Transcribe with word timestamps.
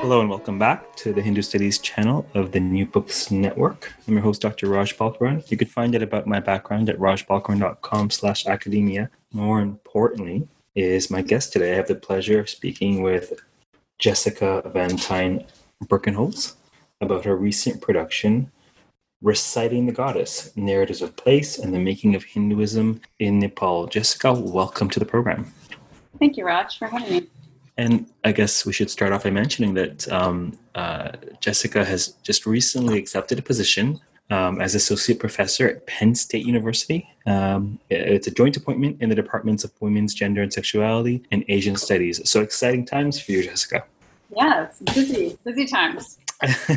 Hello 0.00 0.20
and 0.20 0.30
welcome 0.30 0.60
back 0.60 0.94
to 0.94 1.12
the 1.12 1.20
Hindu 1.20 1.42
Studies 1.42 1.80
channel 1.80 2.24
of 2.34 2.52
the 2.52 2.60
New 2.60 2.86
Books 2.86 3.32
Network. 3.32 3.92
I'm 4.06 4.14
your 4.14 4.22
host, 4.22 4.40
Dr. 4.40 4.68
Raj 4.68 4.96
Balkaran. 4.96 5.50
You 5.50 5.56
can 5.56 5.66
find 5.66 5.92
out 5.96 6.02
about 6.02 6.24
my 6.24 6.38
background 6.38 6.88
at 6.88 6.96
rajbalkaran.com 6.98 8.10
slash 8.10 8.46
academia. 8.46 9.10
More 9.32 9.60
importantly, 9.60 10.46
is 10.76 11.10
my 11.10 11.20
guest 11.20 11.52
today. 11.52 11.72
I 11.72 11.76
have 11.76 11.88
the 11.88 11.96
pleasure 11.96 12.38
of 12.38 12.48
speaking 12.48 13.02
with 13.02 13.32
Jessica 13.98 14.62
Van 14.72 14.96
Tine 14.96 15.44
Berkenholz 15.86 16.54
about 17.00 17.24
her 17.24 17.36
recent 17.36 17.82
production, 17.82 18.52
Reciting 19.20 19.86
the 19.86 19.92
Goddess, 19.92 20.56
Narratives 20.56 21.02
of 21.02 21.16
Place 21.16 21.58
and 21.58 21.74
the 21.74 21.80
Making 21.80 22.14
of 22.14 22.22
Hinduism 22.22 23.00
in 23.18 23.40
Nepal. 23.40 23.88
Jessica, 23.88 24.32
welcome 24.32 24.88
to 24.90 25.00
the 25.00 25.06
program. 25.06 25.52
Thank 26.20 26.36
you, 26.36 26.46
Raj, 26.46 26.78
for 26.78 26.86
having 26.86 27.10
me. 27.10 27.26
And 27.78 28.06
I 28.24 28.32
guess 28.32 28.66
we 28.66 28.72
should 28.72 28.90
start 28.90 29.12
off 29.12 29.22
by 29.22 29.30
mentioning 29.30 29.74
that 29.74 30.10
um, 30.10 30.58
uh, 30.74 31.12
Jessica 31.40 31.84
has 31.84 32.08
just 32.24 32.44
recently 32.44 32.98
accepted 32.98 33.38
a 33.38 33.42
position 33.42 34.00
um, 34.30 34.60
as 34.60 34.74
associate 34.74 35.20
professor 35.20 35.68
at 35.68 35.86
Penn 35.86 36.16
State 36.16 36.44
University. 36.44 37.08
Um, 37.24 37.78
it's 37.88 38.26
a 38.26 38.32
joint 38.32 38.56
appointment 38.56 39.00
in 39.00 39.08
the 39.08 39.14
departments 39.14 39.62
of 39.62 39.70
women's 39.80 40.12
gender 40.12 40.42
and 40.42 40.52
sexuality 40.52 41.22
and 41.30 41.44
Asian 41.48 41.76
studies. 41.76 42.20
So 42.28 42.40
exciting 42.42 42.84
times 42.84 43.20
for 43.20 43.30
you, 43.30 43.44
Jessica. 43.44 43.84
Yeah, 44.36 44.64
it's 44.64 44.80
busy, 44.94 45.38
busy 45.44 45.66
times. 45.66 46.18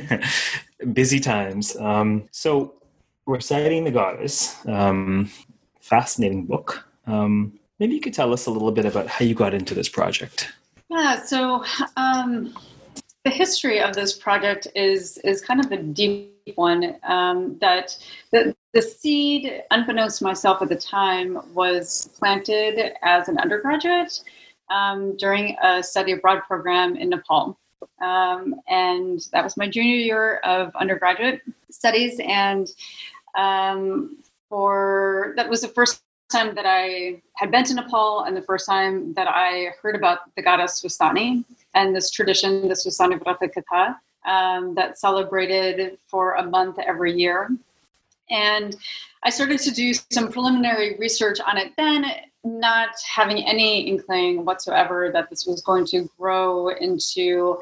busy 0.94 1.20
times. 1.20 1.76
Um, 1.78 2.30
so, 2.32 2.76
Reciting 3.26 3.84
the 3.84 3.92
Goddess, 3.92 4.56
um, 4.68 5.32
fascinating 5.80 6.46
book. 6.46 6.88
Um, 7.08 7.60
maybe 7.80 7.96
you 7.96 8.02
could 8.02 8.14
tell 8.14 8.34
us 8.34 8.46
a 8.46 8.52
little 8.52 8.72
bit 8.72 8.86
about 8.86 9.08
how 9.08 9.26
you 9.26 9.36
got 9.36 9.54
into 9.54 9.74
this 9.74 9.90
project. 9.90 10.52
Yeah, 10.92 11.24
so 11.24 11.64
um, 11.96 12.54
the 13.24 13.32
history 13.32 13.80
of 13.80 13.96
this 13.96 14.18
project 14.18 14.68
is 14.76 15.18
is 15.20 15.40
kind 15.40 15.64
of 15.64 15.72
a 15.72 15.78
deep 15.78 16.34
one. 16.56 16.98
Um, 17.04 17.58
that 17.62 17.98
the 18.34 18.54
the 18.74 18.82
seed, 18.82 19.64
unbeknownst 19.72 20.18
to 20.18 20.26
myself 20.26 20.62
at 20.62 20.68
the 20.68 20.76
time, 20.76 21.40
was 21.54 22.10
planted 22.20 22.98
as 23.04 23.30
an 23.30 23.38
undergraduate 23.38 24.22
um, 24.70 25.16
during 25.16 25.56
a 25.64 25.82
study 25.82 26.12
abroad 26.12 26.42
program 26.46 26.98
in 26.98 27.08
Nepal. 27.12 27.58
Um, 28.02 28.56
and 28.68 29.22
that 29.32 29.46
was 29.46 29.56
my 29.56 29.70
junior 29.70 29.96
year 29.96 30.38
of 30.44 30.76
undergraduate 30.76 31.40
studies. 31.70 32.20
And 32.20 32.70
um, 33.38 34.18
for 34.50 35.36
that 35.38 35.50
was 35.50 35.62
the 35.62 35.70
first 35.70 36.02
time 36.32 36.56
that 36.56 36.66
I 36.66 37.22
had 37.34 37.52
been 37.52 37.64
to 37.66 37.74
Nepal 37.74 38.24
and 38.24 38.36
the 38.36 38.42
first 38.42 38.66
time 38.66 39.14
that 39.14 39.28
I 39.28 39.74
heard 39.82 39.96
about 39.96 40.34
the 40.36 40.42
goddess 40.42 40.82
Swasthani 40.82 41.44
and 41.74 41.96
this 41.96 42.12
tradition, 42.12 42.68
the 42.68 42.74
Swasthani 42.74 43.20
Vrata 43.20 43.50
Katha, 43.54 43.96
um, 44.30 44.76
that 44.76 45.00
celebrated 45.00 45.98
for 46.08 46.34
a 46.36 46.44
month 46.44 46.80
every 46.80 47.14
year. 47.14 47.50
And 48.30 48.76
I 49.24 49.30
started 49.30 49.60
to 49.60 49.72
do 49.72 49.94
some 49.94 50.32
preliminary 50.32 50.98
research 50.98 51.40
on 51.40 51.58
it 51.58 51.74
then, 51.78 52.06
not 52.44 52.90
having 53.08 53.46
any 53.46 53.82
inkling 53.82 54.46
whatsoever 54.46 55.12
that 55.14 55.30
this 55.30 55.46
was 55.46 55.62
going 55.62 55.86
to 55.88 56.10
grow 56.18 56.70
into 56.70 57.60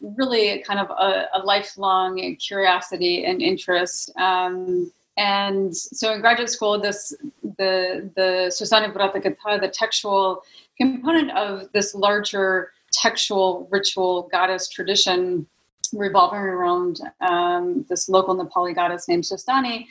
really 0.00 0.62
kind 0.62 0.80
of 0.80 0.90
a, 0.90 1.28
a 1.34 1.40
lifelong 1.44 2.36
curiosity 2.36 3.24
and 3.24 3.42
interest. 3.42 4.16
Um, 4.16 4.90
and 5.16 5.76
so 5.76 6.12
in 6.12 6.20
graduate 6.20 6.50
school, 6.50 6.80
this 6.80 7.14
the 7.58 8.10
the 8.16 8.50
Swasthani 8.50 8.92
Vrata 8.92 9.22
Katha, 9.22 9.60
the 9.60 9.68
textual 9.68 10.42
component 10.78 11.30
of 11.32 11.70
this 11.72 11.94
larger 11.94 12.72
textual 12.92 13.68
ritual 13.70 14.28
goddess 14.32 14.68
tradition 14.68 15.46
revolving 15.92 16.40
around 16.40 17.00
um, 17.20 17.84
this 17.88 18.08
local 18.08 18.34
Nepali 18.34 18.74
goddess 18.74 19.08
named 19.08 19.24
Swasthani, 19.24 19.86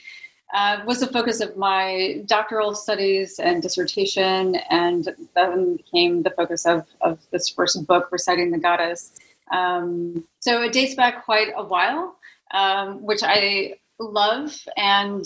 uh, 0.52 0.82
was 0.86 1.00
the 1.00 1.06
focus 1.06 1.40
of 1.40 1.56
my 1.56 2.22
doctoral 2.26 2.74
studies 2.74 3.38
and 3.38 3.62
dissertation, 3.62 4.56
and 4.70 5.08
then 5.34 5.76
became 5.76 6.22
the 6.22 6.30
focus 6.30 6.66
of, 6.66 6.84
of 7.00 7.18
this 7.30 7.48
first 7.48 7.86
book, 7.86 8.08
Reciting 8.10 8.50
the 8.50 8.58
Goddess. 8.58 9.12
Um, 9.52 10.26
so 10.40 10.62
it 10.62 10.72
dates 10.72 10.94
back 10.94 11.24
quite 11.24 11.48
a 11.56 11.64
while, 11.64 12.16
um, 12.52 13.02
which 13.02 13.22
I 13.22 13.76
love 14.10 14.56
and 14.76 15.24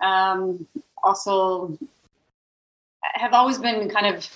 um, 0.00 0.66
also 1.02 1.76
have 3.14 3.32
always 3.32 3.58
been 3.58 3.88
kind 3.88 4.06
of 4.14 4.28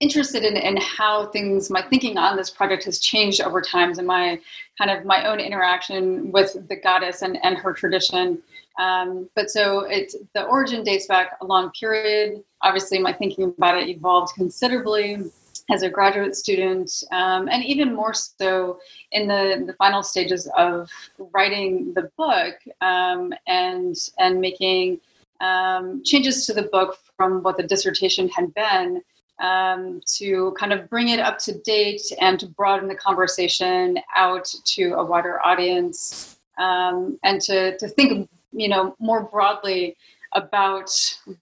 interested 0.00 0.44
in, 0.44 0.56
in 0.56 0.76
how 0.76 1.26
things 1.26 1.70
my 1.70 1.82
thinking 1.82 2.18
on 2.18 2.36
this 2.36 2.50
project 2.50 2.84
has 2.84 3.00
changed 3.00 3.40
over 3.40 3.60
times 3.60 3.98
and 3.98 4.06
my 4.06 4.40
kind 4.78 4.90
of 4.90 5.04
my 5.04 5.26
own 5.26 5.40
interaction 5.40 6.30
with 6.30 6.68
the 6.68 6.76
goddess 6.76 7.22
and, 7.22 7.38
and 7.44 7.56
her 7.56 7.72
tradition. 7.72 8.40
Um, 8.78 9.28
but 9.34 9.50
so 9.50 9.80
it 9.80 10.14
the 10.34 10.44
origin 10.44 10.84
dates 10.84 11.06
back 11.06 11.36
a 11.40 11.46
long 11.46 11.72
period. 11.72 12.44
Obviously 12.62 13.00
my 13.00 13.12
thinking 13.12 13.44
about 13.44 13.76
it 13.76 13.88
evolved 13.88 14.34
considerably 14.34 15.24
as 15.70 15.82
a 15.82 15.90
graduate 15.90 16.34
student, 16.34 16.90
um, 17.12 17.48
and 17.48 17.62
even 17.64 17.94
more 17.94 18.14
so 18.14 18.78
in 19.12 19.28
the, 19.28 19.64
the 19.66 19.74
final 19.74 20.02
stages 20.02 20.50
of 20.56 20.90
writing 21.18 21.92
the 21.94 22.10
book 22.16 22.54
um, 22.80 23.32
and 23.46 23.96
and 24.18 24.40
making 24.40 25.00
um, 25.40 26.02
changes 26.04 26.46
to 26.46 26.54
the 26.54 26.62
book 26.62 26.98
from 27.16 27.42
what 27.42 27.56
the 27.56 27.62
dissertation 27.62 28.28
had 28.28 28.52
been 28.54 29.02
um, 29.40 30.00
to 30.06 30.54
kind 30.58 30.72
of 30.72 30.88
bring 30.90 31.08
it 31.08 31.20
up 31.20 31.38
to 31.38 31.58
date 31.60 32.02
and 32.20 32.40
to 32.40 32.46
broaden 32.46 32.88
the 32.88 32.94
conversation 32.94 33.98
out 34.16 34.52
to 34.64 34.94
a 34.94 35.04
wider 35.04 35.40
audience 35.44 36.38
um, 36.58 37.18
and 37.22 37.40
to, 37.42 37.76
to 37.78 37.88
think 37.88 38.28
you 38.52 38.68
know 38.68 38.96
more 38.98 39.22
broadly 39.24 39.96
about 40.32 40.90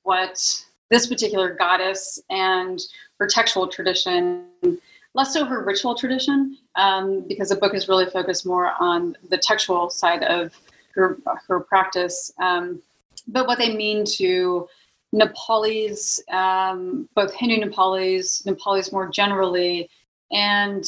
what 0.02 0.64
this 0.90 1.06
particular 1.06 1.54
goddess 1.54 2.20
and 2.30 2.80
her 3.18 3.26
textual 3.26 3.66
tradition, 3.66 4.44
less 5.14 5.32
so 5.32 5.44
her 5.44 5.64
ritual 5.64 5.94
tradition, 5.94 6.58
um, 6.76 7.24
because 7.26 7.48
the 7.48 7.56
book 7.56 7.74
is 7.74 7.88
really 7.88 8.06
focused 8.06 8.46
more 8.46 8.72
on 8.78 9.16
the 9.30 9.38
textual 9.38 9.90
side 9.90 10.22
of 10.24 10.52
her, 10.94 11.18
her 11.48 11.60
practice. 11.60 12.32
Um, 12.40 12.82
but 13.26 13.46
what 13.46 13.58
they 13.58 13.74
mean 13.74 14.04
to 14.16 14.68
Nepalis, 15.14 16.20
um, 16.32 17.08
both 17.14 17.32
Hindu 17.34 17.64
Nepalis, 17.64 18.44
Nepalis 18.44 18.92
more 18.92 19.08
generally, 19.08 19.88
and 20.30 20.84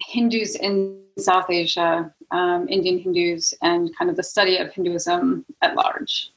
Hindus 0.00 0.56
in 0.56 1.00
South 1.18 1.50
Asia, 1.50 2.12
um, 2.30 2.66
Indian 2.68 2.98
Hindus, 2.98 3.54
and 3.62 3.96
kind 3.96 4.10
of 4.10 4.16
the 4.16 4.22
study 4.22 4.56
of 4.56 4.72
Hinduism 4.72 5.44
at 5.62 5.76
large. 5.76 6.30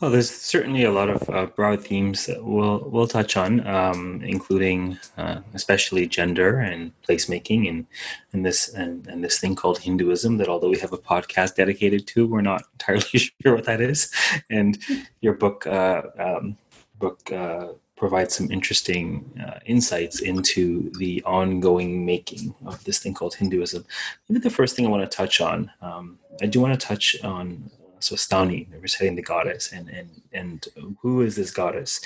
Well, 0.00 0.10
there's 0.10 0.30
certainly 0.30 0.84
a 0.84 0.92
lot 0.92 1.08
of 1.08 1.28
uh, 1.30 1.46
broad 1.46 1.84
themes 1.84 2.26
that 2.26 2.44
we'll 2.44 2.88
we'll 2.90 3.06
touch 3.06 3.36
on, 3.36 3.66
um, 3.66 4.22
including 4.22 4.98
uh, 5.16 5.40
especially 5.54 6.06
gender 6.06 6.58
and 6.58 6.92
placemaking, 7.08 7.68
and 7.68 7.86
and 8.32 8.44
this 8.44 8.68
and, 8.72 9.06
and 9.06 9.24
this 9.24 9.38
thing 9.38 9.54
called 9.54 9.78
Hinduism. 9.78 10.38
That 10.38 10.48
although 10.48 10.70
we 10.70 10.78
have 10.80 10.92
a 10.92 10.98
podcast 10.98 11.56
dedicated 11.56 12.06
to, 12.08 12.26
we're 12.26 12.40
not 12.40 12.64
entirely 12.74 13.02
sure 13.42 13.54
what 13.54 13.64
that 13.64 13.80
is. 13.80 14.12
And 14.50 14.78
your 15.20 15.34
book 15.34 15.66
uh, 15.66 16.02
um, 16.18 16.56
book 16.98 17.30
uh, 17.32 17.68
provides 17.96 18.34
some 18.34 18.50
interesting 18.50 19.24
uh, 19.44 19.58
insights 19.66 20.20
into 20.20 20.90
the 20.98 21.22
ongoing 21.24 22.04
making 22.04 22.54
of 22.66 22.82
this 22.84 22.98
thing 22.98 23.14
called 23.14 23.34
Hinduism. 23.34 23.84
Maybe 24.28 24.40
the 24.40 24.50
first 24.50 24.76
thing 24.76 24.86
I 24.86 24.90
want 24.90 25.08
to 25.08 25.16
touch 25.16 25.40
on, 25.40 25.70
um, 25.80 26.18
I 26.42 26.46
do 26.46 26.60
want 26.60 26.78
to 26.78 26.86
touch 26.86 27.16
on 27.22 27.70
Swasthani, 28.00 28.66
reciting 28.80 29.16
the 29.16 29.22
goddess, 29.22 29.72
and 29.72 29.88
and 29.88 30.22
and 30.32 30.66
who 31.00 31.22
is 31.22 31.36
this 31.36 31.50
goddess? 31.50 32.00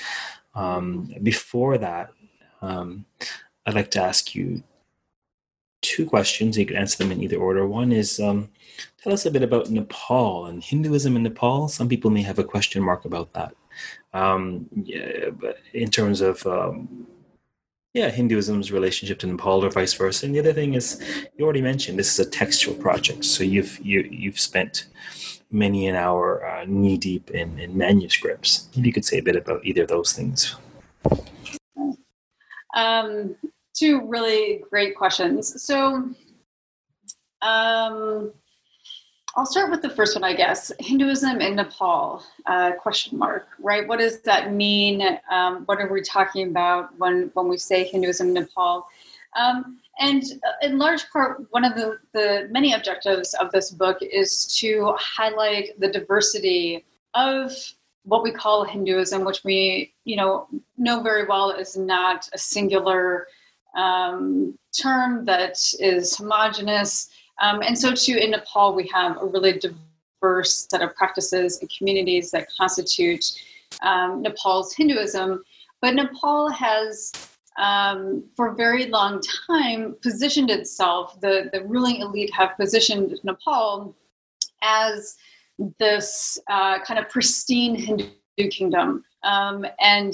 Um, 0.55 1.13
before 1.23 1.77
that, 1.77 2.11
um, 2.61 3.05
I'd 3.65 3.75
like 3.75 3.91
to 3.91 4.01
ask 4.01 4.35
you 4.35 4.63
two 5.81 6.05
questions. 6.05 6.57
You 6.57 6.65
can 6.65 6.77
answer 6.77 6.97
them 6.97 7.11
in 7.11 7.23
either 7.23 7.37
order. 7.37 7.67
One 7.67 7.91
is 7.91 8.19
um, 8.19 8.49
tell 9.01 9.13
us 9.13 9.25
a 9.25 9.31
bit 9.31 9.43
about 9.43 9.69
Nepal 9.69 10.45
and 10.45 10.63
Hinduism 10.63 11.15
in 11.15 11.23
Nepal. 11.23 11.67
Some 11.67 11.89
people 11.89 12.11
may 12.11 12.21
have 12.23 12.39
a 12.39 12.43
question 12.43 12.81
mark 12.81 13.05
about 13.05 13.33
that. 13.33 13.55
Um, 14.13 14.67
yeah, 14.83 15.29
in 15.73 15.89
terms 15.89 16.21
of 16.21 16.45
um, 16.47 17.07
yeah, 17.93 18.09
Hinduism's 18.09 18.71
relationship 18.71 19.19
to 19.19 19.27
Nepal 19.27 19.65
or 19.65 19.69
vice 19.69 19.93
versa. 19.93 20.25
And 20.25 20.35
the 20.35 20.39
other 20.39 20.53
thing 20.53 20.75
is, 20.75 21.01
you 21.37 21.43
already 21.43 21.61
mentioned 21.61 21.97
this 21.97 22.19
is 22.19 22.27
a 22.27 22.29
textual 22.29 22.75
project, 22.75 23.25
so 23.25 23.43
you've 23.43 23.79
you, 23.79 24.07
you've 24.11 24.39
spent 24.39 24.87
many 25.51 25.87
an 25.87 25.95
hour 25.95 26.45
uh, 26.45 26.65
knee 26.67 26.97
deep 26.97 27.31
in, 27.31 27.57
in 27.59 27.77
manuscripts. 27.77 28.69
Maybe 28.75 28.87
you 28.87 28.93
could 28.93 29.05
say 29.05 29.17
a 29.17 29.23
bit 29.23 29.35
about 29.35 29.65
either 29.65 29.83
of 29.83 29.87
those 29.87 30.13
things. 30.13 30.55
Um, 32.75 33.35
two 33.73 34.07
really 34.07 34.63
great 34.69 34.95
questions. 34.95 35.61
So, 35.63 36.09
um, 37.41 38.31
I'll 39.35 39.45
start 39.45 39.69
with 39.69 39.81
the 39.81 39.89
first 39.89 40.15
one, 40.15 40.23
I 40.23 40.33
guess. 40.33 40.71
Hinduism 40.79 41.39
in 41.39 41.55
Nepal? 41.55 42.23
Uh, 42.45 42.71
question 42.73 43.17
mark. 43.17 43.47
Right? 43.59 43.87
What 43.87 43.99
does 43.99 44.21
that 44.21 44.53
mean? 44.53 45.19
Um, 45.31 45.63
what 45.65 45.79
are 45.79 45.91
we 45.91 46.01
talking 46.01 46.49
about 46.49 46.97
when 46.97 47.31
when 47.35 47.47
we 47.47 47.57
say 47.57 47.85
Hinduism 47.85 48.29
in 48.29 48.33
Nepal? 48.33 48.87
Um, 49.37 49.79
and 49.99 50.23
uh, 50.23 50.65
in 50.65 50.77
large 50.77 51.09
part, 51.11 51.45
one 51.51 51.65
of 51.65 51.75
the, 51.75 51.99
the 52.13 52.47
many 52.51 52.73
objectives 52.73 53.33
of 53.35 53.51
this 53.51 53.71
book 53.71 53.97
is 54.01 54.47
to 54.59 54.93
highlight 54.97 55.79
the 55.79 55.91
diversity 55.91 56.85
of 57.13 57.51
what 58.03 58.23
we 58.23 58.31
call 58.31 58.63
Hinduism, 58.63 59.23
which 59.23 59.43
we 59.43 59.93
you 60.05 60.15
know 60.15 60.47
know 60.77 61.01
very 61.01 61.25
well 61.25 61.51
is 61.51 61.77
not 61.77 62.29
a 62.33 62.37
singular 62.37 63.27
um, 63.75 64.57
term 64.71 65.25
that 65.25 65.59
is 65.79 66.17
homogenous. 66.17 67.09
Um, 67.41 67.61
and 67.61 67.77
so, 67.77 67.93
too, 67.93 68.17
in 68.17 68.31
Nepal, 68.31 68.75
we 68.75 68.87
have 68.93 69.17
a 69.21 69.25
really 69.25 69.59
diverse 69.59 70.67
set 70.69 70.81
of 70.81 70.95
practices 70.95 71.59
and 71.59 71.71
communities 71.75 72.31
that 72.31 72.47
constitute 72.55 73.39
um, 73.81 74.21
Nepal's 74.21 74.73
Hinduism. 74.73 75.43
But 75.81 75.95
Nepal 75.95 76.49
has, 76.49 77.11
um, 77.59 78.23
for 78.35 78.47
a 78.47 78.55
very 78.55 78.85
long 78.85 79.21
time, 79.47 79.95
positioned 80.01 80.49
itself, 80.49 81.19
the, 81.19 81.49
the 81.53 81.63
ruling 81.65 81.97
elite 81.97 82.33
have 82.33 82.55
positioned 82.57 83.19
Nepal 83.23 83.95
as 84.63 85.17
this 85.77 86.39
uh, 86.49 86.79
kind 86.79 86.99
of 86.99 87.09
pristine 87.09 87.75
Hindu 87.75 88.49
kingdom. 88.49 89.03
Um, 89.23 89.65
and 89.79 90.13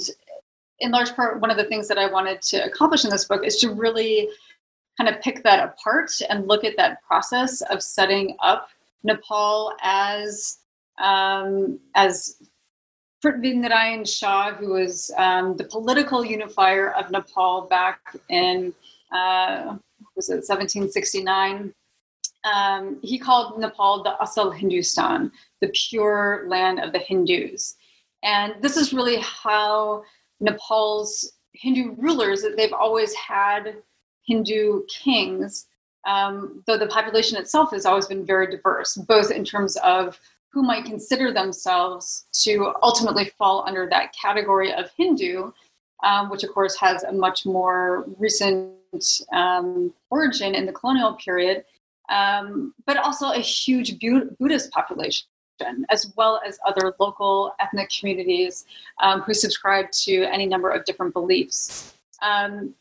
in 0.80 0.90
large 0.90 1.14
part, 1.14 1.40
one 1.40 1.50
of 1.50 1.56
the 1.56 1.64
things 1.64 1.86
that 1.88 1.98
I 1.98 2.10
wanted 2.10 2.42
to 2.42 2.64
accomplish 2.64 3.04
in 3.04 3.10
this 3.10 3.24
book 3.24 3.46
is 3.46 3.56
to 3.58 3.70
really 3.70 4.28
kind 4.98 5.08
of 5.08 5.20
pick 5.22 5.44
that 5.44 5.62
apart 5.62 6.10
and 6.28 6.48
look 6.48 6.64
at 6.64 6.76
that 6.76 7.02
process 7.04 7.60
of 7.62 7.80
setting 7.80 8.36
up 8.42 8.68
Nepal 9.04 9.72
as 9.82 10.58
um, 10.98 11.78
as 11.94 12.42
Prithvinarayan 13.24 14.06
Shah, 14.06 14.54
who 14.54 14.72
was 14.72 15.10
um, 15.16 15.56
the 15.56 15.64
political 15.64 16.24
unifier 16.24 16.92
of 16.92 17.10
Nepal 17.10 17.62
back 17.62 18.00
in 18.28 18.74
uh, 19.12 19.76
was 20.16 20.28
it 20.30 20.44
1769. 20.46 21.72
Um, 22.44 22.98
he 23.02 23.18
called 23.18 23.58
Nepal 23.58 24.02
the 24.02 24.16
Asal 24.22 24.50
Hindustan, 24.50 25.30
the 25.60 25.68
pure 25.68 26.46
land 26.48 26.80
of 26.80 26.92
the 26.92 26.98
Hindus. 26.98 27.76
And 28.22 28.54
this 28.60 28.76
is 28.76 28.92
really 28.92 29.18
how 29.20 30.04
Nepal's 30.40 31.32
Hindu 31.52 31.94
rulers, 31.96 32.44
they've 32.56 32.72
always 32.72 33.14
had 33.14 33.76
Hindu 34.26 34.82
kings, 34.86 35.66
um, 36.06 36.62
though 36.66 36.78
the 36.78 36.86
population 36.86 37.38
itself 37.38 37.70
has 37.72 37.86
always 37.86 38.06
been 38.06 38.24
very 38.24 38.50
diverse, 38.50 38.94
both 38.94 39.30
in 39.30 39.44
terms 39.44 39.76
of 39.78 40.20
who 40.56 40.62
might 40.62 40.86
consider 40.86 41.34
themselves 41.34 42.24
to 42.32 42.72
ultimately 42.82 43.26
fall 43.36 43.62
under 43.68 43.86
that 43.90 44.14
category 44.14 44.72
of 44.72 44.90
Hindu, 44.96 45.52
um, 46.02 46.30
which 46.30 46.44
of 46.44 46.50
course 46.54 46.74
has 46.76 47.02
a 47.02 47.12
much 47.12 47.44
more 47.44 48.06
recent 48.16 48.72
um, 49.34 49.92
origin 50.08 50.54
in 50.54 50.64
the 50.64 50.72
colonial 50.72 51.12
period, 51.16 51.62
um, 52.08 52.72
but 52.86 52.96
also 52.96 53.32
a 53.32 53.38
huge 53.38 53.98
Buddhist 53.98 54.70
population. 54.70 55.26
As 55.90 56.10
well 56.16 56.40
as 56.46 56.58
other 56.66 56.94
local 56.98 57.54
ethnic 57.60 57.90
communities 57.90 58.64
um, 59.02 59.20
who 59.20 59.34
subscribe 59.34 59.90
to 60.04 60.24
any 60.24 60.46
number 60.46 60.70
of 60.70 60.86
different 60.86 61.12
beliefs. 61.12 61.94
Um, 62.22 62.74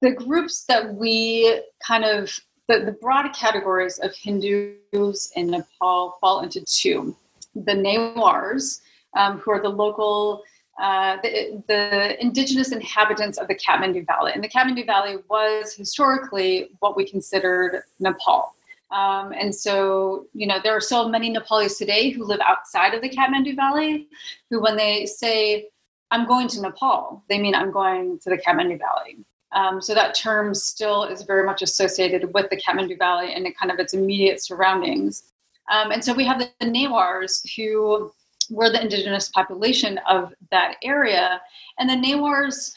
the 0.00 0.12
groups 0.12 0.64
that 0.66 0.94
we 0.94 1.60
kind 1.84 2.04
of 2.04 2.38
the, 2.68 2.80
the 2.80 2.92
broad 2.92 3.32
categories 3.32 3.98
of 3.98 4.14
Hindus 4.14 5.32
in 5.36 5.48
Nepal 5.48 6.18
fall 6.20 6.40
into 6.40 6.60
two. 6.64 7.16
The 7.54 7.72
Newars, 7.72 8.80
um, 9.16 9.38
who 9.38 9.50
are 9.52 9.62
the 9.62 9.68
local, 9.68 10.42
uh, 10.80 11.16
the, 11.22 11.62
the 11.68 12.22
indigenous 12.22 12.72
inhabitants 12.72 13.38
of 13.38 13.48
the 13.48 13.54
Kathmandu 13.54 14.06
Valley. 14.06 14.32
And 14.34 14.42
the 14.42 14.48
Kathmandu 14.48 14.84
Valley 14.84 15.16
was 15.30 15.74
historically 15.74 16.70
what 16.80 16.96
we 16.96 17.08
considered 17.08 17.82
Nepal. 18.00 18.54
Um, 18.90 19.32
and 19.32 19.54
so, 19.54 20.26
you 20.32 20.46
know, 20.46 20.58
there 20.62 20.76
are 20.76 20.80
so 20.80 21.08
many 21.08 21.30
Nepalis 21.30 21.78
today 21.78 22.10
who 22.10 22.24
live 22.24 22.40
outside 22.40 22.94
of 22.94 23.02
the 23.02 23.08
Kathmandu 23.08 23.56
Valley 23.56 24.08
who, 24.50 24.60
when 24.60 24.76
they 24.76 25.06
say, 25.06 25.68
I'm 26.10 26.26
going 26.26 26.46
to 26.48 26.60
Nepal, 26.60 27.24
they 27.28 27.38
mean 27.38 27.54
I'm 27.54 27.72
going 27.72 28.18
to 28.20 28.30
the 28.30 28.38
Kathmandu 28.38 28.78
Valley. 28.78 29.18
Um, 29.56 29.80
so 29.80 29.94
that 29.94 30.14
term 30.14 30.54
still 30.54 31.04
is 31.04 31.22
very 31.22 31.44
much 31.46 31.62
associated 31.62 32.32
with 32.34 32.50
the 32.50 32.60
Kathmandu 32.60 32.98
Valley 32.98 33.32
and 33.32 33.46
kind 33.56 33.72
of 33.72 33.78
its 33.78 33.94
immediate 33.94 34.42
surroundings. 34.42 35.32
Um, 35.72 35.92
and 35.92 36.04
so 36.04 36.12
we 36.12 36.26
have 36.26 36.38
the, 36.38 36.50
the 36.60 36.66
Newars 36.66 37.42
who 37.56 38.12
were 38.50 38.70
the 38.70 38.82
indigenous 38.82 39.30
population 39.30 39.98
of 40.06 40.34
that 40.50 40.76
area. 40.82 41.40
And 41.78 41.88
the 41.88 41.94
Newars 41.94 42.76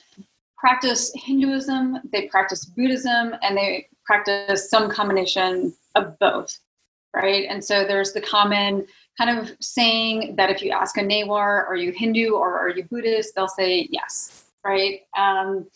practice 0.58 1.12
Hinduism, 1.16 2.00
they 2.14 2.28
practice 2.28 2.64
Buddhism, 2.64 3.36
and 3.42 3.58
they 3.58 3.88
practice 4.06 4.70
some 4.70 4.90
combination 4.90 5.74
of 5.96 6.18
both, 6.20 6.58
right? 7.14 7.46
And 7.50 7.64
so 7.64 7.84
there's 7.86 8.14
the 8.14 8.22
common 8.22 8.88
kind 9.18 9.38
of 9.38 9.52
saying 9.60 10.38
that 10.38 10.50
if 10.50 10.62
you 10.62 10.72
ask 10.72 10.98
a 10.98 11.02
Newar, 11.02 11.68
are 11.68 11.76
you 11.76 11.92
Hindu 11.92 12.36
or 12.36 12.58
are 12.58 12.70
you 12.70 12.86
Buddhist? 12.86 13.36
They'll 13.36 13.50
say 13.50 13.90
yes, 13.92 14.46
right? 14.64 15.02
Um, 15.18 15.68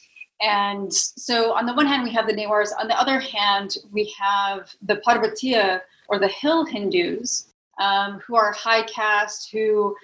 and 0.44 0.94
so, 0.94 1.54
on 1.54 1.66
the 1.66 1.74
one 1.74 1.86
hand, 1.86 2.04
we 2.04 2.12
have 2.12 2.28
the 2.28 2.34
Newars. 2.34 2.72
On 2.78 2.90
the 2.90 3.00
other 3.00 3.18
hand, 3.18 3.78
we 3.94 4.14
have 4.20 4.70
the 4.82 4.98
Parvatiya 4.98 5.80
or 6.10 6.20
the 6.20 6.28
hill 6.28 6.66
Hindus, 6.66 7.54
um, 7.80 8.20
who 8.20 8.36
are 8.36 8.52
high 8.52 8.84
caste, 8.84 9.50
who 9.54 9.96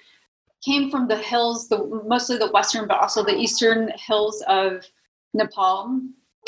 came 0.64 0.90
from 0.90 1.10
the 1.10 1.18
hills, 1.18 1.68
the, 1.68 1.86
mostly 2.06 2.38
the 2.38 2.52
western, 2.52 2.88
but 2.88 3.02
also 3.02 3.22
the 3.22 3.36
eastern 3.36 3.92
hills 3.98 4.42
of 4.48 4.86
Nepal, 5.34 6.00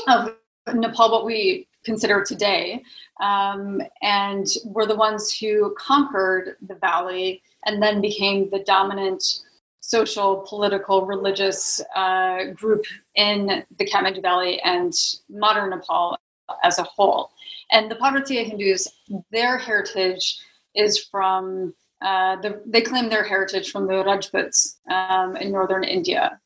of 0.08 0.36
Nepal, 0.74 1.12
what 1.12 1.26
we 1.26 1.68
consider 1.84 2.24
today, 2.24 2.82
um, 3.20 3.82
and 4.02 4.48
were 4.66 4.86
the 4.86 4.96
ones 4.96 5.36
who 5.38 5.76
conquered 5.78 6.56
the 6.66 6.76
valley 6.76 7.42
and 7.66 7.84
then 7.84 8.00
became 8.00 8.50
the 8.52 8.60
dominant 8.60 9.42
social, 9.82 10.46
political, 10.48 11.06
religious 11.06 11.82
uh, 11.96 12.46
group 12.54 12.86
in 13.16 13.64
the 13.78 13.86
Kathmandu 13.86 14.22
Valley 14.22 14.62
and 14.62 14.94
modern 15.30 15.72
Nepal 15.72 16.18
as 16.64 16.80
a 16.80 16.84
whole. 16.84 17.32
And 17.72 17.90
the 17.90 17.96
Parvatiya 17.96 18.46
Hindus, 18.46 18.88
their 19.32 19.58
heritage 19.58 20.40
is 20.76 20.98
from, 20.98 21.74
uh, 22.02 22.38
the, 22.38 22.62
they 22.66 22.82
claim 22.82 23.10
their 23.10 23.24
heritage 23.24 23.72
from 23.72 23.88
the 23.88 24.04
Rajputs 24.04 24.78
um, 24.90 25.36
in 25.38 25.52
northern 25.52 25.84
India. 25.84 26.40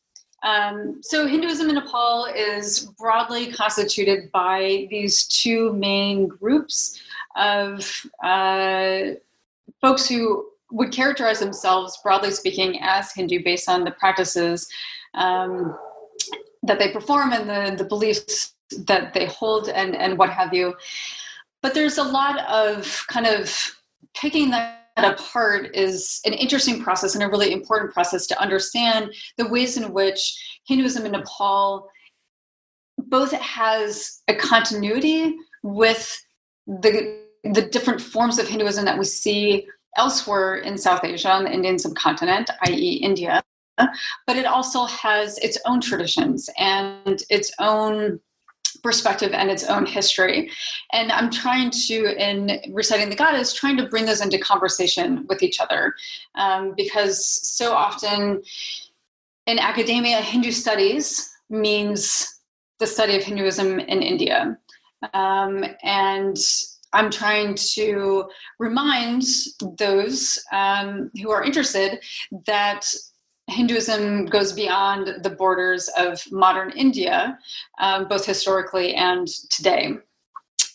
Um, 0.43 0.99
so 1.01 1.27
Hinduism 1.27 1.69
in 1.69 1.75
Nepal 1.75 2.27
is 2.35 2.91
broadly 2.99 3.51
constituted 3.51 4.31
by 4.31 4.87
these 4.91 5.25
two 5.25 5.73
main 5.73 6.27
groups 6.27 7.01
of 7.35 8.05
uh, 8.23 9.15
folks 9.81 10.07
who 10.07 10.45
would 10.71 10.91
characterize 10.91 11.39
themselves, 11.39 11.99
broadly 12.03 12.31
speaking, 12.31 12.79
as 12.81 13.11
Hindu 13.11 13.43
based 13.43 13.69
on 13.69 13.83
the 13.83 13.91
practices 13.91 14.67
um, 15.13 15.77
that 16.63 16.79
they 16.79 16.91
perform 16.91 17.33
and 17.33 17.49
the, 17.49 17.83
the 17.83 17.87
beliefs 17.87 18.53
that 18.87 19.13
they 19.13 19.25
hold 19.27 19.69
and, 19.69 19.95
and 19.95 20.17
what 20.17 20.29
have 20.29 20.53
you. 20.53 20.75
But 21.61 21.73
there's 21.73 21.97
a 21.97 22.03
lot 22.03 22.39
of 22.45 23.05
kind 23.07 23.27
of 23.27 23.75
picking 24.15 24.49
that 24.51 24.81
apart 24.97 25.75
is 25.75 26.21
an 26.25 26.33
interesting 26.33 26.81
process 26.81 27.15
and 27.15 27.23
a 27.23 27.27
really 27.27 27.51
important 27.51 27.93
process 27.93 28.25
to 28.27 28.41
understand 28.41 29.13
the 29.37 29.47
ways 29.47 29.77
in 29.77 29.91
which 29.91 30.61
Hinduism 30.67 31.05
in 31.05 31.11
Nepal 31.11 31.89
both 32.97 33.31
has 33.33 34.21
a 34.27 34.35
continuity 34.35 35.35
with 35.63 36.17
the 36.65 37.23
the 37.43 37.61
different 37.61 38.01
forms 38.01 38.39
of 38.39 38.47
Hinduism 38.47 38.85
that 38.85 38.97
we 38.97 39.05
see 39.05 39.67
elsewhere 39.97 40.55
in 40.55 40.77
South 40.77 41.03
Asia 41.03 41.31
on 41.31 41.45
the 41.45 41.51
Indian 41.51 41.79
subcontinent, 41.79 42.49
i.e., 42.63 42.99
India. 43.01 43.43
But 43.77 44.37
it 44.37 44.45
also 44.45 44.85
has 44.85 45.37
its 45.39 45.57
own 45.65 45.81
traditions 45.81 46.49
and 46.57 47.21
its 47.29 47.51
own 47.59 48.19
perspective 48.83 49.33
and 49.33 49.49
its 49.49 49.63
own 49.65 49.85
history. 49.85 50.51
And 50.93 51.11
I'm 51.11 51.29
trying 51.29 51.71
to, 51.71 52.15
in 52.17 52.73
reciting 52.73 53.09
the 53.09 53.15
goddess, 53.15 53.53
trying 53.53 53.77
to 53.77 53.87
bring 53.87 54.05
those 54.05 54.21
into 54.21 54.37
conversation 54.37 55.25
with 55.27 55.43
each 55.43 55.59
other. 55.59 55.93
Um, 56.35 56.73
because 56.77 57.25
so 57.25 57.73
often 57.73 58.43
in 59.47 59.59
academia, 59.59 60.21
Hindu 60.21 60.51
studies 60.51 61.33
means 61.49 62.39
the 62.79 62.87
study 62.87 63.15
of 63.15 63.23
Hinduism 63.23 63.79
in 63.79 64.01
India. 64.01 64.57
Um, 65.13 65.63
and 65.83 66.37
I'm 66.95 67.11
trying 67.11 67.55
to 67.73 68.29
remind 68.57 69.23
those 69.77 70.41
um, 70.51 71.11
who 71.21 71.29
are 71.29 71.43
interested 71.43 71.99
that 72.47 72.85
Hinduism 73.47 74.25
goes 74.25 74.53
beyond 74.53 75.23
the 75.23 75.29
borders 75.29 75.89
of 75.97 76.21
modern 76.31 76.71
India, 76.71 77.37
um, 77.79 78.07
both 78.07 78.25
historically 78.25 78.95
and 78.95 79.27
today. 79.49 79.97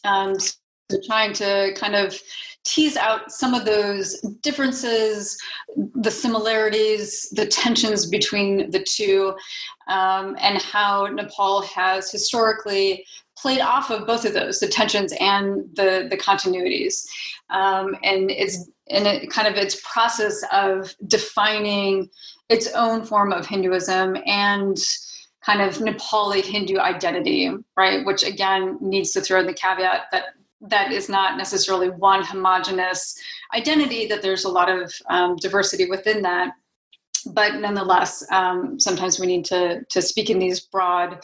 Um, 0.04 0.38
so 0.38 0.98
trying 1.06 1.32
to 1.34 1.72
kind 1.76 1.96
of 1.96 2.20
tease 2.64 2.96
out 2.96 3.32
some 3.32 3.54
of 3.54 3.64
those 3.64 4.20
differences, 4.42 5.38
the 5.94 6.10
similarities, 6.10 7.30
the 7.30 7.46
tensions 7.46 8.06
between 8.06 8.70
the 8.70 8.84
two, 8.84 9.34
um, 9.88 10.36
and 10.38 10.60
how 10.60 11.06
Nepal 11.06 11.62
has 11.62 12.10
historically 12.12 13.04
played 13.40 13.60
off 13.60 13.90
of 13.90 14.06
both 14.06 14.24
of 14.24 14.34
those, 14.34 14.60
the 14.60 14.68
tensions 14.68 15.12
and 15.20 15.64
the 15.74 16.06
the 16.10 16.16
continuities, 16.16 17.06
um, 17.50 17.96
and 18.02 18.30
it's 18.30 18.68
in 18.86 19.06
a, 19.06 19.26
kind 19.26 19.48
of 19.48 19.54
its 19.54 19.80
process 19.84 20.42
of 20.52 20.94
defining 21.06 22.10
its 22.48 22.72
own 22.74 23.04
form 23.04 23.32
of 23.32 23.46
Hinduism 23.46 24.16
and 24.26 24.76
kind 25.42 25.62
of 25.62 25.78
Nepali 25.78 26.44
Hindu 26.44 26.78
identity, 26.78 27.50
right? 27.76 28.04
Which 28.04 28.22
again 28.22 28.76
needs 28.80 29.12
to 29.12 29.20
throw 29.20 29.40
in 29.40 29.46
the 29.46 29.54
caveat 29.54 30.06
that 30.12 30.24
that 30.62 30.92
is 30.92 31.08
not 31.08 31.38
necessarily 31.38 31.88
one 31.88 32.22
homogenous 32.22 33.18
identity, 33.54 34.06
that 34.06 34.20
there's 34.22 34.44
a 34.44 34.48
lot 34.48 34.68
of 34.68 34.92
um, 35.08 35.36
diversity 35.36 35.88
within 35.88 36.22
that. 36.22 36.52
But 37.26 37.56
nonetheless, 37.56 38.24
um, 38.30 38.78
sometimes 38.78 39.18
we 39.18 39.26
need 39.26 39.44
to, 39.46 39.82
to 39.84 40.02
speak 40.02 40.30
in 40.30 40.38
these 40.38 40.60
broad 40.60 41.20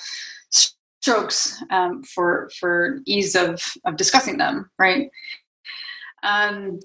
strokes 1.07 1.63
um, 1.71 2.03
for, 2.03 2.51
for 2.59 2.99
ease 3.07 3.37
of, 3.37 3.63
of 3.85 3.97
discussing 3.97 4.39
them, 4.39 4.69
right? 4.77 5.09
Um, 6.25 6.81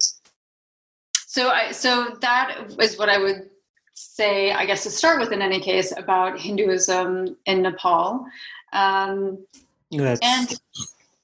so, 1.26 1.48
I, 1.48 1.72
so 1.72 2.16
that 2.20 2.72
is 2.78 2.96
what 2.96 3.08
I 3.08 3.18
would 3.18 3.50
say, 3.94 4.52
I 4.52 4.64
guess, 4.64 4.84
to 4.84 4.90
start 4.90 5.18
with 5.18 5.32
in 5.32 5.42
any 5.42 5.58
case, 5.58 5.92
about 5.96 6.38
Hinduism 6.38 7.36
in 7.46 7.62
Nepal. 7.62 8.24
Um, 8.72 9.44
and 9.90 10.60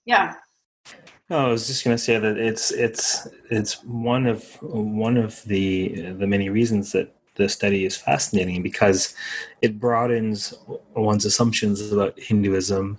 yeah. 0.04 0.34
No, 1.30 1.46
I 1.46 1.48
was 1.50 1.68
just 1.68 1.84
going 1.84 1.96
to 1.96 2.02
say 2.02 2.18
that 2.18 2.36
it's 2.36 2.72
it's 2.72 3.28
it's 3.50 3.84
one 3.84 4.26
of 4.26 4.42
one 4.62 5.16
of 5.16 5.44
the 5.44 6.12
the 6.18 6.26
many 6.26 6.48
reasons 6.48 6.92
that 6.92 7.14
the 7.38 7.48
study 7.48 7.86
is 7.86 7.96
fascinating 7.96 8.62
because 8.62 9.14
it 9.62 9.80
broadens 9.80 10.52
one's 10.94 11.24
assumptions 11.24 11.90
about 11.92 12.18
Hinduism 12.18 12.98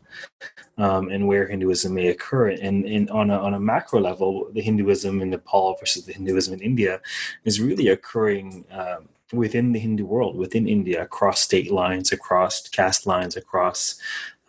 um, 0.78 1.10
and 1.10 1.28
where 1.28 1.48
Hinduism 1.48 1.94
may 1.94 2.08
occur. 2.08 2.50
And, 2.50 2.86
and 2.86 3.10
on 3.12 3.30
a 3.30 3.38
on 3.38 3.54
a 3.54 3.60
macro 3.60 4.00
level, 4.00 4.50
the 4.54 4.62
Hinduism 4.62 5.22
in 5.22 5.30
Nepal 5.30 5.76
versus 5.80 6.06
the 6.06 6.14
Hinduism 6.14 6.54
in 6.56 6.62
India 6.62 7.02
is 7.46 7.62
really 7.62 7.90
occurring. 7.90 8.66
Um, 8.72 9.10
within 9.32 9.74
the 9.74 9.80
Hindu 9.80 10.08
world, 10.08 10.36
within 10.36 10.68
India, 10.68 11.04
across 11.04 11.40
state 11.40 11.72
lines, 11.72 12.12
across 12.12 12.68
caste 12.68 13.06
lines, 13.06 13.38
across 13.38 14.00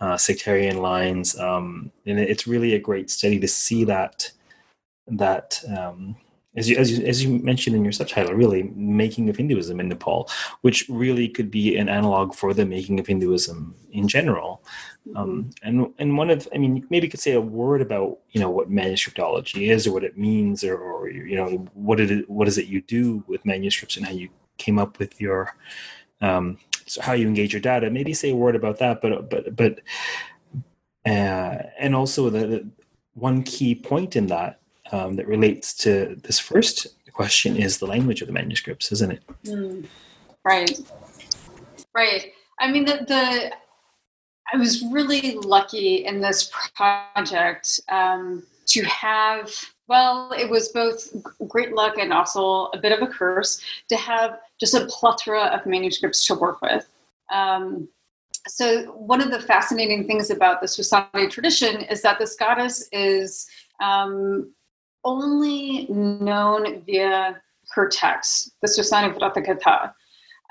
uh, 0.01 0.17
sectarian 0.17 0.79
lines, 0.79 1.39
um, 1.39 1.93
and 2.07 2.19
it's 2.19 2.47
really 2.47 2.73
a 2.73 2.79
great 2.79 3.11
study 3.11 3.39
to 3.39 3.47
see 3.47 3.85
that 3.85 4.33
that 5.07 5.63
um, 5.77 6.17
as 6.57 6.69
you, 6.69 6.77
as 6.77 6.91
you 6.91 7.07
as 7.07 7.23
you 7.23 7.39
mentioned 7.39 7.77
in 7.77 7.85
your 7.85 7.93
subtitle, 7.93 8.35
really 8.35 8.65
making 8.75 9.29
of 9.29 9.37
Hinduism 9.37 9.79
in 9.79 9.89
Nepal, 9.89 10.29
which 10.63 10.87
really 10.89 11.29
could 11.29 11.51
be 11.51 11.77
an 11.77 11.89
analog 11.89 12.35
for 12.35 12.53
the 12.53 12.67
making 12.67 12.99
of 12.99 13.07
Hinduism 13.07 13.75
in 13.93 14.09
general. 14.09 14.63
Um, 15.15 15.45
mm-hmm. 15.45 15.69
and 15.69 15.95
and 15.99 16.19
one 16.19 16.31
of 16.31 16.49
I 16.55 16.59
mean 16.59 16.87
maybe 16.91 17.07
you 17.07 17.11
could 17.11 17.21
say 17.21 17.33
a 17.33 17.41
word 17.41 17.83
about 17.83 18.19
you 18.31 18.41
know 18.41 18.51
what 18.51 18.71
manuscriptology 18.71 19.71
is 19.71 19.87
or 19.87 19.93
what 19.93 20.05
it 20.05 20.19
means 20.19 20.65
or, 20.65 20.77
or 20.77 21.09
you 21.09 21.37
know 21.37 21.69
what 21.75 22.01
it 22.01 22.29
what 22.29 22.49
is 22.49 22.59
it 22.59 22.67
you 22.67 22.81
do 22.83 23.23
with 23.27 23.47
manuscripts 23.47 23.97
and 23.97 24.07
how 24.07 24.13
you 24.13 24.29
came 24.59 24.79
up 24.79 24.99
with 24.99 25.21
your 25.21 25.55
um, 26.21 26.59
so 26.87 27.01
how 27.01 27.13
you 27.13 27.29
engage 27.29 27.53
your 27.53 27.63
data. 27.63 27.91
Maybe 27.91 28.13
say 28.13 28.31
a 28.31 28.35
word 28.35 28.57
about 28.57 28.79
that, 28.81 29.01
but 29.01 29.31
but 29.31 29.55
but 29.55 29.81
uh, 31.07 31.63
and 31.79 31.95
also 31.95 32.29
the, 32.29 32.47
the, 32.47 32.69
one 33.15 33.43
key 33.43 33.75
point 33.75 34.17
in 34.17 34.27
that 34.27 34.60
um, 34.93 35.17
that 35.17 35.27
relates 35.27 35.75
to 35.75 36.17
this 36.23 36.39
first 36.39 36.87
question 37.13 37.55
is 37.57 37.79
the 37.79 37.87
language 37.87 38.23
of 38.23 38.29
the 38.29 38.33
manuscripts, 38.33 38.91
isn't 38.93 39.13
it? 39.13 39.23
Mm, 39.45 39.87
right, 40.43 40.81
right. 41.95 42.33
I 42.59 42.71
mean, 42.71 42.87
the, 42.87 43.05
the 43.07 43.53
I 44.53 44.57
was 44.57 44.83
really 44.91 45.35
lucky 45.35 46.07
in 46.07 46.21
this 46.21 46.51
project 46.75 47.81
um, 47.91 48.43
to 48.67 48.83
have. 48.85 49.53
Well, 49.87 50.33
it 50.33 50.49
was 50.49 50.69
both 50.69 51.15
great 51.49 51.73
luck 51.73 51.99
and 51.99 52.13
also 52.13 52.67
a 52.73 52.79
bit 52.79 52.93
of 52.93 53.03
a 53.03 53.13
curse 53.13 53.61
to 53.89 53.97
have 53.97 54.39
just 54.59 54.75
a 54.75 54.87
plethora 54.87 55.43
of 55.47 55.67
manuscripts 55.67 56.27
to 56.29 56.35
work 56.35 56.63
with. 56.63 56.89
Um, 57.31 57.89
so 58.49 58.85
one 58.93 59.21
of 59.21 59.31
the 59.31 59.41
fascinating 59.41 60.07
things 60.07 60.31
about 60.31 60.61
the 60.61 60.67
Swasthani 60.67 61.29
tradition 61.29 61.83
is 61.83 62.03
that 62.03 62.19
this 62.19 62.35
goddess 62.35 62.89
is 62.93 63.47
um, 63.83 64.53
only 65.05 65.87
known 65.89 66.83
via 66.83 67.41
her 67.73 67.89
text, 67.89 68.53
the 68.63 68.69
Swasthani 68.69 69.17
Vratakatha. 69.17 69.93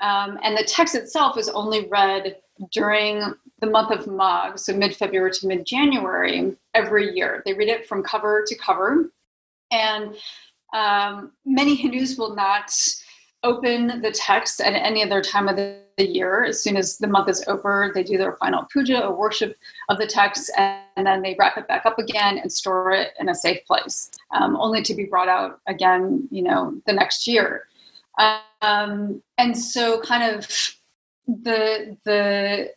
Um, 0.00 0.38
and 0.42 0.56
the 0.56 0.64
text 0.64 0.94
itself 0.94 1.36
is 1.36 1.48
only 1.50 1.86
read 1.88 2.36
during 2.72 3.34
the 3.60 3.66
month 3.66 3.90
of 3.90 4.06
Magh, 4.06 4.58
so 4.58 4.74
mid 4.74 4.96
February 4.96 5.30
to 5.32 5.46
mid 5.46 5.66
January 5.66 6.56
every 6.74 7.14
year. 7.14 7.42
They 7.44 7.52
read 7.52 7.68
it 7.68 7.86
from 7.86 8.02
cover 8.02 8.44
to 8.46 8.54
cover. 8.56 9.10
And 9.70 10.16
um, 10.72 11.32
many 11.44 11.74
Hindus 11.74 12.16
will 12.16 12.34
not 12.34 12.72
open 13.42 14.00
the 14.02 14.10
text 14.10 14.60
at 14.60 14.74
any 14.74 15.02
other 15.02 15.22
time 15.22 15.48
of 15.48 15.56
the 15.56 15.80
year. 15.98 16.44
As 16.44 16.62
soon 16.62 16.76
as 16.76 16.98
the 16.98 17.06
month 17.06 17.28
is 17.28 17.44
over, 17.46 17.90
they 17.94 18.02
do 18.02 18.18
their 18.18 18.36
final 18.36 18.64
puja 18.64 19.04
or 19.06 19.14
worship 19.14 19.56
of 19.88 19.98
the 19.98 20.06
text, 20.06 20.50
and, 20.56 20.80
then 21.06 21.22
they 21.22 21.34
wrap 21.38 21.56
it 21.56 21.66
back 21.66 21.86
up 21.86 21.98
again 21.98 22.36
and 22.36 22.52
store 22.52 22.92
it 22.92 23.14
in 23.18 23.30
a 23.30 23.34
safe 23.34 23.64
place, 23.66 24.10
um, 24.32 24.54
only 24.56 24.82
to 24.82 24.94
be 24.94 25.04
brought 25.04 25.28
out 25.28 25.60
again, 25.66 26.28
you 26.30 26.42
know, 26.42 26.78
the 26.86 26.92
next 26.92 27.26
year. 27.26 27.66
Um, 28.60 29.22
and 29.38 29.56
so, 29.56 30.00
kind 30.02 30.34
of 30.34 30.46
the 31.26 31.96
the 32.04 32.70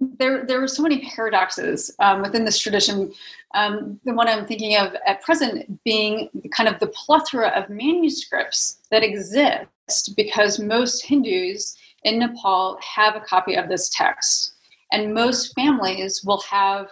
there 0.00 0.46
there 0.46 0.62
are 0.62 0.68
so 0.68 0.82
many 0.82 1.00
paradoxes 1.10 1.94
um, 1.98 2.22
within 2.22 2.44
this 2.44 2.58
tradition. 2.58 3.12
Um, 3.54 3.98
the 4.04 4.12
one 4.12 4.28
I'm 4.28 4.46
thinking 4.46 4.76
of 4.76 4.94
at 5.06 5.22
present 5.22 5.82
being 5.84 6.28
kind 6.52 6.68
of 6.68 6.78
the 6.78 6.88
plethora 6.88 7.48
of 7.48 7.70
manuscripts 7.70 8.78
that 8.90 9.02
exist 9.02 10.14
because 10.16 10.58
most 10.58 11.04
Hindus 11.04 11.76
in 12.04 12.18
Nepal 12.18 12.78
have 12.82 13.16
a 13.16 13.20
copy 13.20 13.56
of 13.56 13.68
this 13.68 13.88
text, 13.88 14.52
and 14.92 15.14
most 15.14 15.54
families 15.54 16.22
will 16.24 16.40
have 16.42 16.90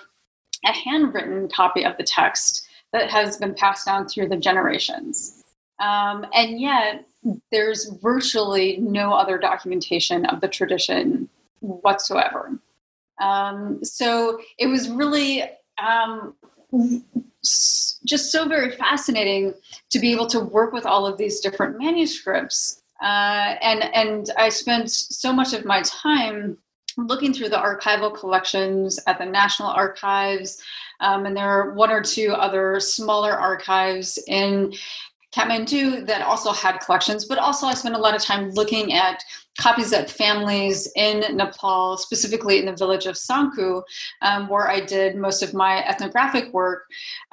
a 0.64 0.72
handwritten 0.72 1.48
copy 1.48 1.84
of 1.84 1.96
the 1.96 2.02
text 2.02 2.66
that 2.92 3.10
has 3.10 3.36
been 3.36 3.54
passed 3.54 3.86
down 3.86 4.08
through 4.08 4.28
the 4.28 4.36
generations. 4.36 5.44
Um, 5.78 6.26
and 6.32 6.60
yet, 6.60 7.04
there's 7.52 7.90
virtually 8.02 8.78
no 8.78 9.12
other 9.12 9.38
documentation 9.38 10.24
of 10.26 10.40
the 10.40 10.48
tradition 10.48 11.28
whatsoever. 11.60 12.58
Um, 13.20 13.82
so 13.82 14.38
it 14.58 14.66
was 14.66 14.88
really 14.88 15.44
um, 15.82 16.34
just 17.42 18.30
so 18.30 18.46
very 18.46 18.70
fascinating 18.72 19.54
to 19.90 19.98
be 19.98 20.12
able 20.12 20.26
to 20.26 20.40
work 20.40 20.72
with 20.72 20.86
all 20.86 21.06
of 21.06 21.16
these 21.16 21.40
different 21.40 21.78
manuscripts 21.78 22.82
uh, 23.02 23.56
and 23.60 23.84
and 23.94 24.30
I 24.38 24.48
spent 24.48 24.90
so 24.90 25.32
much 25.32 25.52
of 25.52 25.64
my 25.64 25.82
time 25.82 26.56
looking 26.96 27.34
through 27.34 27.50
the 27.50 27.56
archival 27.56 28.16
collections 28.16 28.98
at 29.06 29.18
the 29.18 29.26
National 29.26 29.68
Archives, 29.68 30.62
um, 31.00 31.26
and 31.26 31.36
there 31.36 31.48
are 31.48 31.74
one 31.74 31.90
or 31.90 32.02
two 32.02 32.32
other 32.32 32.80
smaller 32.80 33.32
archives 33.32 34.18
in 34.28 34.72
Kathmandu 35.34 36.06
that 36.06 36.22
also 36.22 36.52
had 36.52 36.78
collections. 36.78 37.26
But 37.26 37.38
also, 37.38 37.66
I 37.66 37.74
spent 37.74 37.94
a 37.94 37.98
lot 37.98 38.16
of 38.16 38.22
time 38.22 38.50
looking 38.52 38.94
at 38.94 39.22
copies 39.58 39.90
that 39.90 40.10
families 40.10 40.90
in 40.96 41.36
Nepal, 41.36 41.96
specifically 41.96 42.58
in 42.58 42.66
the 42.66 42.76
village 42.76 43.06
of 43.06 43.16
Sankhu, 43.16 43.82
um, 44.22 44.48
where 44.48 44.68
I 44.68 44.80
did 44.80 45.16
most 45.16 45.42
of 45.42 45.54
my 45.54 45.86
ethnographic 45.86 46.52
work. 46.52 46.84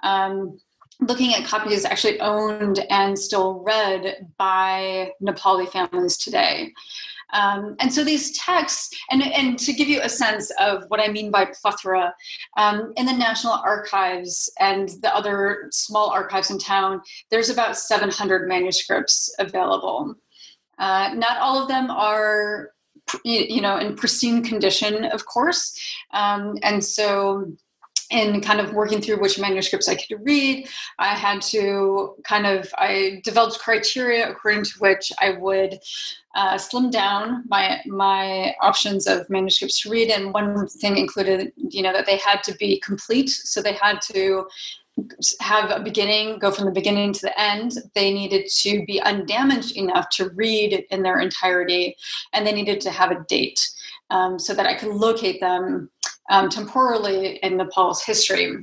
Um, 0.04 0.60
looking 1.02 1.34
at 1.34 1.46
copies 1.46 1.86
actually 1.86 2.20
owned 2.22 2.86
and 2.90 3.18
still 3.18 3.64
read 3.66 4.28
by 4.38 5.12
Nepali 5.22 5.68
families 5.70 6.18
today. 6.18 6.72
Um, 7.34 7.76
and 7.80 7.92
so 7.92 8.04
these 8.04 8.38
texts, 8.38 8.96
and, 9.10 9.24
and 9.24 9.58
to 9.60 9.74
give 9.74 9.90
you 9.90 10.02
a 10.02 10.10
sense 10.10 10.52
of 10.60 10.84
what 10.90 11.00
I 11.00 11.08
mean 11.08 11.32
by 11.32 11.46
plethora, 11.46 12.14
um, 12.58 12.94
in 12.96 13.08
the 13.08 13.14
National 13.14 13.54
Archives 13.54 14.52
and 14.60 14.90
the 15.02 15.14
other 15.14 15.68
small 15.72 16.10
archives 16.10 16.52
in 16.52 16.60
town, 16.60 17.02
there's 17.32 17.50
about 17.50 17.76
700 17.76 18.48
manuscripts 18.48 19.34
available. 19.40 20.16
Uh, 20.78 21.12
not 21.16 21.38
all 21.38 21.62
of 21.62 21.68
them 21.68 21.90
are 21.90 22.72
you 23.24 23.62
know 23.62 23.78
in 23.78 23.96
pristine 23.96 24.44
condition, 24.44 25.06
of 25.06 25.26
course, 25.26 25.78
um, 26.12 26.58
and 26.64 26.84
so 26.84 27.52
in 28.10 28.42
kind 28.42 28.60
of 28.60 28.74
working 28.74 29.02
through 29.02 29.20
which 29.20 29.40
manuscripts 29.40 29.90
I 29.90 29.96
could 29.96 30.20
read, 30.22 30.68
I 31.00 31.16
had 31.16 31.42
to 31.54 32.16
kind 32.24 32.46
of 32.46 32.70
I 32.78 33.22
developed 33.24 33.60
criteria 33.60 34.30
according 34.30 34.66
to 34.66 34.80
which 34.80 35.12
I 35.20 35.32
would 35.32 35.80
uh, 36.36 36.58
slim 36.58 36.92
down 36.92 37.44
my 37.48 37.82
my 37.86 38.54
options 38.62 39.08
of 39.08 39.30
manuscripts 39.30 39.82
to 39.82 39.90
read, 39.90 40.10
and 40.10 40.34
one 40.34 40.68
thing 40.68 40.98
included, 40.98 41.52
you 41.58 41.82
know, 41.82 41.94
that 41.94 42.06
they 42.06 42.18
had 42.18 42.44
to 42.44 42.56
be 42.56 42.80
complete, 42.80 43.30
so 43.30 43.62
they 43.62 43.74
had 43.74 44.00
to 44.14 44.46
have 45.40 45.72
a 45.72 45.80
beginning, 45.80 46.40
go 46.40 46.52
from 46.52 46.66
the 46.66 46.72
beginning 46.72 47.14
to 47.14 47.22
the 47.22 47.40
end. 47.40 47.78
They 47.96 48.14
needed 48.14 48.48
to 48.62 48.86
be 48.86 49.02
undamaged 49.02 49.76
enough 49.76 50.10
to 50.12 50.30
read 50.30 50.86
in 50.92 51.02
their 51.02 51.20
entirety, 51.20 51.96
and 52.34 52.46
they 52.46 52.54
needed 52.54 52.82
to 52.82 52.92
have 52.92 53.12
a 53.12 53.24
date 53.28 53.60
um, 54.10 54.38
so 54.38 54.54
that 54.54 54.66
I 54.66 54.76
could 54.76 54.90
locate 54.90 55.40
them 55.40 55.90
um, 56.30 56.50
temporally 56.50 57.38
in 57.38 57.58
Nepal's 57.58 58.04
history. 58.04 58.56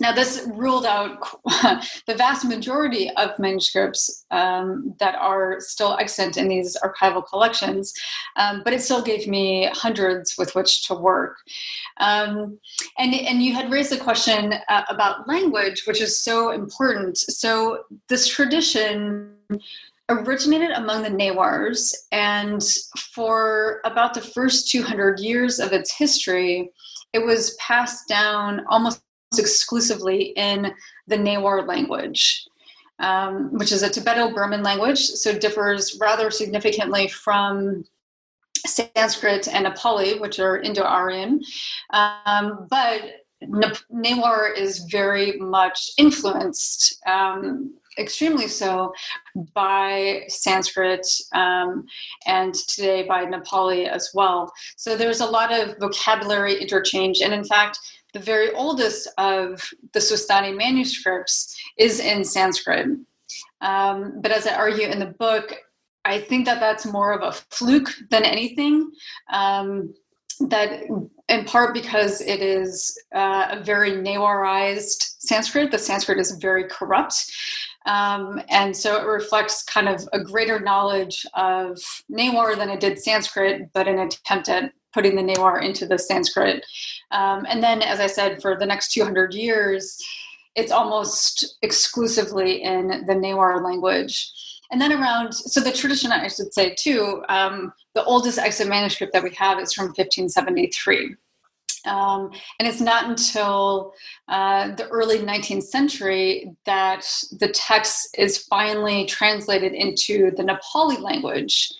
Now, 0.00 0.12
this 0.12 0.48
ruled 0.54 0.86
out 0.86 1.18
the 2.06 2.14
vast 2.16 2.44
majority 2.44 3.10
of 3.10 3.38
manuscripts 3.38 4.26
um, 4.30 4.94
that 4.98 5.14
are 5.14 5.60
still 5.60 5.96
extant 5.96 6.36
in 6.36 6.48
these 6.48 6.76
archival 6.82 7.26
collections, 7.26 7.94
um, 8.36 8.62
but 8.64 8.72
it 8.72 8.82
still 8.82 9.02
gave 9.02 9.28
me 9.28 9.68
hundreds 9.72 10.36
with 10.36 10.54
which 10.54 10.86
to 10.88 10.94
work. 10.94 11.38
Um, 11.98 12.58
and, 12.98 13.14
and 13.14 13.42
you 13.42 13.54
had 13.54 13.70
raised 13.70 13.90
the 13.90 13.98
question 13.98 14.54
uh, 14.68 14.82
about 14.88 15.28
language, 15.28 15.84
which 15.86 16.00
is 16.00 16.20
so 16.20 16.50
important. 16.50 17.18
So, 17.18 17.84
this 18.08 18.26
tradition 18.26 19.36
originated 20.08 20.70
among 20.70 21.02
the 21.02 21.10
Newars, 21.10 21.94
and 22.12 22.62
for 23.12 23.80
about 23.84 24.14
the 24.14 24.20
first 24.20 24.70
200 24.70 25.20
years 25.20 25.58
of 25.58 25.72
its 25.72 25.96
history, 25.96 26.70
it 27.12 27.24
was 27.24 27.54
passed 27.54 28.08
down 28.08 28.64
almost 28.68 29.00
exclusively 29.38 30.32
in 30.36 30.72
the 31.06 31.16
Newar 31.16 31.66
language, 31.66 32.46
um, 32.98 33.52
which 33.52 33.72
is 33.72 33.82
a 33.82 33.88
Tibeto-Burman 33.88 34.62
language, 34.62 35.00
so 35.00 35.36
differs 35.38 35.98
rather 36.00 36.30
significantly 36.30 37.08
from 37.08 37.84
Sanskrit 38.66 39.48
and 39.48 39.66
Nepali, 39.66 40.20
which 40.20 40.38
are 40.38 40.58
Indo-Aryan. 40.58 41.40
Um, 41.92 42.66
but 42.70 43.02
Newar 43.42 44.56
is 44.56 44.86
very 44.90 45.38
much 45.38 45.90
influenced 45.98 46.98
um, 47.06 47.74
extremely 47.98 48.48
so 48.48 48.92
by 49.54 50.22
Sanskrit 50.28 51.06
um, 51.32 51.84
and 52.26 52.54
today 52.54 53.02
by 53.02 53.24
Nepali 53.24 53.88
as 53.88 54.10
well. 54.14 54.52
So 54.76 54.96
there's 54.96 55.20
a 55.20 55.26
lot 55.26 55.52
of 55.52 55.76
vocabulary 55.78 56.60
interchange. 56.60 57.20
And 57.20 57.34
in 57.34 57.44
fact, 57.44 57.78
the 58.14 58.20
very 58.20 58.52
oldest 58.52 59.08
of 59.18 59.68
the 59.92 59.98
Svastani 59.98 60.56
manuscripts 60.56 61.60
is 61.76 62.00
in 62.00 62.24
Sanskrit. 62.24 62.86
Um, 63.60 64.20
but 64.22 64.30
as 64.30 64.46
I 64.46 64.54
argue 64.54 64.86
in 64.86 65.00
the 65.00 65.14
book, 65.18 65.54
I 66.04 66.20
think 66.20 66.46
that 66.46 66.60
that's 66.60 66.86
more 66.86 67.12
of 67.12 67.22
a 67.22 67.32
fluke 67.50 67.90
than 68.10 68.24
anything. 68.24 68.90
Um, 69.32 69.92
that 70.48 70.82
in 71.28 71.44
part 71.44 71.74
because 71.74 72.20
it 72.20 72.40
is 72.40 72.96
uh, 73.14 73.48
a 73.50 73.62
very 73.62 73.92
Newarized 73.92 75.14
Sanskrit. 75.20 75.70
The 75.70 75.78
Sanskrit 75.78 76.18
is 76.18 76.32
very 76.32 76.64
corrupt. 76.68 77.32
Um, 77.86 78.40
and 78.48 78.76
so 78.76 79.00
it 79.00 79.06
reflects 79.06 79.62
kind 79.62 79.88
of 79.88 80.08
a 80.12 80.22
greater 80.22 80.58
knowledge 80.58 81.26
of 81.34 81.78
Newar 82.10 82.56
than 82.56 82.70
it 82.70 82.80
did 82.80 82.98
Sanskrit, 82.98 83.72
but 83.72 83.86
an 83.86 83.98
attempt 83.98 84.48
at 84.48 84.72
putting 84.94 85.16
the 85.16 85.34
Newar 85.34 85.62
into 85.62 85.84
the 85.84 85.98
Sanskrit. 85.98 86.64
Um, 87.10 87.44
and 87.48 87.62
then, 87.62 87.82
as 87.82 88.00
I 88.00 88.06
said, 88.06 88.40
for 88.40 88.56
the 88.56 88.64
next 88.64 88.92
200 88.92 89.34
years, 89.34 89.98
it's 90.54 90.72
almost 90.72 91.58
exclusively 91.62 92.62
in 92.62 93.04
the 93.06 93.14
Newar 93.14 93.62
language. 93.62 94.30
And 94.70 94.80
then 94.80 94.92
around, 94.92 95.34
so 95.34 95.60
the 95.60 95.72
tradition, 95.72 96.10
I 96.12 96.28
should 96.28 96.54
say 96.54 96.74
too, 96.74 97.22
um, 97.28 97.72
the 97.94 98.04
oldest 98.04 98.38
extant 98.38 98.70
manuscript 98.70 99.12
that 99.12 99.22
we 99.22 99.30
have 99.34 99.60
is 99.60 99.72
from 99.72 99.86
1573. 99.86 101.16
Um, 101.86 102.30
and 102.58 102.66
it's 102.66 102.80
not 102.80 103.08
until 103.08 103.92
uh, 104.28 104.74
the 104.74 104.88
early 104.88 105.18
19th 105.18 105.64
century 105.64 106.56
that 106.64 107.06
the 107.38 107.48
text 107.48 108.16
is 108.18 108.38
finally 108.38 109.04
translated 109.04 109.74
into 109.74 110.30
the 110.36 110.42
Nepali 110.42 110.98
language. 110.98 111.72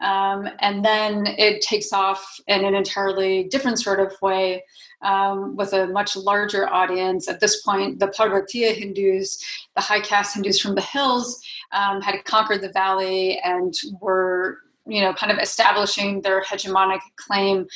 Um, 0.00 0.48
and 0.60 0.84
then 0.84 1.26
it 1.26 1.62
takes 1.62 1.92
off 1.92 2.40
in 2.46 2.64
an 2.64 2.74
entirely 2.74 3.44
different 3.44 3.78
sort 3.78 4.00
of 4.00 4.12
way 4.22 4.64
um, 5.02 5.56
with 5.56 5.72
a 5.72 5.86
much 5.88 6.16
larger 6.16 6.68
audience. 6.68 7.28
At 7.28 7.40
this 7.40 7.62
point, 7.62 7.98
the 7.98 8.08
Parvatiya 8.08 8.74
Hindus, 8.74 9.42
the 9.74 9.80
high 9.80 10.00
caste 10.00 10.34
Hindus 10.34 10.60
from 10.60 10.74
the 10.74 10.80
hills, 10.80 11.42
um, 11.72 12.00
had 12.00 12.24
conquered 12.24 12.62
the 12.62 12.72
valley 12.72 13.38
and 13.40 13.74
were 14.00 14.58
you 14.86 15.00
know, 15.02 15.12
kind 15.12 15.30
of 15.30 15.38
establishing 15.38 16.20
their 16.22 16.42
hegemonic 16.42 17.00
claim 17.16 17.66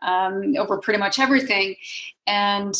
um, 0.00 0.54
over 0.56 0.78
pretty 0.78 0.98
much 0.98 1.18
everything. 1.18 1.74
And 2.26 2.74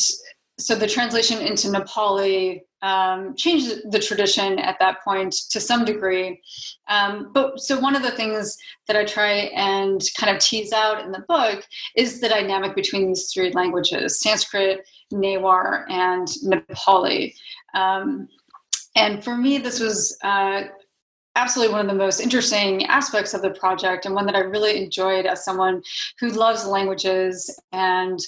so 0.59 0.75
the 0.75 0.87
translation 0.87 1.41
into 1.41 1.69
Nepali 1.69 2.62
um, 2.83 3.35
changed 3.37 3.90
the 3.90 3.99
tradition 3.99 4.59
at 4.59 4.79
that 4.81 5.03
point 5.03 5.33
to 5.51 5.61
some 5.61 5.85
degree. 5.85 6.40
Um, 6.88 7.31
but 7.33 7.61
so 7.61 7.79
one 7.79 7.95
of 7.95 8.03
the 8.03 8.11
things 8.11 8.59
that 8.88 8.97
I 8.97 9.05
try 9.05 9.33
and 9.55 10.03
kind 10.18 10.35
of 10.35 10.42
tease 10.42 10.73
out 10.73 11.05
in 11.05 11.12
the 11.12 11.25
book 11.29 11.64
is 11.97 12.21
the 12.21 12.29
dynamic 12.29 12.75
between 12.75 13.09
these 13.09 13.33
three 13.33 13.53
languages: 13.53 14.21
Sanskrit, 14.21 14.87
Newar, 15.12 15.85
and 15.90 16.27
Nepali. 16.45 17.35
Um, 17.75 18.29
and 18.95 19.25
for 19.25 19.37
me, 19.37 19.59
this 19.59 19.81
was 19.81 20.18
uh, 20.23 20.64
absolutely 21.37 21.73
one 21.73 21.81
of 21.81 21.90
the 21.90 21.99
most 21.99 22.21
interesting 22.21 22.85
aspects 22.87 23.33
of 23.33 23.42
the 23.42 23.51
project 23.51 24.05
and 24.05 24.14
one 24.14 24.27
that 24.27 24.37
I 24.37 24.40
really 24.40 24.83
enjoyed 24.85 25.25
as 25.25 25.45
someone 25.45 25.83
who 26.21 26.29
loves 26.29 26.66
languages 26.66 27.59
and 27.73 28.18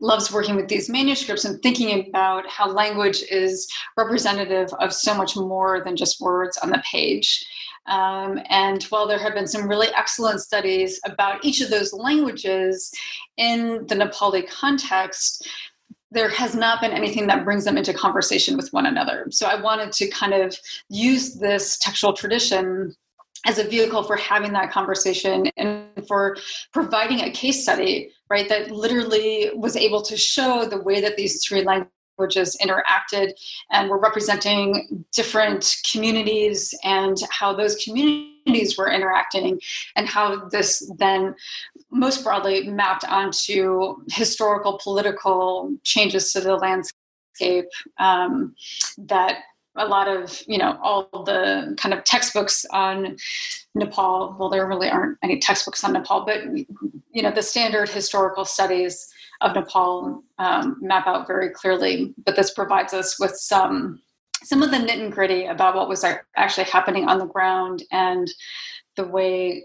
loves 0.00 0.32
working 0.32 0.56
with 0.56 0.68
these 0.68 0.88
manuscripts 0.88 1.44
and 1.44 1.62
thinking 1.62 2.08
about 2.08 2.48
how 2.48 2.68
language 2.70 3.22
is 3.30 3.68
representative 3.96 4.68
of 4.80 4.92
so 4.92 5.14
much 5.14 5.36
more 5.36 5.82
than 5.84 5.96
just 5.96 6.20
words 6.20 6.56
on 6.58 6.70
the 6.70 6.82
page. 6.90 7.44
Um, 7.86 8.40
and 8.48 8.82
while 8.84 9.06
there 9.06 9.18
have 9.18 9.34
been 9.34 9.46
some 9.46 9.68
really 9.68 9.88
excellent 9.96 10.40
studies 10.40 11.00
about 11.04 11.44
each 11.44 11.60
of 11.60 11.70
those 11.70 11.92
languages 11.92 12.90
in 13.36 13.86
the 13.86 13.94
Nepali 13.94 14.48
context, 14.48 15.46
there 16.10 16.28
has 16.28 16.54
not 16.54 16.80
been 16.80 16.92
anything 16.92 17.26
that 17.26 17.44
brings 17.44 17.64
them 17.64 17.76
into 17.76 17.92
conversation 17.92 18.56
with 18.56 18.72
one 18.72 18.86
another. 18.86 19.26
So 19.30 19.46
I 19.46 19.60
wanted 19.60 19.92
to 19.92 20.08
kind 20.08 20.32
of 20.32 20.56
use 20.88 21.34
this 21.34 21.76
textual 21.78 22.12
tradition 22.12 22.94
as 23.46 23.58
a 23.58 23.64
vehicle 23.64 24.02
for 24.04 24.16
having 24.16 24.52
that 24.52 24.70
conversation 24.70 25.46
for 26.06 26.36
providing 26.72 27.20
a 27.20 27.30
case 27.30 27.62
study, 27.62 28.10
right, 28.30 28.48
that 28.48 28.70
literally 28.70 29.50
was 29.54 29.76
able 29.76 30.02
to 30.02 30.16
show 30.16 30.64
the 30.64 30.80
way 30.80 31.00
that 31.00 31.16
these 31.16 31.44
three 31.44 31.62
languages 31.62 32.56
interacted 32.62 33.32
and 33.70 33.90
were 33.90 33.98
representing 33.98 35.04
different 35.12 35.76
communities 35.90 36.74
and 36.84 37.16
how 37.30 37.52
those 37.52 37.76
communities 37.76 38.78
were 38.78 38.90
interacting 38.90 39.60
and 39.96 40.08
how 40.08 40.48
this 40.48 40.90
then 40.98 41.34
most 41.90 42.22
broadly 42.22 42.68
mapped 42.68 43.04
onto 43.04 43.96
historical 44.10 44.78
political 44.82 45.74
changes 45.82 46.32
to 46.32 46.40
the 46.40 46.54
landscape 46.54 47.66
um, 47.98 48.54
that 48.98 49.38
a 49.76 49.86
lot 49.86 50.08
of 50.08 50.42
you 50.46 50.58
know 50.58 50.78
all 50.82 51.08
the 51.24 51.74
kind 51.78 51.94
of 51.94 52.04
textbooks 52.04 52.64
on 52.70 53.16
nepal. 53.74 54.36
Well 54.38 54.48
there 54.48 54.66
really 54.66 54.88
aren't 54.88 55.18
any 55.22 55.38
textbooks 55.38 55.84
on 55.84 55.92
nepal 55.92 56.24
but 56.24 56.42
you 57.12 57.22
know 57.22 57.30
the 57.30 57.42
standard 57.42 57.88
historical 57.88 58.44
studies 58.44 59.08
of 59.40 59.54
nepal 59.54 60.22
um, 60.38 60.78
map 60.80 61.06
out 61.06 61.26
very 61.26 61.50
clearly. 61.50 62.14
But 62.24 62.36
this 62.36 62.52
provides 62.52 62.92
us 62.92 63.18
with 63.18 63.36
some 63.36 64.00
some 64.42 64.62
of 64.62 64.70
the 64.70 64.78
nit 64.78 64.98
and 64.98 65.12
gritty 65.12 65.46
about 65.46 65.74
what 65.74 65.88
was 65.88 66.04
actually 66.36 66.64
happening 66.64 67.08
on 67.08 67.18
the 67.18 67.26
ground 67.26 67.82
and 67.90 68.30
the 68.96 69.04
way 69.04 69.64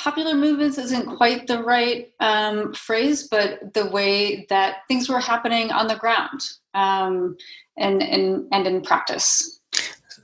popular 0.00 0.34
movements 0.34 0.78
isn't 0.78 1.16
quite 1.16 1.46
the 1.46 1.62
right 1.62 2.10
um, 2.20 2.72
phrase, 2.72 3.28
but 3.28 3.74
the 3.74 3.86
way 3.90 4.46
that 4.48 4.78
things 4.88 5.08
were 5.08 5.20
happening 5.20 5.70
on 5.70 5.88
the 5.88 5.96
ground. 5.96 6.40
Um, 6.74 7.36
and, 7.80 8.02
and, 8.02 8.46
and 8.52 8.66
in 8.66 8.80
practice. 8.82 9.60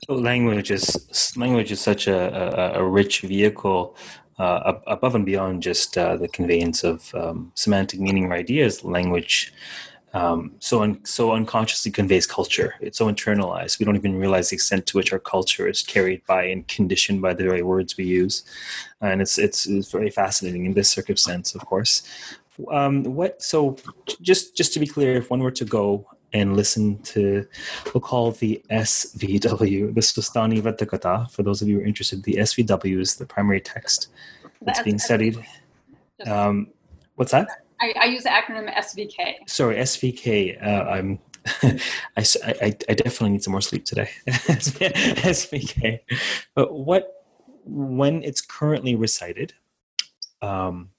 So 0.05 0.13
language 0.13 0.71
is 0.71 1.35
language 1.35 1.71
is 1.71 1.81
such 1.81 2.07
a, 2.07 2.75
a, 2.77 2.81
a 2.81 2.83
rich 2.87 3.21
vehicle 3.21 3.97
uh, 4.39 4.73
above 4.87 5.15
and 5.15 5.25
beyond 5.25 5.63
just 5.63 5.97
uh, 5.97 6.15
the 6.15 6.27
conveyance 6.29 6.83
of 6.83 7.13
um, 7.15 7.51
semantic 7.55 7.99
meaning 7.99 8.25
or 8.25 8.33
ideas. 8.33 8.83
Language 8.83 9.53
um, 10.13 10.53
so 10.59 10.83
un- 10.83 11.03
so 11.05 11.33
unconsciously 11.33 11.91
conveys 11.91 12.25
culture. 12.25 12.75
It's 12.79 12.97
so 12.97 13.07
internalized. 13.07 13.79
We 13.79 13.85
don't 13.85 13.97
even 13.97 14.17
realize 14.17 14.49
the 14.49 14.55
extent 14.55 14.85
to 14.87 14.97
which 14.97 15.11
our 15.11 15.19
culture 15.19 15.67
is 15.67 15.81
carried 15.81 16.25
by 16.25 16.43
and 16.43 16.67
conditioned 16.67 17.21
by 17.21 17.33
the 17.33 17.43
very 17.43 17.61
words 17.61 17.97
we 17.97 18.05
use, 18.05 18.43
and 19.01 19.21
it's 19.21 19.37
it's, 19.37 19.67
it's 19.67 19.91
very 19.91 20.09
fascinating 20.09 20.65
in 20.65 20.73
this 20.73 20.89
circumstance, 20.89 21.53
of 21.53 21.65
course. 21.65 22.03
Um, 22.71 23.03
what 23.03 23.43
so 23.43 23.77
just 24.21 24.55
just 24.55 24.73
to 24.73 24.79
be 24.79 24.87
clear, 24.87 25.17
if 25.17 25.29
one 25.29 25.43
were 25.43 25.51
to 25.51 25.65
go 25.65 26.07
and 26.33 26.55
listen 26.55 26.99
to 27.03 27.45
we'll 27.93 28.01
call 28.01 28.31
the 28.31 28.61
SVW, 28.69 29.93
the 29.93 30.01
Swastani 30.01 30.61
Vratakatha. 30.61 31.29
For 31.31 31.43
those 31.43 31.61
of 31.61 31.67
you 31.67 31.75
who 31.75 31.81
are 31.81 31.85
interested, 31.85 32.23
the 32.23 32.35
SVW 32.35 32.99
is 32.99 33.15
the 33.15 33.25
primary 33.25 33.61
text 33.61 34.09
that's 34.61 34.81
being 34.81 34.99
studied. 34.99 35.43
Um, 36.25 36.67
what's 37.15 37.31
that? 37.31 37.47
I, 37.79 37.93
I, 38.01 38.05
use 38.05 38.23
the 38.23 38.29
acronym 38.29 38.73
SVK. 38.75 39.47
Sorry, 39.47 39.75
SVK. 39.77 40.65
Uh, 40.65 40.83
I'm. 40.89 41.19
I, 41.63 42.25
I, 42.43 42.75
I 42.89 42.93
definitely 42.93 43.29
need 43.29 43.43
some 43.43 43.51
more 43.51 43.61
sleep 43.61 43.85
today. 43.85 44.09
SVK. 44.27 45.99
But 46.55 46.73
what 46.73 47.23
when 47.63 48.23
it's 48.23 48.41
currently 48.41 48.95
recited, 48.95 49.53
um, 50.41 50.89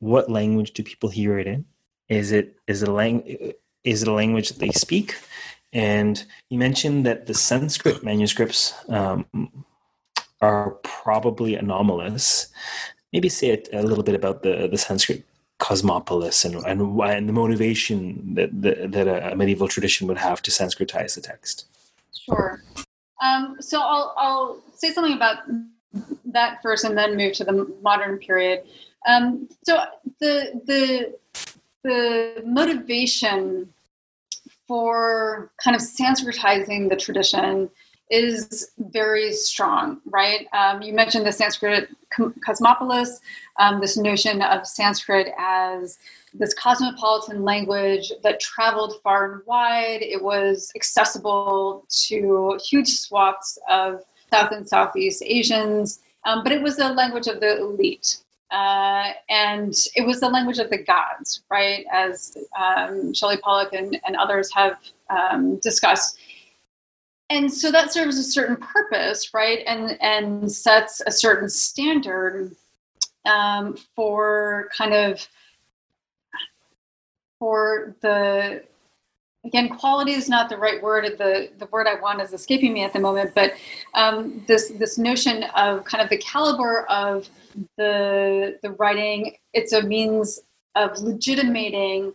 what 0.00 0.30
language 0.30 0.72
do 0.72 0.82
people 0.82 1.08
hear 1.08 1.38
it 1.38 1.46
in? 1.46 1.64
Is 2.08 2.32
it 2.32 2.56
is 2.66 2.82
it 2.82 2.88
a 2.88 2.92
lang- 2.92 3.54
is 3.88 4.02
it 4.02 4.08
a 4.08 4.12
language 4.12 4.48
that 4.48 4.58
they 4.58 4.70
speak? 4.70 5.16
And 5.72 6.24
you 6.50 6.58
mentioned 6.58 7.06
that 7.06 7.26
the 7.26 7.34
Sanskrit 7.34 8.02
manuscripts 8.02 8.74
um, 8.88 9.26
are 10.40 10.70
probably 10.82 11.54
anomalous. 11.54 12.48
Maybe 13.12 13.28
say 13.28 13.48
it 13.48 13.68
a 13.72 13.82
little 13.82 14.04
bit 14.04 14.14
about 14.14 14.42
the, 14.42 14.68
the 14.70 14.78
Sanskrit 14.78 15.24
cosmopolis 15.58 16.44
and, 16.44 16.54
and, 16.54 17.00
and 17.00 17.28
the 17.28 17.32
motivation 17.32 18.34
that, 18.34 18.50
that, 18.62 18.92
that 18.92 19.32
a 19.32 19.36
medieval 19.36 19.68
tradition 19.68 20.06
would 20.06 20.18
have 20.18 20.40
to 20.42 20.50
Sanskritize 20.50 21.14
the 21.14 21.20
text. 21.20 21.66
Sure. 22.12 22.62
Um, 23.22 23.56
so 23.60 23.80
I'll, 23.80 24.14
I'll 24.16 24.58
say 24.74 24.92
something 24.92 25.14
about 25.14 25.38
that 26.26 26.62
first 26.62 26.84
and 26.84 26.96
then 26.96 27.16
move 27.16 27.32
to 27.34 27.44
the 27.44 27.74
modern 27.82 28.18
period. 28.18 28.64
Um, 29.06 29.48
so 29.64 29.82
the, 30.20 30.60
the, 30.66 31.14
the 31.82 32.42
motivation 32.46 33.72
for 34.68 35.50
kind 35.62 35.74
of 35.74 35.82
Sanskritizing 35.82 36.90
the 36.90 36.96
tradition 36.96 37.70
is 38.10 38.70
very 38.78 39.32
strong, 39.32 40.00
right? 40.06 40.46
Um, 40.52 40.82
you 40.82 40.92
mentioned 40.92 41.26
the 41.26 41.32
Sanskrit 41.32 41.88
cosmopolis, 42.44 43.20
um, 43.58 43.80
this 43.80 43.96
notion 43.96 44.40
of 44.42 44.66
Sanskrit 44.66 45.28
as 45.38 45.98
this 46.34 46.54
cosmopolitan 46.54 47.42
language 47.42 48.12
that 48.22 48.40
traveled 48.40 49.00
far 49.02 49.32
and 49.32 49.42
wide. 49.46 50.02
It 50.02 50.22
was 50.22 50.70
accessible 50.76 51.84
to 52.06 52.58
huge 52.64 52.88
swaths 52.88 53.58
of 53.68 54.04
South 54.30 54.52
and 54.52 54.68
Southeast 54.68 55.22
Asians, 55.24 56.00
um, 56.24 56.42
but 56.42 56.52
it 56.52 56.62
was 56.62 56.76
the 56.76 56.88
language 56.90 57.26
of 57.26 57.40
the 57.40 57.58
elite. 57.58 58.18
Uh, 58.50 59.12
and 59.28 59.74
it 59.94 60.06
was 60.06 60.20
the 60.20 60.28
language 60.28 60.58
of 60.58 60.70
the 60.70 60.78
gods, 60.78 61.42
right? 61.50 61.84
As 61.92 62.36
um, 62.58 63.12
Sheldon 63.12 63.38
Pollock 63.42 63.72
and, 63.74 64.00
and 64.06 64.16
others 64.16 64.50
have 64.54 64.78
um, 65.10 65.56
discussed. 65.56 66.18
And 67.30 67.52
so 67.52 67.70
that 67.70 67.92
serves 67.92 68.16
a 68.18 68.22
certain 68.22 68.56
purpose, 68.56 69.34
right? 69.34 69.60
And 69.66 70.00
and 70.00 70.50
sets 70.50 71.02
a 71.06 71.10
certain 71.10 71.50
standard 71.50 72.56
um, 73.26 73.76
for 73.94 74.70
kind 74.76 74.94
of 74.94 75.28
for 77.38 77.94
the 78.00 78.62
again 79.44 79.68
quality 79.68 80.12
is 80.12 80.28
not 80.28 80.48
the 80.48 80.56
right 80.56 80.82
word 80.82 81.16
the 81.18 81.48
the 81.58 81.66
word 81.66 81.86
i 81.86 81.94
want 82.00 82.20
is 82.20 82.32
escaping 82.32 82.72
me 82.72 82.82
at 82.82 82.92
the 82.92 82.98
moment 82.98 83.32
but 83.34 83.52
um, 83.94 84.42
this 84.48 84.70
this 84.70 84.98
notion 84.98 85.44
of 85.54 85.84
kind 85.84 86.02
of 86.02 86.10
the 86.10 86.18
caliber 86.18 86.84
of 86.86 87.28
the 87.76 88.58
the 88.62 88.70
writing 88.72 89.36
it's 89.52 89.72
a 89.72 89.82
means 89.82 90.40
of 90.74 90.98
legitimating 90.98 92.12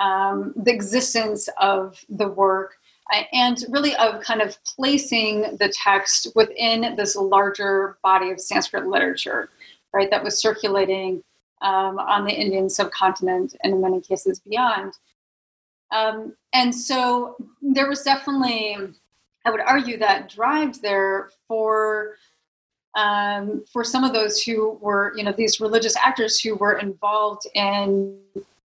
um, 0.00 0.52
the 0.56 0.72
existence 0.72 1.48
of 1.60 2.04
the 2.08 2.28
work 2.28 2.74
uh, 3.12 3.22
and 3.32 3.64
really 3.68 3.94
of 3.96 4.22
kind 4.22 4.40
of 4.40 4.56
placing 4.64 5.42
the 5.58 5.72
text 5.74 6.28
within 6.34 6.96
this 6.96 7.16
larger 7.16 7.98
body 8.02 8.30
of 8.30 8.40
sanskrit 8.40 8.86
literature 8.86 9.48
right 9.92 10.10
that 10.10 10.24
was 10.24 10.40
circulating 10.40 11.22
um, 11.62 11.98
on 11.98 12.24
the 12.24 12.32
indian 12.32 12.68
subcontinent 12.68 13.54
and 13.62 13.74
in 13.74 13.80
many 13.80 14.00
cases 14.00 14.40
beyond. 14.40 14.92
Um, 15.92 16.34
and 16.54 16.74
so 16.74 17.36
there 17.60 17.88
was 17.88 18.02
definitely, 18.02 18.76
I 19.44 19.50
would 19.50 19.60
argue, 19.60 19.98
that 19.98 20.30
drive 20.30 20.80
there 20.80 21.30
for 21.46 22.16
um, 22.94 23.64
for 23.72 23.84
some 23.84 24.04
of 24.04 24.12
those 24.12 24.42
who 24.42 24.78
were, 24.80 25.12
you 25.16 25.24
know, 25.24 25.32
these 25.32 25.60
religious 25.60 25.96
actors 25.96 26.40
who 26.40 26.54
were 26.56 26.78
involved 26.78 27.46
in 27.54 28.18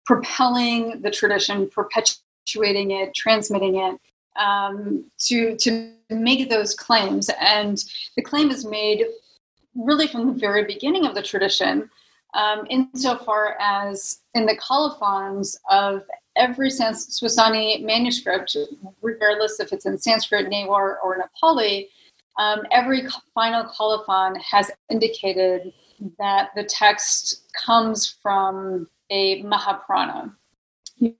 propelling 0.06 1.00
the 1.02 1.10
tradition, 1.10 1.68
perpetuating 1.68 2.90
it, 2.90 3.14
transmitting 3.14 3.76
it, 3.76 4.00
um, 4.36 5.04
to 5.18 5.56
to 5.56 5.92
make 6.10 6.48
those 6.50 6.74
claims. 6.74 7.30
And 7.40 7.82
the 8.16 8.22
claim 8.22 8.50
is 8.50 8.64
made 8.64 9.06
really 9.74 10.06
from 10.06 10.26
the 10.26 10.38
very 10.38 10.64
beginning 10.64 11.06
of 11.06 11.14
the 11.14 11.22
tradition, 11.22 11.90
um, 12.34 12.66
insofar 12.70 13.56
as 13.60 14.20
in 14.34 14.46
the 14.46 14.56
colophons 14.56 15.58
of 15.70 16.02
every 16.36 16.68
Swastani 16.68 17.82
manuscript, 17.82 18.56
regardless 19.02 19.60
if 19.60 19.72
it's 19.72 19.86
in 19.86 19.98
Sanskrit, 19.98 20.50
Newar, 20.50 20.96
or 21.02 21.18
Nepali, 21.18 21.88
um, 22.38 22.62
every 22.70 23.06
final 23.34 23.64
colophon 23.64 24.36
has 24.36 24.70
indicated 24.90 25.72
that 26.18 26.50
the 26.56 26.64
text 26.64 27.50
comes 27.52 28.16
from 28.22 28.88
a 29.10 29.42
Mahapurana. 29.42 30.32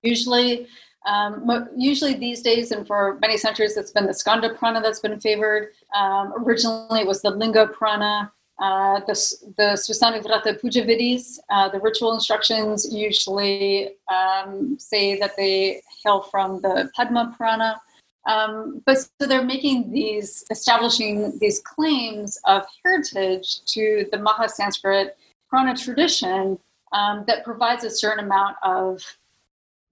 Usually, 0.03 0.66
um, 1.07 1.68
usually 1.77 2.14
these 2.14 2.42
days, 2.42 2.72
and 2.72 2.87
for 2.87 3.18
many 3.20 3.37
centuries, 3.37 3.77
it's 3.77 3.92
been 3.92 4.07
the 4.07 4.14
Skanda 4.14 4.55
Purana 4.55 4.81
that's 4.81 5.00
been 5.00 5.20
favored. 5.20 5.72
Um, 5.96 6.33
originally, 6.38 7.00
it 7.00 7.07
was 7.07 7.22
the 7.22 7.31
Linga 7.31 7.68
Purana. 7.68 8.33
Uh, 8.59 9.00
the, 9.00 9.14
the 9.57 10.59
Puja 10.61 10.85
Vidis, 10.85 11.38
uh, 11.50 11.68
the 11.68 11.81
ritual 11.81 12.14
instructions 12.14 12.92
usually 12.92 13.90
um, 14.12 14.77
say 14.79 15.18
that 15.18 15.33
they 15.37 15.83
hail 16.05 16.22
from 16.22 16.61
the 16.62 16.88
Padma 16.94 17.35
Purana. 17.37 17.81
Um, 18.27 18.83
but 18.87 18.99
so 18.99 19.27
they're 19.27 19.45
making 19.45 19.93
these, 19.93 20.45
establishing 20.51 21.39
these 21.39 21.61
claims 21.61 22.39
of 22.45 22.65
heritage 22.83 23.65
to 23.67 24.07
the 24.11 24.19
Maha 24.19 24.49
Sanskrit 24.49 25.17
Purana 25.51 25.77
tradition 25.77 26.59
um, 26.93 27.25
that 27.27 27.45
provides 27.45 27.85
a 27.85 27.91
certain 27.91 28.25
amount 28.25 28.57
of 28.63 29.03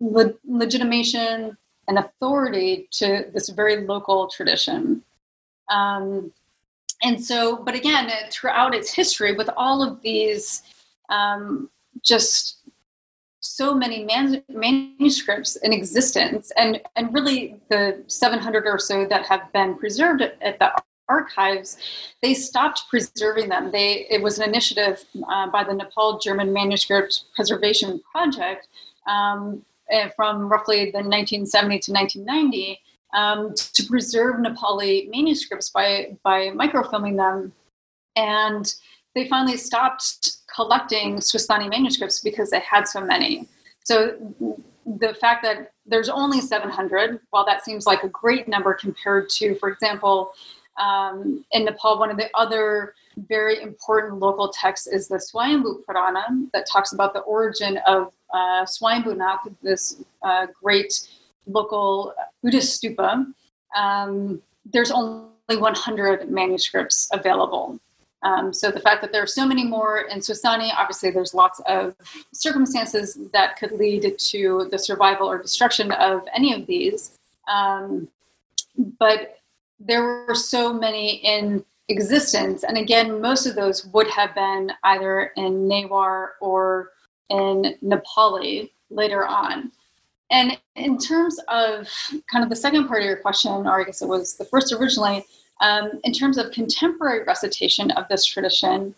le- 0.00 0.34
legitimation 0.46 1.56
and 1.88 1.98
authority 1.98 2.88
to 2.92 3.26
this 3.34 3.48
very 3.50 3.84
local 3.84 4.28
tradition. 4.28 5.02
Um, 5.68 6.32
and 7.02 7.22
so, 7.22 7.56
but 7.56 7.74
again, 7.74 8.10
throughout 8.30 8.74
its 8.74 8.94
history, 8.94 9.34
with 9.34 9.50
all 9.56 9.82
of 9.82 10.00
these 10.02 10.62
um, 11.08 11.68
just 12.02 12.61
so 13.42 13.74
many 13.74 14.04
man- 14.04 14.42
manuscripts 14.48 15.56
in 15.56 15.72
existence, 15.72 16.52
and 16.56 16.80
and 16.96 17.12
really 17.12 17.56
the 17.68 18.02
700 18.06 18.66
or 18.66 18.78
so 18.78 19.04
that 19.06 19.26
have 19.26 19.52
been 19.52 19.76
preserved 19.76 20.22
at, 20.22 20.58
the 20.58 20.72
archives, 21.08 21.76
they 22.22 22.32
stopped 22.32 22.84
preserving 22.88 23.48
them. 23.48 23.70
They 23.70 24.06
it 24.08 24.22
was 24.22 24.38
an 24.38 24.48
initiative 24.48 25.04
uh, 25.28 25.48
by 25.48 25.64
the 25.64 25.74
Nepal 25.74 26.18
German 26.18 26.52
Manuscript 26.52 27.24
Preservation 27.34 28.00
Project 28.12 28.68
um, 29.06 29.64
eh, 29.90 30.08
from 30.16 30.48
roughly 30.48 30.86
the 30.86 31.02
1970 31.02 31.80
to 31.80 31.92
1990 31.92 32.80
um, 33.12 33.54
to 33.54 33.84
preserve 33.84 34.36
Nepali 34.36 35.10
manuscripts 35.10 35.68
by 35.70 36.16
by 36.22 36.50
microfilming 36.50 37.16
them, 37.16 37.52
and 38.16 38.72
they 39.14 39.28
finally 39.28 39.56
stopped 39.56 40.38
collecting 40.54 41.16
Swastani 41.16 41.68
manuscripts 41.68 42.20
because 42.20 42.50
they 42.50 42.60
had 42.60 42.86
so 42.88 43.00
many. 43.00 43.48
So 43.84 44.16
the 44.86 45.14
fact 45.14 45.42
that 45.42 45.72
there's 45.86 46.08
only 46.08 46.40
700, 46.40 47.20
while 47.30 47.44
that 47.44 47.64
seems 47.64 47.86
like 47.86 48.02
a 48.02 48.08
great 48.08 48.48
number 48.48 48.74
compared 48.74 49.28
to, 49.30 49.54
for 49.56 49.68
example, 49.70 50.32
um, 50.78 51.44
in 51.52 51.64
Nepal, 51.64 51.98
one 51.98 52.10
of 52.10 52.16
the 52.16 52.30
other 52.34 52.94
very 53.28 53.60
important 53.60 54.18
local 54.18 54.48
texts 54.48 54.86
is 54.86 55.08
the 55.08 55.16
Swayambhu 55.16 55.84
Purana 55.84 56.24
that 56.54 56.66
talks 56.66 56.92
about 56.92 57.12
the 57.12 57.20
origin 57.20 57.78
of 57.86 58.12
uh, 58.32 58.64
Swayambhunath, 58.64 59.54
this 59.62 60.02
uh, 60.22 60.46
great 60.62 61.08
local 61.46 62.14
Buddhist 62.42 62.82
stupa, 62.82 63.26
um, 63.76 64.40
there's 64.72 64.90
only 64.90 65.28
100 65.48 66.30
manuscripts 66.30 67.08
available. 67.12 67.78
Um, 68.22 68.52
so 68.52 68.70
the 68.70 68.80
fact 68.80 69.02
that 69.02 69.10
there 69.12 69.22
are 69.22 69.26
so 69.26 69.46
many 69.46 69.64
more 69.64 70.02
in 70.02 70.18
Swastani, 70.20 70.70
obviously 70.76 71.10
there's 71.10 71.34
lots 71.34 71.60
of 71.66 71.94
circumstances 72.32 73.18
that 73.32 73.56
could 73.56 73.72
lead 73.72 74.16
to 74.18 74.68
the 74.70 74.78
survival 74.78 75.28
or 75.28 75.42
destruction 75.42 75.90
of 75.92 76.22
any 76.34 76.52
of 76.52 76.66
these. 76.66 77.18
Um, 77.52 78.08
but 78.98 79.38
there 79.80 80.24
were 80.26 80.34
so 80.34 80.72
many 80.72 81.16
in 81.16 81.64
existence. 81.88 82.64
And 82.64 82.78
again, 82.78 83.20
most 83.20 83.46
of 83.46 83.56
those 83.56 83.86
would 83.86 84.08
have 84.10 84.34
been 84.34 84.72
either 84.84 85.32
in 85.36 85.68
Newar 85.68 86.28
or 86.40 86.90
in 87.28 87.76
Nepali 87.82 88.70
later 88.90 89.26
on. 89.26 89.72
And 90.30 90.58
in 90.76 90.96
terms 90.96 91.38
of 91.48 91.88
kind 92.30 92.42
of 92.42 92.48
the 92.48 92.56
second 92.56 92.88
part 92.88 93.02
of 93.02 93.06
your 93.06 93.16
question, 93.16 93.50
or 93.50 93.80
I 93.80 93.84
guess 93.84 94.00
it 94.00 94.08
was 94.08 94.36
the 94.36 94.46
first 94.46 94.72
originally, 94.72 95.24
um, 95.62 96.00
in 96.04 96.12
terms 96.12 96.36
of 96.36 96.50
contemporary 96.50 97.24
recitation 97.24 97.90
of 97.92 98.06
this 98.08 98.26
tradition, 98.26 98.94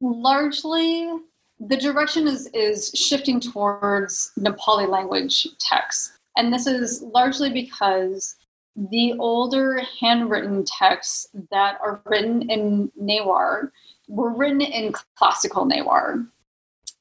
largely 0.00 1.10
the 1.58 1.76
direction 1.76 2.26
is, 2.26 2.48
is 2.54 2.90
shifting 2.94 3.40
towards 3.40 4.32
Nepali 4.38 4.88
language 4.88 5.46
texts. 5.58 6.18
And 6.36 6.52
this 6.52 6.66
is 6.66 7.02
largely 7.02 7.50
because 7.50 8.36
the 8.76 9.14
older 9.18 9.82
handwritten 10.00 10.64
texts 10.64 11.26
that 11.50 11.78
are 11.82 12.00
written 12.06 12.48
in 12.50 12.90
Newar 13.00 13.70
were 14.08 14.30
written 14.30 14.60
in 14.60 14.94
classical 15.16 15.66
Newar. 15.66 16.26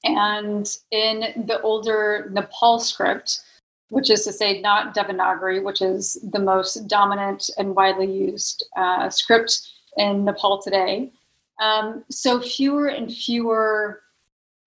And 0.04 0.70
in 0.92 1.46
the 1.48 1.60
older 1.62 2.30
Nepal 2.32 2.80
script, 2.80 3.42
which 3.90 4.10
is 4.10 4.24
to 4.24 4.32
say, 4.32 4.62
not 4.62 4.96
Devanagari, 4.96 5.62
which 5.64 5.82
is 5.82 6.20
the 6.32 6.40
most 6.40 6.88
dominant 6.88 7.50
and 7.58 7.76
widely 7.76 8.12
used 8.12 8.66
uh, 8.78 9.10
script 9.10 9.68
in 9.98 10.26
Nepal 10.26 10.62
today. 10.62 11.12
Um, 11.60 12.06
so 12.10 12.40
fewer 12.40 12.88
and 12.88 13.12
fewer 13.12 14.02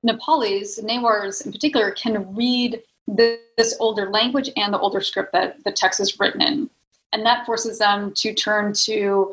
Nepalis, 0.04 0.82
Newars 0.82 1.46
in 1.46 1.52
particular, 1.52 1.92
can 1.92 2.34
read 2.34 2.82
this 3.06 3.76
older 3.78 4.10
language 4.10 4.50
and 4.56 4.74
the 4.74 4.78
older 4.78 5.00
script 5.00 5.32
that 5.32 5.62
the 5.64 5.72
text 5.72 6.00
is 6.00 6.18
written 6.18 6.42
in. 6.42 6.70
And 7.12 7.24
that 7.24 7.46
forces 7.46 7.78
them 7.78 8.12
to 8.16 8.34
turn 8.34 8.72
to 8.84 9.32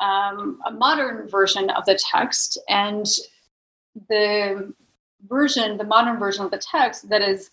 um, 0.00 0.60
a 0.66 0.70
modern 0.70 1.28
version 1.28 1.70
of 1.70 1.84
the 1.86 1.98
text. 2.12 2.58
And 2.68 3.06
the 4.08 4.72
version, 5.28 5.76
the 5.76 5.84
modern 5.84 6.18
version 6.18 6.44
of 6.44 6.50
the 6.50 6.58
text 6.58 7.08
that 7.08 7.22
is 7.22 7.50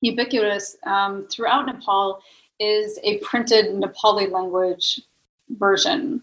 ubiquitous 0.00 0.76
um, 0.84 1.26
throughout 1.30 1.66
Nepal 1.66 2.22
is 2.58 2.98
a 3.02 3.18
printed 3.18 3.66
Nepali 3.74 4.30
language 4.30 5.00
version. 5.50 6.22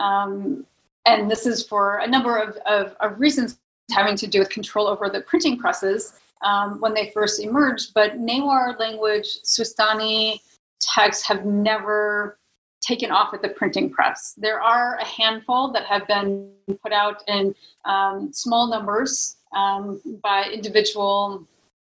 Um, 0.00 0.66
and 1.06 1.30
this 1.30 1.46
is 1.46 1.66
for 1.66 1.98
a 1.98 2.06
number 2.06 2.36
of, 2.36 2.56
of, 2.66 2.96
of, 3.00 3.18
reasons 3.20 3.58
having 3.90 4.16
to 4.16 4.26
do 4.26 4.40
with 4.40 4.50
control 4.50 4.88
over 4.88 5.08
the 5.08 5.20
printing 5.20 5.56
presses 5.56 6.14
um, 6.42 6.80
when 6.80 6.92
they 6.92 7.10
first 7.10 7.40
emerged. 7.40 7.94
But 7.94 8.18
Newar 8.18 8.78
language, 8.78 9.38
Swastani 9.44 10.40
texts 10.80 11.24
have 11.26 11.46
never 11.46 12.38
taken 12.80 13.10
off 13.10 13.32
at 13.32 13.42
the 13.42 13.48
printing 13.48 13.90
press. 13.90 14.34
There 14.36 14.60
are 14.60 14.96
a 14.96 15.04
handful 15.04 15.72
that 15.72 15.84
have 15.84 16.06
been 16.06 16.50
put 16.82 16.92
out 16.92 17.22
in 17.28 17.54
um, 17.84 18.32
small 18.32 18.68
numbers 18.68 19.36
um, 19.54 20.00
by 20.22 20.50
individual, 20.52 21.46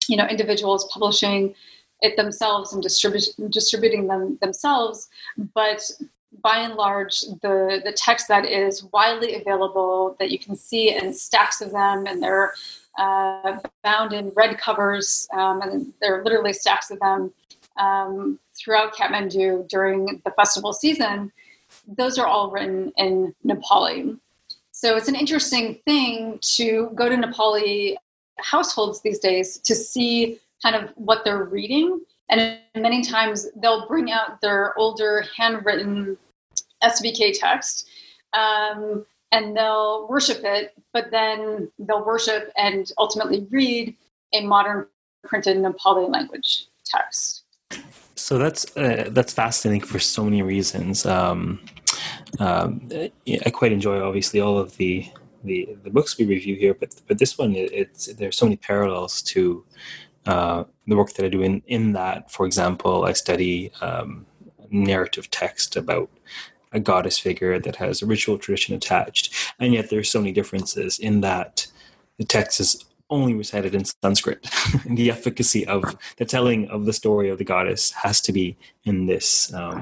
you 0.07 0.17
know, 0.17 0.27
individuals 0.27 0.89
publishing 0.91 1.55
it 2.01 2.15
themselves 2.15 2.73
and 2.73 2.83
distribu- 2.83 3.51
distributing 3.51 4.07
them 4.07 4.37
themselves. 4.41 5.09
But 5.53 5.89
by 6.43 6.57
and 6.57 6.75
large, 6.75 7.21
the 7.41 7.81
the 7.83 7.93
text 7.95 8.27
that 8.27 8.45
is 8.45 8.83
widely 8.93 9.35
available 9.35 10.15
that 10.19 10.29
you 10.29 10.39
can 10.39 10.55
see 10.55 10.95
in 10.95 11.13
stacks 11.13 11.61
of 11.61 11.71
them, 11.71 12.05
and 12.05 12.21
they're 12.21 12.53
uh, 12.97 13.59
bound 13.83 14.13
in 14.13 14.31
red 14.35 14.57
covers, 14.57 15.27
um, 15.33 15.61
and 15.61 15.93
there 16.01 16.19
are 16.19 16.23
literally 16.23 16.53
stacks 16.53 16.91
of 16.91 16.99
them 16.99 17.31
um, 17.77 18.39
throughout 18.55 18.95
Kathmandu 18.95 19.67
during 19.67 20.21
the 20.25 20.31
festival 20.31 20.73
season, 20.73 21.31
those 21.87 22.17
are 22.17 22.27
all 22.27 22.49
written 22.49 22.91
in 22.97 23.33
Nepali. 23.45 24.17
So 24.71 24.95
it's 24.95 25.07
an 25.07 25.15
interesting 25.15 25.79
thing 25.85 26.39
to 26.55 26.91
go 26.95 27.09
to 27.09 27.15
Nepali 27.15 27.95
households 28.39 29.01
these 29.01 29.19
days 29.19 29.57
to 29.59 29.75
see 29.75 30.39
kind 30.61 30.75
of 30.75 30.89
what 30.95 31.23
they're 31.23 31.43
reading. 31.43 32.01
And 32.29 32.59
many 32.75 33.03
times 33.03 33.47
they'll 33.55 33.87
bring 33.87 34.11
out 34.11 34.41
their 34.41 34.77
older 34.77 35.23
handwritten 35.35 36.17
SVK 36.83 37.39
text 37.39 37.87
um, 38.33 39.05
and 39.31 39.55
they'll 39.55 40.07
worship 40.09 40.41
it, 40.43 40.73
but 40.93 41.11
then 41.11 41.71
they'll 41.79 42.05
worship 42.05 42.51
and 42.57 42.91
ultimately 42.97 43.47
read 43.49 43.95
a 44.33 44.45
modern 44.45 44.87
printed 45.23 45.57
Nepali 45.57 46.09
language 46.09 46.67
text. 46.85 47.43
So 48.15 48.37
that's 48.37 48.75
uh, 48.75 49.09
that's 49.09 49.31
fascinating 49.31 49.81
for 49.81 49.99
so 49.99 50.23
many 50.23 50.41
reasons. 50.41 51.05
Um, 51.05 51.59
um, 52.39 52.89
I 52.91 53.49
quite 53.51 53.71
enjoy, 53.71 54.01
obviously, 54.01 54.39
all 54.39 54.57
of 54.57 54.75
the, 54.77 55.09
the, 55.43 55.77
the 55.83 55.89
books 55.89 56.17
we 56.17 56.25
review 56.25 56.55
here, 56.55 56.73
but 56.73 56.95
but 57.07 57.19
this 57.19 57.37
one, 57.37 57.55
it, 57.55 57.71
it's 57.71 58.13
there's 58.13 58.37
so 58.37 58.45
many 58.45 58.57
parallels 58.57 59.21
to 59.23 59.63
uh, 60.25 60.63
the 60.87 60.95
work 60.95 61.13
that 61.13 61.25
I 61.25 61.29
do 61.29 61.41
in 61.41 61.61
in 61.67 61.93
that. 61.93 62.31
For 62.31 62.45
example, 62.45 63.05
I 63.05 63.13
study 63.13 63.71
um, 63.81 64.25
narrative 64.69 65.29
text 65.31 65.75
about 65.75 66.09
a 66.73 66.79
goddess 66.79 67.17
figure 67.17 67.59
that 67.59 67.77
has 67.77 68.01
a 68.01 68.05
ritual 68.05 68.37
tradition 68.37 68.75
attached, 68.75 69.53
and 69.59 69.73
yet 69.73 69.89
there's 69.89 70.09
so 70.09 70.19
many 70.19 70.31
differences 70.31 70.99
in 70.99 71.21
that 71.21 71.67
the 72.17 72.25
text 72.25 72.59
is 72.59 72.85
only 73.09 73.33
recited 73.33 73.73
in 73.73 73.85
Sanskrit. 73.85 74.49
the 74.85 75.09
efficacy 75.09 75.65
of 75.67 75.97
the 76.17 76.25
telling 76.25 76.67
of 76.69 76.85
the 76.85 76.93
story 76.93 77.29
of 77.29 77.37
the 77.37 77.43
goddess 77.43 77.91
has 77.91 78.19
to 78.21 78.31
be 78.31 78.57
in 78.83 79.05
this, 79.05 79.53
um, 79.53 79.81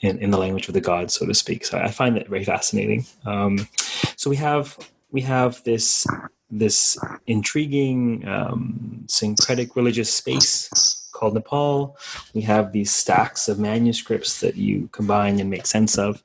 in, 0.00 0.18
in 0.18 0.30
the 0.30 0.38
language 0.38 0.68
of 0.68 0.74
the 0.74 0.80
gods, 0.80 1.14
so 1.14 1.26
to 1.26 1.34
speak. 1.34 1.64
So 1.64 1.78
I 1.78 1.90
find 1.90 2.16
that 2.16 2.28
very 2.28 2.44
fascinating. 2.44 3.06
Um, 3.24 3.68
so 4.16 4.30
we 4.30 4.36
have 4.36 4.76
we 5.10 5.20
have 5.22 5.62
this 5.64 6.06
this 6.50 6.98
intriguing 7.26 8.26
um, 8.28 9.04
syncretic 9.08 9.74
religious 9.74 10.12
space 10.12 11.08
called 11.12 11.34
Nepal. 11.34 11.96
We 12.34 12.42
have 12.42 12.72
these 12.72 12.92
stacks 12.92 13.48
of 13.48 13.58
manuscripts 13.58 14.40
that 14.40 14.56
you 14.56 14.88
combine 14.92 15.40
and 15.40 15.50
make 15.50 15.66
sense 15.66 15.98
of. 15.98 16.22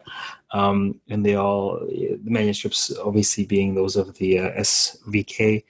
Um, 0.51 0.99
and 1.09 1.25
they 1.25 1.35
all, 1.35 1.79
the 1.87 2.19
manuscripts 2.25 2.95
obviously 2.97 3.45
being 3.45 3.73
those 3.73 3.95
of 3.95 4.15
the 4.15 4.39
uh, 4.39 4.51
SVK 4.59 5.63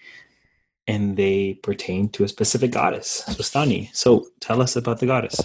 and 0.87 1.15
they 1.15 1.59
pertain 1.61 2.09
to 2.09 2.23
a 2.23 2.27
specific 2.27 2.71
goddess, 2.71 3.23
Swastani. 3.27 3.95
So 3.95 4.27
tell 4.39 4.61
us 4.61 4.75
about 4.75 4.99
the 4.99 5.05
goddess. 5.05 5.39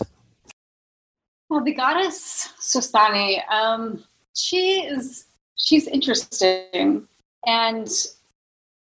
Well, 1.49 1.63
the 1.63 1.75
goddess 1.75 2.53
Swastani, 2.61 3.49
um, 3.51 4.03
she 4.35 4.85
is 4.85 5.27
she's 5.55 5.87
interesting, 5.87 7.07
and 7.47 7.89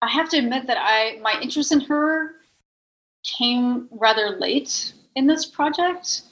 I 0.01 0.09
have 0.09 0.29
to 0.29 0.37
admit 0.37 0.67
that 0.67 0.77
I 0.79 1.19
my 1.21 1.39
interest 1.41 1.71
in 1.71 1.81
her 1.81 2.35
came 3.23 3.87
rather 3.91 4.37
late 4.37 4.93
in 5.15 5.25
this 5.25 5.45
project. 5.45 6.23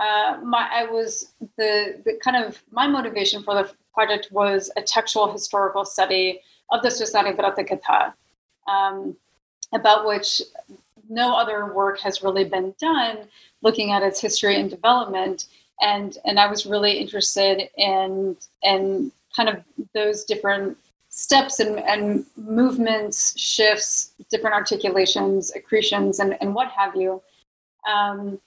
Uh, 0.00 0.38
my 0.42 0.68
I 0.72 0.86
was 0.86 1.32
the 1.58 2.00
the 2.04 2.18
kind 2.24 2.42
of 2.42 2.62
my 2.70 2.86
motivation 2.86 3.42
for 3.42 3.54
the 3.54 3.70
project 3.92 4.28
was 4.32 4.70
a 4.76 4.82
textual 4.82 5.30
historical 5.30 5.84
study 5.84 6.40
of 6.70 6.82
the 6.82 6.88
Swastani 6.88 7.36
Vratakatha. 7.36 8.14
Um, 8.66 9.16
about 9.74 10.06
which 10.06 10.42
no 11.08 11.36
other 11.36 11.72
work 11.72 12.00
has 12.00 12.22
really 12.22 12.44
been 12.44 12.74
done 12.80 13.18
looking 13.62 13.90
at 13.92 14.02
its 14.02 14.20
history 14.20 14.58
and 14.60 14.70
development 14.70 15.46
and 15.80 16.18
and 16.24 16.38
I 16.38 16.46
was 16.46 16.66
really 16.66 16.92
interested 16.92 17.68
in 17.76 18.36
in 18.62 19.12
kind 19.34 19.48
of 19.48 19.62
those 19.94 20.24
different 20.24 20.76
steps 21.08 21.60
and, 21.60 21.78
and 21.80 22.26
movements, 22.36 23.38
shifts, 23.38 24.12
different 24.30 24.54
articulations, 24.54 25.50
accretions, 25.54 26.20
and, 26.20 26.36
and 26.40 26.54
what 26.54 26.68
have 26.68 26.94
you. 26.94 27.22
Um, 27.90 28.38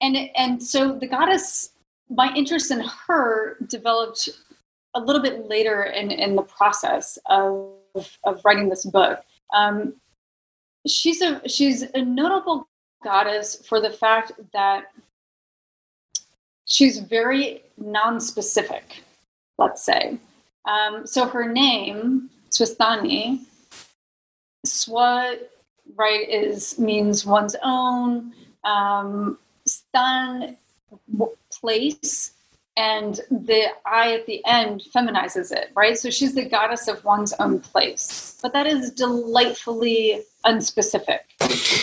and 0.00 0.16
and 0.36 0.62
so 0.62 0.98
the 0.98 1.06
goddess, 1.06 1.70
my 2.08 2.32
interest 2.34 2.70
in 2.70 2.82
her 3.06 3.56
developed 3.68 4.28
a 4.94 5.00
little 5.00 5.22
bit 5.22 5.48
later 5.48 5.84
in, 5.84 6.10
in 6.10 6.34
the 6.34 6.42
process 6.42 7.18
of, 7.26 7.76
of 8.24 8.40
writing 8.44 8.68
this 8.68 8.84
book. 8.84 9.22
Um, 9.54 9.94
she's 10.86 11.20
a 11.22 11.46
she's 11.48 11.82
a 11.82 12.02
notable 12.02 12.68
goddess 13.04 13.62
for 13.66 13.80
the 13.80 13.90
fact 13.90 14.32
that 14.52 14.86
she's 16.70 16.98
very 17.00 17.62
non-specific 17.76 19.02
let's 19.60 19.84
say. 19.84 20.18
Um, 20.64 21.06
so 21.06 21.26
her 21.26 21.46
name 21.46 22.30
swastani 22.50 23.40
swa 24.66 25.36
right 25.96 26.28
is 26.28 26.78
means 26.78 27.24
one's 27.24 27.54
own. 27.62 28.32
Um, 28.64 29.38
stan 29.66 30.56
place 31.52 32.32
and 32.80 33.20
the 33.30 33.66
I 33.84 34.14
at 34.14 34.24
the 34.24 34.42
end 34.46 34.82
feminizes 34.94 35.52
it, 35.52 35.70
right? 35.74 35.98
So 35.98 36.08
she's 36.08 36.34
the 36.34 36.46
goddess 36.46 36.88
of 36.88 37.04
one's 37.04 37.34
own 37.34 37.60
place. 37.60 38.38
But 38.42 38.54
that 38.54 38.66
is 38.66 38.90
delightfully 38.92 40.22
unspecific, 40.46 41.20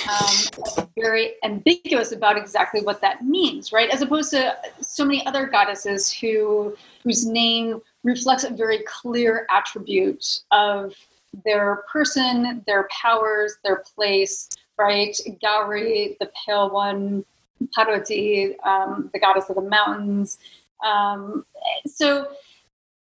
um, 0.09 0.87
very 0.97 1.35
ambiguous 1.43 2.13
about 2.13 2.35
exactly 2.35 2.81
what 2.81 2.99
that 3.01 3.23
means, 3.23 3.71
right? 3.71 3.91
As 3.91 4.01
opposed 4.01 4.31
to 4.31 4.57
so 4.81 5.05
many 5.05 5.23
other 5.27 5.45
goddesses 5.45 6.11
who 6.11 6.75
whose 7.03 7.27
name 7.27 7.79
reflects 8.03 8.43
a 8.43 8.49
very 8.49 8.79
clear 8.87 9.45
attribute 9.51 10.39
of 10.51 10.95
their 11.45 11.83
person, 11.91 12.63
their 12.65 12.87
powers, 12.89 13.57
their 13.63 13.83
place, 13.95 14.49
right? 14.79 15.15
Gauri, 15.43 16.17
the 16.19 16.31
pale 16.43 16.71
one, 16.71 17.23
Parvati, 17.75 18.55
um, 18.63 19.09
the 19.13 19.19
goddess 19.19 19.49
of 19.49 19.55
the 19.55 19.61
mountains, 19.61 20.39
um, 20.85 21.45
so 21.85 22.27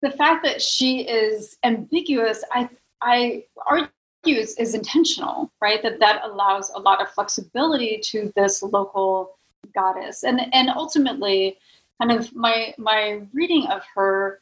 the 0.00 0.10
fact 0.10 0.44
that 0.44 0.60
she 0.60 1.00
is 1.00 1.56
ambiguous, 1.64 2.44
I 2.52 2.68
I 3.00 3.44
argue 3.66 3.88
is, 4.26 4.74
intentional, 4.74 5.50
right? 5.60 5.82
That 5.82 5.98
that 6.00 6.22
allows 6.24 6.70
a 6.70 6.78
lot 6.78 7.00
of 7.00 7.10
flexibility 7.10 8.00
to 8.04 8.32
this 8.36 8.62
local 8.62 9.36
goddess, 9.74 10.24
and 10.24 10.40
and 10.52 10.68
ultimately, 10.70 11.58
kind 12.00 12.12
of 12.12 12.34
my 12.34 12.74
my 12.78 13.22
reading 13.32 13.66
of 13.68 13.82
her 13.94 14.40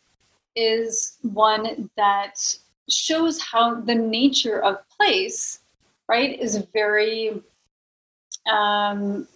is 0.56 1.18
one 1.22 1.88
that 1.96 2.34
shows 2.88 3.40
how 3.40 3.80
the 3.80 3.94
nature 3.94 4.60
of 4.62 4.78
place, 4.88 5.60
right, 6.08 6.38
is 6.40 6.56
very 6.72 7.40
um, 8.50 9.28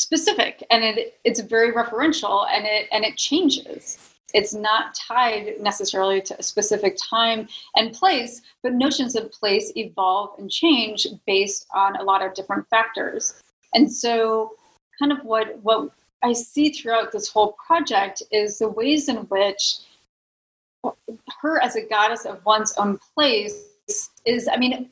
specific 0.00 0.64
and 0.70 0.82
it 0.82 1.18
it's 1.24 1.40
very 1.40 1.72
referential 1.72 2.46
and 2.50 2.64
it 2.66 2.88
and 2.92 3.04
it 3.04 3.16
changes. 3.16 3.98
It's 4.32 4.54
not 4.54 4.94
tied 4.94 5.60
necessarily 5.60 6.20
to 6.22 6.38
a 6.38 6.42
specific 6.42 6.96
time 7.10 7.48
and 7.74 7.92
place 7.92 8.42
but 8.62 8.72
notions 8.74 9.16
of 9.16 9.32
place 9.32 9.72
evolve 9.76 10.38
and 10.38 10.50
change 10.50 11.06
based 11.26 11.66
on 11.74 11.96
a 11.96 12.02
lot 12.02 12.24
of 12.24 12.34
different 12.34 12.68
factors. 12.68 13.42
And 13.74 13.92
so 13.92 14.52
kind 15.00 15.12
of 15.12 15.24
what 15.24 15.58
what 15.62 15.90
i 16.22 16.32
see 16.32 16.70
throughout 16.70 17.10
this 17.10 17.28
whole 17.28 17.56
project 17.66 18.22
is 18.30 18.58
the 18.58 18.68
ways 18.68 19.08
in 19.08 19.16
which 19.34 19.78
her 21.40 21.60
as 21.62 21.76
a 21.76 21.86
goddess 21.86 22.24
of 22.26 22.44
one's 22.44 22.72
own 22.76 22.98
place 23.14 23.64
is 24.26 24.48
i 24.52 24.56
mean 24.56 24.90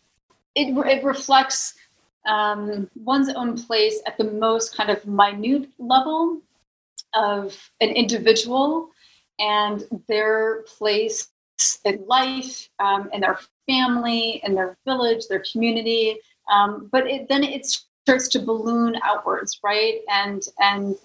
it, 0.55 0.77
it 0.87 1.05
reflects 1.05 1.75
um, 2.29 2.89
one's 2.95 3.31
own 3.31 3.57
place 3.57 4.01
at 4.07 4.17
the 4.19 4.25
most 4.25 4.77
kind 4.77 4.91
of 4.91 5.05
minute 5.07 5.69
level 5.79 6.41
of 7.15 7.71
an 7.81 7.89
individual 7.89 8.91
and 9.39 9.85
their 10.09 10.63
place 10.63 11.29
in 11.85 12.05
life, 12.07 12.69
um, 12.79 13.09
in 13.13 13.23
their 13.23 13.39
family, 13.67 14.41
in 14.45 14.55
their 14.55 14.77
village, 14.85 15.27
their 15.29 15.43
community. 15.51 16.19
Um, 16.53 16.89
but 16.93 17.07
it, 17.07 17.29
then 17.29 17.43
it 17.43 17.67
starts 17.67 18.29
to 18.29 18.39
balloon 18.41 18.97
outwards, 19.05 19.59
right? 19.65 20.01
And 20.11 20.43
and 20.61 20.97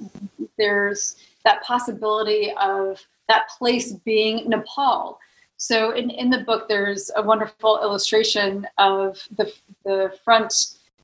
there's 0.58 1.16
that 1.46 1.64
possibility 1.64 2.54
of 2.60 3.06
that 3.28 3.50
place 3.58 3.94
being 4.06 4.50
Nepal. 4.50 5.20
So 5.58 5.92
in, 5.92 6.10
in 6.10 6.30
the 6.30 6.40
book, 6.40 6.68
there's 6.68 7.10
a 7.16 7.22
wonderful 7.22 7.80
illustration 7.82 8.68
of 8.78 9.26
the, 9.38 9.52
the 9.86 10.14
front 10.24 10.54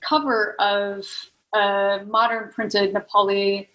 cover 0.02 0.56
of 0.60 1.06
a 1.54 2.02
modern 2.08 2.52
printed 2.52 2.94
Nepali. 2.94 3.68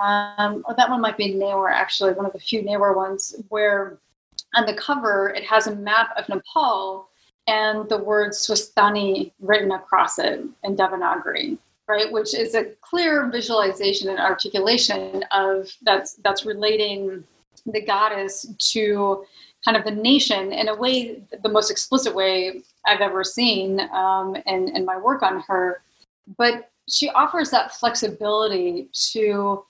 Um, 0.00 0.64
oh, 0.68 0.74
that 0.76 0.90
one 0.90 1.00
might 1.00 1.16
be 1.16 1.34
Newar, 1.34 1.72
actually, 1.72 2.12
one 2.12 2.26
of 2.26 2.32
the 2.32 2.38
few 2.38 2.62
Newar 2.62 2.94
ones, 2.94 3.34
where 3.48 3.98
on 4.54 4.66
the 4.66 4.74
cover 4.74 5.30
it 5.30 5.44
has 5.44 5.66
a 5.66 5.74
map 5.74 6.10
of 6.16 6.28
Nepal 6.28 7.08
and 7.46 7.88
the 7.88 7.98
word 7.98 8.32
Swasthani 8.32 9.32
written 9.40 9.72
across 9.72 10.18
it 10.18 10.44
in 10.64 10.76
Devanagari, 10.76 11.58
right? 11.88 12.12
Which 12.12 12.34
is 12.34 12.54
a 12.54 12.64
clear 12.82 13.28
visualization 13.30 14.10
and 14.10 14.18
articulation 14.18 15.24
of 15.32 15.70
that's 15.82 16.14
that's 16.24 16.44
relating 16.44 17.24
the 17.66 17.80
goddess 17.80 18.46
to 18.72 19.24
kind 19.64 19.76
of 19.76 19.84
the 19.84 19.90
nation 19.90 20.52
in 20.52 20.68
a 20.68 20.74
way, 20.74 21.22
the 21.42 21.48
most 21.48 21.70
explicit 21.70 22.14
way 22.14 22.62
I've 22.86 23.00
ever 23.00 23.24
seen 23.24 23.80
um, 23.92 24.36
in, 24.46 24.68
in 24.76 24.84
my 24.84 24.96
work 24.96 25.22
on 25.22 25.40
her. 25.40 25.82
But 26.36 26.70
she 26.88 27.10
offers 27.10 27.50
that 27.50 27.74
flexibility 27.74 28.88
to 29.12 29.64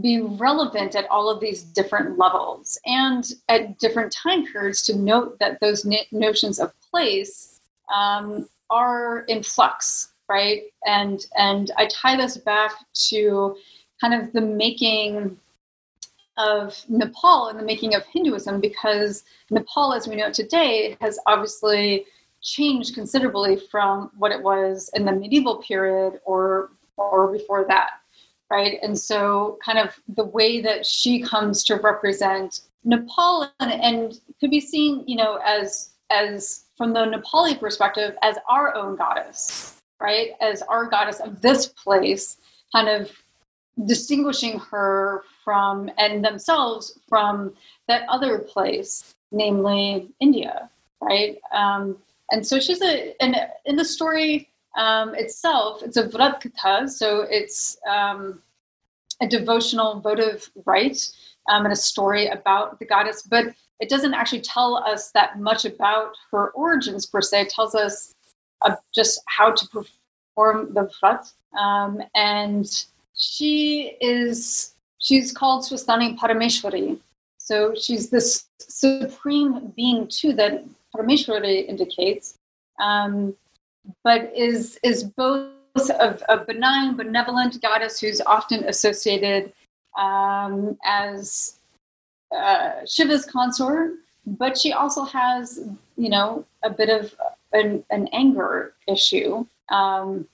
be 0.00 0.20
relevant 0.20 0.94
at 0.94 1.08
all 1.10 1.28
of 1.28 1.40
these 1.40 1.62
different 1.62 2.16
levels 2.16 2.78
and 2.86 3.32
at 3.48 3.78
different 3.78 4.12
time 4.12 4.46
periods 4.46 4.82
to 4.82 4.96
note 4.96 5.38
that 5.40 5.58
those 5.60 5.86
notions 6.12 6.60
of 6.60 6.72
place 6.90 7.60
um, 7.92 8.48
are 8.70 9.22
in 9.22 9.42
flux 9.42 10.12
right 10.28 10.62
and 10.86 11.26
and 11.36 11.72
i 11.76 11.86
tie 11.86 12.16
this 12.16 12.36
back 12.36 12.70
to 12.94 13.56
kind 14.00 14.14
of 14.14 14.32
the 14.32 14.40
making 14.40 15.36
of 16.40 16.82
Nepal 16.88 17.48
and 17.48 17.58
the 17.58 17.64
making 17.64 17.94
of 17.94 18.04
Hinduism 18.06 18.60
because 18.60 19.24
Nepal, 19.50 19.92
as 19.92 20.08
we 20.08 20.16
know 20.16 20.28
it 20.28 20.34
today, 20.34 20.96
has 21.00 21.18
obviously 21.26 22.06
changed 22.42 22.94
considerably 22.94 23.56
from 23.70 24.10
what 24.16 24.32
it 24.32 24.42
was 24.42 24.90
in 24.94 25.04
the 25.04 25.12
medieval 25.12 25.58
period 25.58 26.20
or 26.24 26.70
or 26.96 27.30
before 27.32 27.64
that 27.68 27.90
right? 28.50 28.78
And 28.82 28.98
so 28.98 29.58
kind 29.64 29.78
of 29.78 29.94
the 30.16 30.24
way 30.24 30.60
that 30.60 30.84
she 30.84 31.20
comes 31.20 31.62
to 31.64 31.76
represent 31.76 32.62
nepal 32.82 33.48
and, 33.60 33.72
and 33.72 34.20
could 34.40 34.50
be 34.50 34.60
seen 34.60 35.04
you 35.06 35.16
know 35.16 35.38
as 35.44 35.90
as 36.10 36.64
from 36.76 36.94
the 36.94 37.00
nepali 37.00 37.60
perspective 37.60 38.16
as 38.22 38.36
our 38.48 38.74
own 38.74 38.96
goddess 38.96 39.76
right? 40.00 40.30
As 40.40 40.62
our 40.62 40.86
goddess 40.86 41.20
of 41.20 41.40
this 41.42 41.66
place 41.66 42.38
kind 42.74 42.88
of 42.88 43.10
distinguishing 43.86 44.58
her 44.58 45.22
from 45.44 45.90
and 45.98 46.24
themselves 46.24 46.98
from 47.08 47.52
that 47.88 48.08
other 48.08 48.38
place, 48.38 49.14
namely 49.32 50.08
India, 50.20 50.70
right? 51.00 51.38
Um, 51.52 51.96
and 52.30 52.46
so 52.46 52.60
she's 52.60 52.82
a, 52.82 53.14
and 53.22 53.36
in 53.64 53.76
the 53.76 53.84
story 53.84 54.48
um, 54.76 55.14
itself, 55.14 55.82
it's 55.82 55.96
a 55.96 56.08
Vrat 56.08 56.42
Katha, 56.42 56.88
so 56.88 57.26
it's 57.28 57.76
um, 57.88 58.40
a 59.20 59.26
devotional 59.26 60.00
votive 60.00 60.50
rite 60.64 61.10
um, 61.48 61.64
and 61.64 61.72
a 61.72 61.76
story 61.76 62.28
about 62.28 62.78
the 62.78 62.84
goddess, 62.84 63.22
but 63.22 63.46
it 63.80 63.88
doesn't 63.88 64.14
actually 64.14 64.42
tell 64.42 64.76
us 64.76 65.10
that 65.12 65.40
much 65.40 65.64
about 65.64 66.12
her 66.30 66.50
origins 66.50 67.06
per 67.06 67.20
se. 67.20 67.42
It 67.42 67.48
tells 67.48 67.74
us 67.74 68.14
uh, 68.62 68.76
just 68.94 69.20
how 69.26 69.52
to 69.52 69.68
perform 69.68 70.74
the 70.74 70.90
Vrat. 71.02 71.32
Um, 71.58 72.02
and 72.14 72.66
she 73.20 73.96
is 74.00 74.74
she's 74.98 75.32
called 75.32 75.64
Swasthani 75.64 76.18
Parameshwari. 76.18 76.98
So 77.38 77.74
she's 77.74 78.10
this 78.10 78.46
supreme 78.58 79.72
being 79.76 80.08
too 80.08 80.32
that 80.34 80.64
Parameshwari 80.94 81.68
indicates, 81.68 82.38
um, 82.80 83.34
but 84.02 84.32
is 84.34 84.78
is 84.82 85.04
both 85.04 85.50
a, 85.76 86.18
a, 86.28 86.44
benign, 86.44 86.96
benevolent 86.96 87.60
goddess 87.62 88.00
who's 88.00 88.20
often 88.22 88.64
associated 88.64 89.52
um, 89.98 90.76
as 90.84 91.58
uh, 92.36 92.84
Shiva's 92.86 93.24
consort, 93.24 93.92
but 94.26 94.58
she 94.58 94.72
also 94.72 95.04
has, 95.04 95.68
you 95.96 96.08
know, 96.08 96.44
a 96.64 96.70
bit 96.70 96.88
of 96.88 97.14
an, 97.52 97.84
an 97.90 98.08
anger 98.12 98.74
issue. 98.88 99.46
Um, 99.70 100.26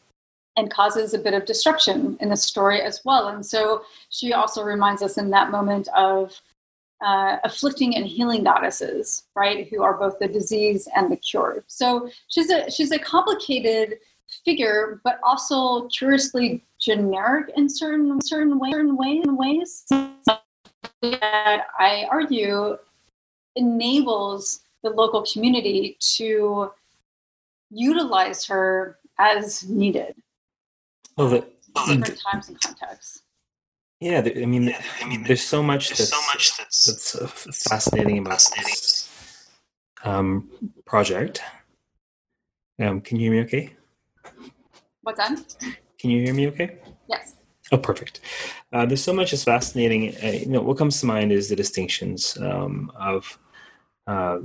and 0.57 0.71
causes 0.71 1.13
a 1.13 1.19
bit 1.19 1.35
of 1.35 1.45
disruption 1.45 2.17
in 2.21 2.31
the 2.31 2.37
story 2.37 2.81
as 2.81 3.03
well. 3.05 3.29
And 3.29 3.45
so 3.45 3.83
she 4.09 4.33
also 4.33 4.63
reminds 4.63 5.03
us 5.03 5.19
in 5.19 5.31
that 5.31 5.51
moment 5.51 5.89
of 5.95 6.41
uh, 7.05 7.37
afflicting 7.45 7.95
and 7.95 8.07
healing 8.07 8.43
goddesses, 8.43 9.25
right, 9.35 9.69
who 9.69 9.83
are 9.83 9.99
both 9.99 10.19
the 10.19 10.29
disease 10.29 10.89
and 10.97 11.13
the 11.13 11.17
cure. 11.17 11.63
So 11.67 12.09
she's 12.29 12.51
a 12.51 12.71
she's 12.71 12.91
a 12.91 12.99
complicated 12.99 13.99
figure, 14.45 15.01
but 15.05 15.21
also 15.23 15.89
curiously 15.89 16.65
generic 16.81 17.53
in 17.57 17.69
certain 17.69 18.19
certain 18.23 18.59
way, 18.59 18.71
certain 18.71 18.97
way, 18.97 19.23
ways 19.27 19.85
that 21.03 21.67
I 21.79 22.07
argue 22.11 22.79
enables 23.57 24.61
the 24.83 24.91
local 24.91 25.25
community 25.31 25.97
to 26.17 26.71
utilize 27.71 28.47
her 28.47 28.99
as 29.19 29.69
needed. 29.69 30.15
Well, 31.17 31.29
the, 31.29 31.47
different 31.87 32.21
times 32.21 32.49
and 32.49 32.61
contexts. 32.61 33.23
Yeah, 34.01 34.21
I 34.21 34.45
mean, 34.45 34.65
yeah, 34.65 34.83
I 35.01 35.09
mean, 35.09 35.23
there's 35.23 35.43
so 35.43 35.63
much 35.63 35.89
there's 35.89 35.99
that's, 35.99 36.11
so 36.11 36.21
much 36.35 36.57
that's, 36.59 36.85
that's 36.85 37.17
uh, 37.17 37.27
fascinating 37.27 38.19
about 38.19 38.35
fascinating. 38.35 38.73
this 38.73 39.49
um, 40.05 40.51
project. 40.85 41.41
Um, 42.79 43.01
can 43.01 43.17
you 43.17 43.31
hear 43.31 43.41
me 43.41 43.45
okay? 43.47 43.77
What's 45.01 45.19
that? 45.19 45.57
Can 45.99 46.11
you 46.11 46.23
hear 46.23 46.35
me 46.35 46.49
okay? 46.49 46.79
Yes. 47.09 47.37
Oh, 47.73 47.79
perfect. 47.79 48.21
Uh, 48.71 48.85
there's 48.85 49.03
so 49.03 49.15
much 49.15 49.31
that's 49.31 49.45
fascinating. 49.45 50.15
Uh, 50.23 50.27
you 50.27 50.47
know, 50.47 50.61
what 50.61 50.77
comes 50.77 51.01
to 51.01 51.07
mind 51.07 51.33
is 51.33 51.49
the 51.49 51.57
distinctions 51.57 52.37
um, 52.39 52.93
of 53.01 53.39
uh, 54.07 54.39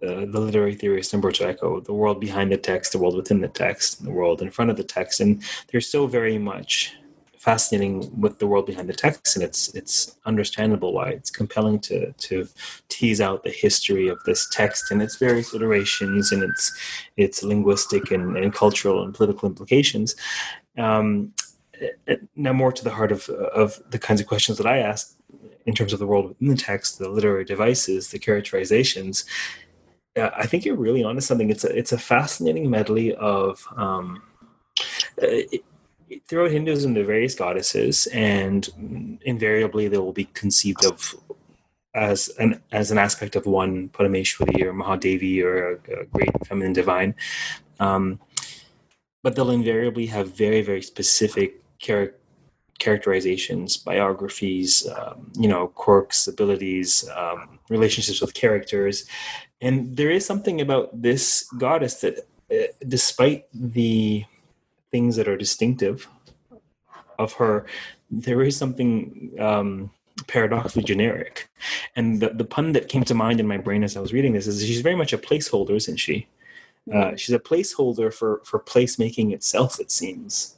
the 0.00 0.40
literary 0.40 0.74
theorist 0.74 1.12
Umberto 1.12 1.48
Eco, 1.48 1.80
the 1.80 1.92
world 1.92 2.20
behind 2.20 2.52
the 2.52 2.56
text, 2.56 2.92
the 2.92 2.98
world 2.98 3.16
within 3.16 3.40
the 3.40 3.48
text, 3.48 4.04
the 4.04 4.10
world 4.10 4.42
in 4.42 4.50
front 4.50 4.70
of 4.70 4.76
the 4.76 4.84
text, 4.84 5.20
and 5.20 5.42
they're 5.68 5.80
so 5.80 6.06
very 6.06 6.38
much 6.38 6.94
fascinating 7.38 8.10
with 8.20 8.38
the 8.38 8.46
world 8.46 8.66
behind 8.66 8.88
the 8.88 8.94
text, 8.94 9.36
and 9.36 9.44
it's 9.44 9.74
it's 9.74 10.16
understandable 10.26 10.92
why 10.92 11.08
it's 11.10 11.30
compelling 11.30 11.78
to 11.80 12.12
to 12.12 12.46
tease 12.88 13.20
out 13.20 13.42
the 13.42 13.50
history 13.50 14.08
of 14.08 14.22
this 14.24 14.48
text 14.50 14.90
and 14.90 15.00
its 15.00 15.16
various 15.16 15.54
iterations 15.54 16.32
and 16.32 16.42
its 16.42 16.76
its 17.16 17.42
linguistic 17.42 18.10
and, 18.10 18.36
and 18.36 18.52
cultural 18.52 19.02
and 19.02 19.14
political 19.14 19.48
implications. 19.48 20.14
Um, 20.76 21.32
now, 22.34 22.52
more 22.52 22.72
to 22.72 22.84
the 22.84 22.90
heart 22.90 23.12
of 23.12 23.28
of 23.28 23.80
the 23.90 23.98
kinds 23.98 24.20
of 24.20 24.26
questions 24.26 24.58
that 24.58 24.66
I 24.66 24.78
asked 24.78 25.16
in 25.66 25.74
terms 25.74 25.92
of 25.92 25.98
the 25.98 26.06
world 26.06 26.28
within 26.28 26.48
the 26.48 26.56
text, 26.56 26.98
the 26.98 27.08
literary 27.08 27.44
devices, 27.44 28.10
the 28.10 28.18
characterizations. 28.18 29.24
Uh, 30.18 30.30
I 30.36 30.46
think 30.46 30.64
you're 30.64 30.76
really 30.76 31.04
onto 31.04 31.20
something. 31.20 31.50
It's 31.50 31.64
a 31.64 31.76
it's 31.76 31.92
a 31.92 31.98
fascinating 31.98 32.68
medley 32.70 33.14
of 33.14 33.66
um, 33.76 34.22
it, 35.16 35.64
throughout 36.26 36.50
Hinduism, 36.50 36.96
are 36.96 37.04
various 37.04 37.34
goddesses, 37.34 38.06
and 38.08 39.18
invariably 39.22 39.88
they 39.88 39.98
will 39.98 40.12
be 40.12 40.24
conceived 40.24 40.84
of 40.84 41.14
as 41.94 42.28
an 42.38 42.60
as 42.72 42.90
an 42.90 42.98
aspect 42.98 43.36
of 43.36 43.46
one 43.46 43.88
Parameshwari 43.88 44.62
or 44.62 44.72
Mahadevi 44.72 45.42
or 45.42 45.72
a, 45.72 46.02
a 46.02 46.04
great 46.06 46.30
feminine 46.46 46.72
divine. 46.72 47.14
Um, 47.80 48.20
but 49.22 49.34
they'll 49.34 49.50
invariably 49.50 50.06
have 50.06 50.36
very 50.36 50.62
very 50.62 50.82
specific 50.82 51.62
char- 51.78 52.14
characterizations, 52.78 53.76
biographies, 53.76 54.88
um, 54.88 55.30
you 55.38 55.48
know, 55.48 55.68
quirks, 55.68 56.28
abilities, 56.28 57.08
um, 57.16 57.58
relationships 57.68 58.20
with 58.20 58.34
characters, 58.34 59.06
and 59.60 59.96
there 59.96 60.10
is 60.10 60.24
something 60.24 60.60
about 60.60 61.02
this 61.02 61.48
goddess 61.58 62.00
that, 62.00 62.26
uh, 62.50 62.72
despite 62.86 63.46
the 63.52 64.24
things 64.90 65.16
that 65.16 65.28
are 65.28 65.36
distinctive 65.36 66.08
of 67.18 67.34
her, 67.34 67.66
there 68.10 68.42
is 68.42 68.56
something 68.56 69.32
um, 69.38 69.90
paradoxically 70.28 70.82
generic. 70.82 71.48
And 71.96 72.20
the, 72.20 72.30
the 72.30 72.44
pun 72.44 72.72
that 72.72 72.88
came 72.88 73.04
to 73.04 73.14
mind 73.14 73.40
in 73.40 73.46
my 73.46 73.58
brain 73.58 73.84
as 73.84 73.96
I 73.96 74.00
was 74.00 74.12
reading 74.12 74.32
this 74.32 74.46
is 74.46 74.64
she's 74.64 74.80
very 74.80 74.96
much 74.96 75.12
a 75.12 75.18
placeholder, 75.18 75.76
isn't 75.76 75.96
she? 75.96 76.26
Uh, 76.92 77.14
she's 77.16 77.34
a 77.34 77.38
placeholder 77.38 78.12
for 78.12 78.40
for 78.44 78.58
placemaking 78.58 79.32
itself. 79.34 79.78
It 79.78 79.90
seems 79.90 80.56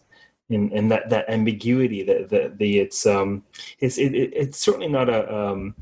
and, 0.51 0.73
and 0.73 0.91
that, 0.91 1.09
that 1.09 1.29
ambiguity 1.29 2.03
that 2.03 2.29
the, 2.29 2.53
the 2.57 2.81
it's 2.81 3.07
um 3.07 3.43
it's 3.79 3.99
it, 3.99 4.15
it, 4.15 4.33
it's 4.35 4.59
certainly 4.59 4.89
not 4.89 5.09
a 5.09 5.33
um 5.35 5.75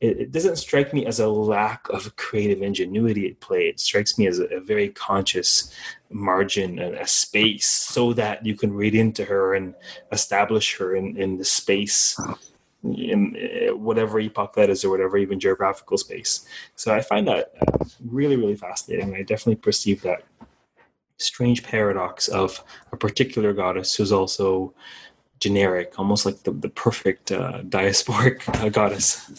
it, 0.00 0.20
it, 0.20 0.32
doesn't 0.32 0.56
strike 0.56 0.92
me 0.92 1.06
as 1.06 1.20
a 1.20 1.28
lack 1.28 1.88
of 1.88 2.14
creative 2.16 2.60
ingenuity 2.60 3.28
at 3.30 3.40
play. 3.40 3.68
It 3.68 3.80
strikes 3.80 4.18
me 4.18 4.26
as 4.26 4.40
a, 4.40 4.44
a 4.46 4.60
very 4.60 4.90
conscious 4.90 5.72
margin 6.10 6.78
and 6.78 6.96
a 6.96 7.06
space 7.06 7.66
so 7.66 8.12
that 8.12 8.44
you 8.44 8.54
can 8.54 8.72
read 8.72 8.94
into 8.94 9.24
her 9.24 9.54
and 9.54 9.74
establish 10.12 10.76
her 10.76 10.96
in 10.96 11.16
in 11.16 11.38
the 11.38 11.44
space 11.44 12.20
in 12.84 13.36
eh, 13.36 13.70
whatever 13.70 14.20
epoch 14.20 14.54
that 14.54 14.70
is 14.70 14.84
or 14.84 14.90
whatever 14.90 15.16
even 15.16 15.40
geographical 15.40 15.96
space. 15.96 16.46
So 16.74 16.94
i 16.94 17.00
find 17.00 17.26
that 17.28 17.52
really 18.04 18.36
really 18.36 18.56
fascinating 18.56 19.14
i 19.14 19.22
definitely 19.22 19.56
perceive 19.56 20.02
that 20.02 20.22
strange 21.18 21.62
paradox 21.62 22.28
of 22.28 22.62
a 22.92 22.96
particular 22.96 23.52
goddess 23.52 23.94
who's 23.94 24.12
also 24.12 24.74
generic, 25.40 25.98
almost 25.98 26.26
like 26.26 26.42
the, 26.42 26.52
the 26.52 26.68
perfect 26.68 27.32
uh, 27.32 27.60
diasporic 27.62 28.48
uh, 28.62 28.68
goddess. 28.68 29.30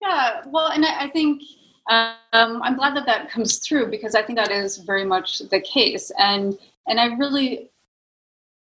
Yeah, 0.00 0.42
well, 0.46 0.68
and 0.68 0.84
I, 0.84 1.04
I 1.04 1.08
think 1.08 1.42
um, 1.88 2.62
I'm 2.62 2.76
glad 2.76 2.96
that 2.96 3.06
that 3.06 3.30
comes 3.30 3.58
through 3.58 3.90
because 3.90 4.14
I 4.14 4.22
think 4.22 4.38
that 4.38 4.50
is 4.50 4.78
very 4.78 5.04
much 5.04 5.40
the 5.50 5.60
case, 5.60 6.10
and 6.18 6.58
and 6.86 7.00
I 7.00 7.06
really 7.16 7.70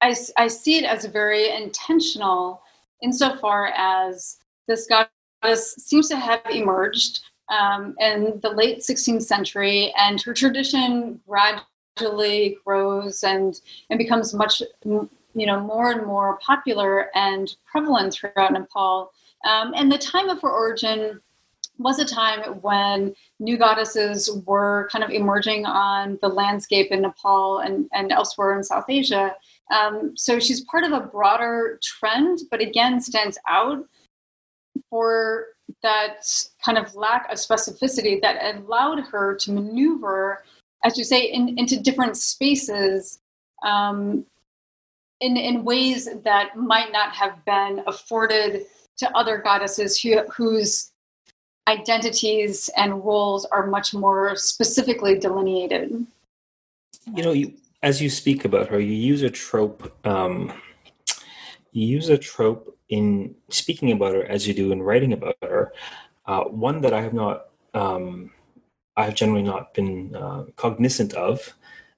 I, 0.01 0.15
I 0.37 0.47
see 0.47 0.77
it 0.77 0.83
as 0.83 1.05
very 1.05 1.49
intentional 1.49 2.61
insofar 3.01 3.67
as 3.75 4.37
this 4.67 4.87
goddess 4.87 5.75
seems 5.75 6.09
to 6.09 6.17
have 6.17 6.41
emerged 6.51 7.21
um, 7.49 7.95
in 7.99 8.39
the 8.41 8.49
late 8.49 8.79
16th 8.79 9.23
century, 9.23 9.93
and 9.97 10.21
her 10.21 10.33
tradition 10.33 11.19
gradually 11.27 11.65
gradually 11.95 12.57
grows 12.65 13.23
and 13.23 13.61
and 13.89 13.97
becomes 13.97 14.33
much 14.33 14.61
you 14.83 15.09
know 15.35 15.59
more 15.59 15.91
and 15.91 16.05
more 16.05 16.37
popular 16.39 17.09
and 17.15 17.55
prevalent 17.65 18.13
throughout 18.13 18.53
Nepal. 18.53 19.11
Um, 19.45 19.73
and 19.75 19.91
the 19.91 19.97
time 19.97 20.29
of 20.29 20.41
her 20.41 20.49
origin 20.49 21.19
was 21.79 21.99
a 21.99 22.05
time 22.05 22.61
when 22.61 23.15
new 23.39 23.57
goddesses 23.57 24.29
were 24.45 24.87
kind 24.91 25.03
of 25.03 25.09
emerging 25.09 25.65
on 25.65 26.19
the 26.21 26.29
landscape 26.29 26.91
in 26.91 27.01
Nepal 27.01 27.59
and, 27.59 27.89
and 27.93 28.11
elsewhere 28.11 28.55
in 28.55 28.63
South 28.63 28.85
Asia. 28.87 29.35
Um, 29.73 30.13
so 30.15 30.39
she's 30.39 30.61
part 30.61 30.83
of 30.83 30.91
a 30.91 30.99
broader 30.99 31.79
trend, 31.81 32.41
but 32.51 32.61
again 32.61 33.01
stands 33.01 33.39
out 33.47 33.83
for 34.89 35.47
that 35.81 36.25
kind 36.63 36.77
of 36.77 36.93
lack 36.95 37.29
of 37.31 37.37
specificity 37.37 38.21
that 38.21 38.55
allowed 38.55 38.99
her 38.99 39.35
to 39.35 39.51
maneuver 39.51 40.43
as 40.83 40.97
you 40.97 41.03
say, 41.03 41.23
in, 41.23 41.57
into 41.57 41.79
different 41.79 42.17
spaces 42.17 43.19
um, 43.63 44.25
in, 45.21 45.37
in 45.37 45.63
ways 45.63 46.09
that 46.23 46.57
might 46.57 46.91
not 46.91 47.13
have 47.13 47.43
been 47.45 47.81
afforded 47.87 48.65
to 48.97 49.17
other 49.17 49.37
goddesses 49.37 49.99
who, 49.99 50.19
whose 50.29 50.91
identities 51.67 52.69
and 52.75 53.05
roles 53.05 53.45
are 53.45 53.67
much 53.67 53.93
more 53.93 54.35
specifically 54.35 55.17
delineated. 55.17 56.05
You 57.13 57.23
know, 57.23 57.31
you, 57.31 57.53
as 57.81 58.01
you 58.01 58.09
speak 58.09 58.43
about 58.43 58.67
her, 58.67 58.79
you 58.79 58.93
use 58.93 59.21
a 59.21 59.29
trope. 59.29 59.95
Um, 60.05 60.51
you 61.71 61.87
use 61.87 62.09
a 62.09 62.17
trope 62.17 62.77
in 62.89 63.33
speaking 63.49 63.91
about 63.91 64.13
her 64.13 64.25
as 64.25 64.47
you 64.47 64.53
do 64.53 64.71
in 64.71 64.81
writing 64.81 65.13
about 65.13 65.37
her. 65.41 65.73
Uh, 66.25 66.43
one 66.43 66.81
that 66.81 66.93
I 66.93 67.01
have 67.01 67.13
not 67.13 67.47
um, 67.73 68.31
I've 68.95 69.15
generally 69.15 69.43
not 69.43 69.73
been 69.73 70.15
uh, 70.15 70.45
cognizant 70.55 71.13
of 71.13 71.53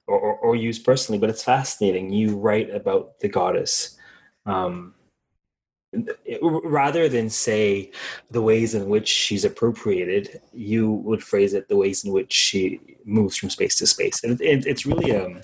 or, 0.06 0.18
or, 0.18 0.36
or, 0.36 0.56
used 0.56 0.84
personally, 0.84 1.18
but 1.18 1.30
it's 1.30 1.42
fascinating. 1.42 2.12
You 2.12 2.36
write 2.36 2.70
about 2.70 3.18
the 3.20 3.28
goddess. 3.28 3.98
Um, 4.46 4.94
it, 5.92 6.38
rather 6.42 7.08
than 7.08 7.30
say 7.30 7.90
the 8.30 8.42
ways 8.42 8.74
in 8.74 8.88
which 8.88 9.08
she's 9.08 9.44
appropriated, 9.44 10.40
you 10.52 10.90
would 10.90 11.22
phrase 11.22 11.54
it 11.54 11.68
the 11.68 11.76
ways 11.76 12.04
in 12.04 12.12
which 12.12 12.32
she 12.32 12.80
moves 13.04 13.36
from 13.36 13.50
space 13.50 13.76
to 13.78 13.86
space. 13.86 14.22
And 14.22 14.40
it, 14.40 14.66
it's 14.66 14.86
really 14.86 15.14
um, 15.16 15.40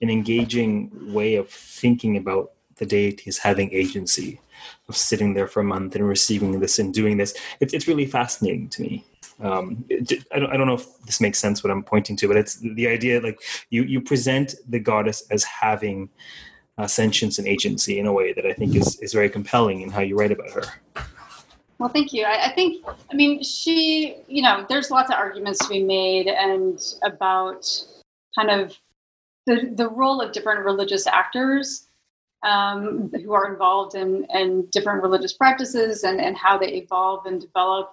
an 0.00 0.10
engaging 0.10 0.90
way 1.12 1.36
of 1.36 1.50
thinking 1.50 2.16
about 2.16 2.52
the 2.76 2.86
deity 2.86 3.24
as 3.28 3.38
having 3.38 3.72
agency, 3.72 4.40
of 4.88 4.96
sitting 4.96 5.34
there 5.34 5.48
for 5.48 5.60
a 5.60 5.64
month 5.64 5.94
and 5.94 6.08
receiving 6.08 6.60
this 6.60 6.78
and 6.78 6.94
doing 6.94 7.18
this. 7.18 7.34
It, 7.60 7.74
it's 7.74 7.88
really 7.88 8.06
fascinating 8.06 8.68
to 8.70 8.82
me 8.82 9.04
um, 9.42 9.84
I, 10.32 10.38
don't, 10.38 10.52
I 10.52 10.56
don't 10.56 10.66
know 10.66 10.74
if 10.74 10.86
this 11.06 11.20
makes 11.20 11.38
sense 11.38 11.62
what 11.62 11.70
i'm 11.70 11.82
pointing 11.82 12.16
to 12.16 12.28
but 12.28 12.36
it's 12.36 12.56
the 12.56 12.86
idea 12.86 13.20
like 13.20 13.40
you 13.70 13.82
you 13.82 14.00
present 14.00 14.54
the 14.68 14.78
goddess 14.78 15.24
as 15.30 15.44
having 15.44 16.08
uh, 16.78 16.86
sentience 16.86 17.38
and 17.38 17.46
agency 17.46 17.98
in 17.98 18.06
a 18.06 18.12
way 18.12 18.32
that 18.32 18.46
i 18.46 18.52
think 18.52 18.74
is, 18.74 18.98
is 19.00 19.12
very 19.12 19.28
compelling 19.28 19.80
in 19.80 19.90
how 19.90 20.00
you 20.00 20.16
write 20.16 20.32
about 20.32 20.50
her 20.50 20.64
well 21.78 21.88
thank 21.88 22.12
you 22.12 22.24
I, 22.24 22.46
I 22.46 22.54
think 22.54 22.84
i 23.10 23.14
mean 23.14 23.42
she 23.42 24.16
you 24.28 24.42
know 24.42 24.66
there's 24.68 24.90
lots 24.90 25.10
of 25.10 25.16
arguments 25.16 25.58
to 25.60 25.68
be 25.68 25.82
made 25.82 26.26
and 26.28 26.80
about 27.02 27.66
kind 28.38 28.50
of 28.50 28.78
the, 29.46 29.72
the 29.74 29.88
role 29.88 30.20
of 30.20 30.32
different 30.32 30.64
religious 30.64 31.06
actors 31.06 31.88
um, 32.42 33.10
who 33.10 33.32
are 33.32 33.52
involved 33.52 33.94
in, 33.94 34.26
in 34.34 34.66
different 34.70 35.02
religious 35.02 35.32
practices 35.32 36.04
and, 36.04 36.20
and 36.20 36.36
how 36.36 36.56
they 36.56 36.68
evolve 36.74 37.26
and 37.26 37.40
develop. 37.40 37.92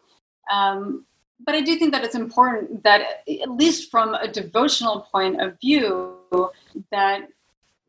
Um, 0.52 1.06
but 1.46 1.56
I 1.56 1.62
do 1.62 1.78
think 1.78 1.94
that 1.94 2.04
it's 2.04 2.16
important 2.16 2.84
that, 2.84 3.24
at 3.28 3.52
least 3.52 3.92
from 3.92 4.16
a 4.16 4.28
devotional 4.28 5.02
point 5.12 5.42
of 5.42 5.60
view, 5.60 6.16
that 6.92 7.28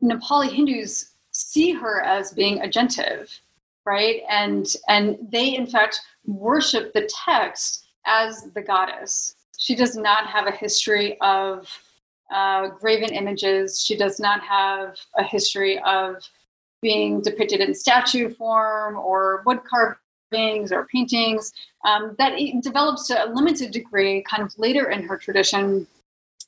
Nepali 0.01 0.49
Hindus 0.49 1.13
see 1.31 1.71
her 1.71 2.01
as 2.01 2.31
being 2.31 2.59
agentive, 2.59 3.39
right? 3.85 4.21
And 4.29 4.67
and 4.87 5.17
they 5.31 5.55
in 5.55 5.67
fact 5.67 5.99
worship 6.25 6.93
the 6.93 7.09
text 7.25 7.87
as 8.05 8.49
the 8.53 8.61
goddess. 8.61 9.35
She 9.57 9.75
does 9.75 9.95
not 9.95 10.27
have 10.27 10.47
a 10.47 10.51
history 10.51 11.19
of 11.19 11.67
uh, 12.33 12.67
graven 12.67 13.09
images. 13.09 13.83
She 13.83 13.97
does 13.97 14.19
not 14.19 14.41
have 14.41 14.95
a 15.17 15.23
history 15.23 15.79
of 15.79 16.27
being 16.81 17.21
depicted 17.21 17.59
in 17.59 17.73
statue 17.73 18.29
form 18.29 18.97
or 18.97 19.43
wood 19.45 19.59
carved 19.69 19.98
carvings 20.29 20.71
or 20.71 20.85
paintings 20.85 21.53
um, 21.85 22.15
that 22.17 22.37
develops 22.61 23.07
to 23.07 23.25
a 23.25 23.27
limited 23.33 23.71
degree 23.71 24.23
kind 24.29 24.43
of 24.43 24.57
later 24.57 24.89
in 24.89 25.03
her 25.03 25.17
tradition, 25.17 25.87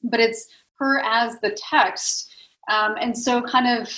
but 0.04 0.20
it's 0.20 0.48
her 0.76 1.00
as 1.00 1.40
the 1.40 1.52
text. 1.52 2.32
Um, 2.70 2.96
and 3.00 3.18
so, 3.18 3.42
kind 3.42 3.82
of 3.82 3.90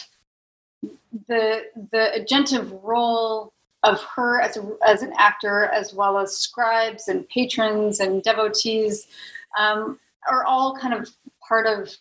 the 1.28 1.64
the 1.92 2.12
agentive 2.18 2.80
role 2.84 3.54
of 3.84 4.02
her 4.04 4.40
as, 4.40 4.56
a, 4.56 4.78
as 4.88 5.04
an 5.04 5.12
actor, 5.18 5.66
as 5.66 5.94
well 5.94 6.18
as 6.18 6.38
scribes 6.38 7.10
and 7.10 7.28
patrons 7.28 8.00
and 8.00 8.24
devotees, 8.24 9.08
um, 9.60 10.00
are 10.30 10.46
all 10.46 10.78
kind 10.78 10.94
of 10.94 11.10
part 11.46 11.68
of 11.68 11.94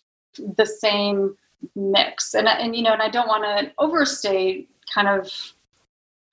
the 0.56 0.64
same 0.64 1.36
mix. 1.74 2.34
And, 2.34 2.46
and 2.46 2.76
you 2.76 2.82
know, 2.82 2.92
and 2.92 3.02
I 3.02 3.08
don't 3.08 3.26
want 3.26 3.42
to 3.42 3.72
overstate 3.78 4.70
kind 4.94 5.08
of 5.08 5.28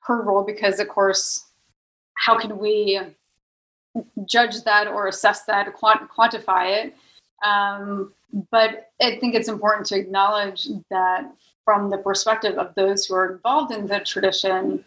her 0.10 0.24
role 0.24 0.44
because, 0.44 0.80
of 0.80 0.90
course, 0.90 1.46
how 2.16 2.38
can 2.38 2.58
we 2.58 3.00
judge 4.26 4.64
that 4.64 4.88
or 4.88 5.08
assess 5.08 5.46
that, 5.46 5.74
quant- 5.74 6.10
quantify 6.10 6.84
it? 6.84 6.96
Um, 7.44 8.12
but 8.52 8.92
I 9.02 9.18
think 9.20 9.36
it's 9.36 9.48
important 9.48 9.86
to 9.88 9.96
acknowledge 9.96 10.68
that 10.90 11.32
from 11.64 11.90
the 11.90 12.00
perspective 12.00 12.58
of 12.58 12.74
those 12.76 13.06
who 13.06 13.16
are 13.16 13.34
involved 13.34 13.72
in 13.72 13.88
the 13.88 14.00
tradition, 14.00 14.84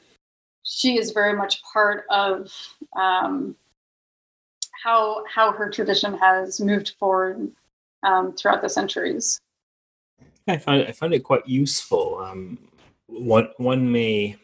she 0.64 0.98
is 0.98 1.12
very 1.12 1.34
much 1.34 1.62
part 1.72 2.04
of 2.10 2.52
um, 2.96 3.56
how 4.84 5.24
how 5.32 5.52
her 5.52 5.70
tradition 5.70 6.18
has 6.18 6.60
moved 6.60 6.94
forward 6.98 7.50
um, 8.02 8.32
throughout 8.32 8.62
the 8.62 8.68
centuries. 8.68 9.38
I 10.48 10.58
find 10.58 10.86
I 10.86 10.92
find 10.92 11.14
it 11.14 11.22
quite 11.22 11.46
useful. 11.48 12.18
Um, 12.18 12.58
one 13.06 13.48
one 13.58 13.90
may, 13.90 14.36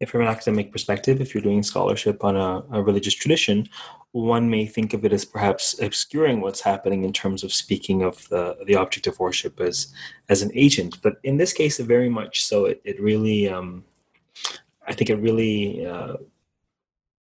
if 0.00 0.10
from 0.10 0.22
an 0.22 0.28
academic 0.28 0.72
perspective, 0.72 1.20
if 1.20 1.34
you're 1.34 1.42
doing 1.42 1.62
scholarship 1.62 2.24
on 2.24 2.34
a, 2.34 2.64
a 2.72 2.82
religious 2.82 3.14
tradition, 3.14 3.68
one 4.12 4.48
may 4.48 4.66
think 4.66 4.94
of 4.94 5.04
it 5.04 5.12
as 5.12 5.26
perhaps 5.26 5.78
obscuring 5.80 6.40
what's 6.40 6.62
happening 6.62 7.04
in 7.04 7.12
terms 7.12 7.44
of 7.44 7.52
speaking 7.52 8.02
of 8.02 8.28
the 8.30 8.56
the 8.66 8.74
object 8.74 9.06
of 9.06 9.20
worship 9.20 9.60
as 9.60 9.92
as 10.28 10.42
an 10.42 10.50
agent. 10.54 11.00
But 11.02 11.16
in 11.22 11.36
this 11.36 11.52
case, 11.52 11.78
very 11.78 12.08
much 12.08 12.42
so. 12.44 12.64
It 12.64 12.80
it 12.84 13.00
really 13.00 13.48
um, 13.48 13.84
I 14.88 14.94
think 14.94 15.10
it 15.10 15.16
really 15.16 15.86
uh, 15.86 16.16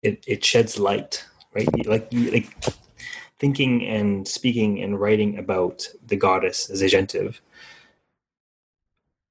it 0.03 0.23
it 0.27 0.45
sheds 0.45 0.79
light, 0.79 1.25
right? 1.55 1.87
Like 1.87 2.13
like 2.13 2.55
thinking 3.39 3.87
and 3.87 4.29
speaking 4.29 4.83
and 4.83 5.01
writing 5.01 5.39
about 5.39 5.89
the 6.07 6.17
goddess 6.17 6.71
as 6.71 6.83
agentive 6.83 7.41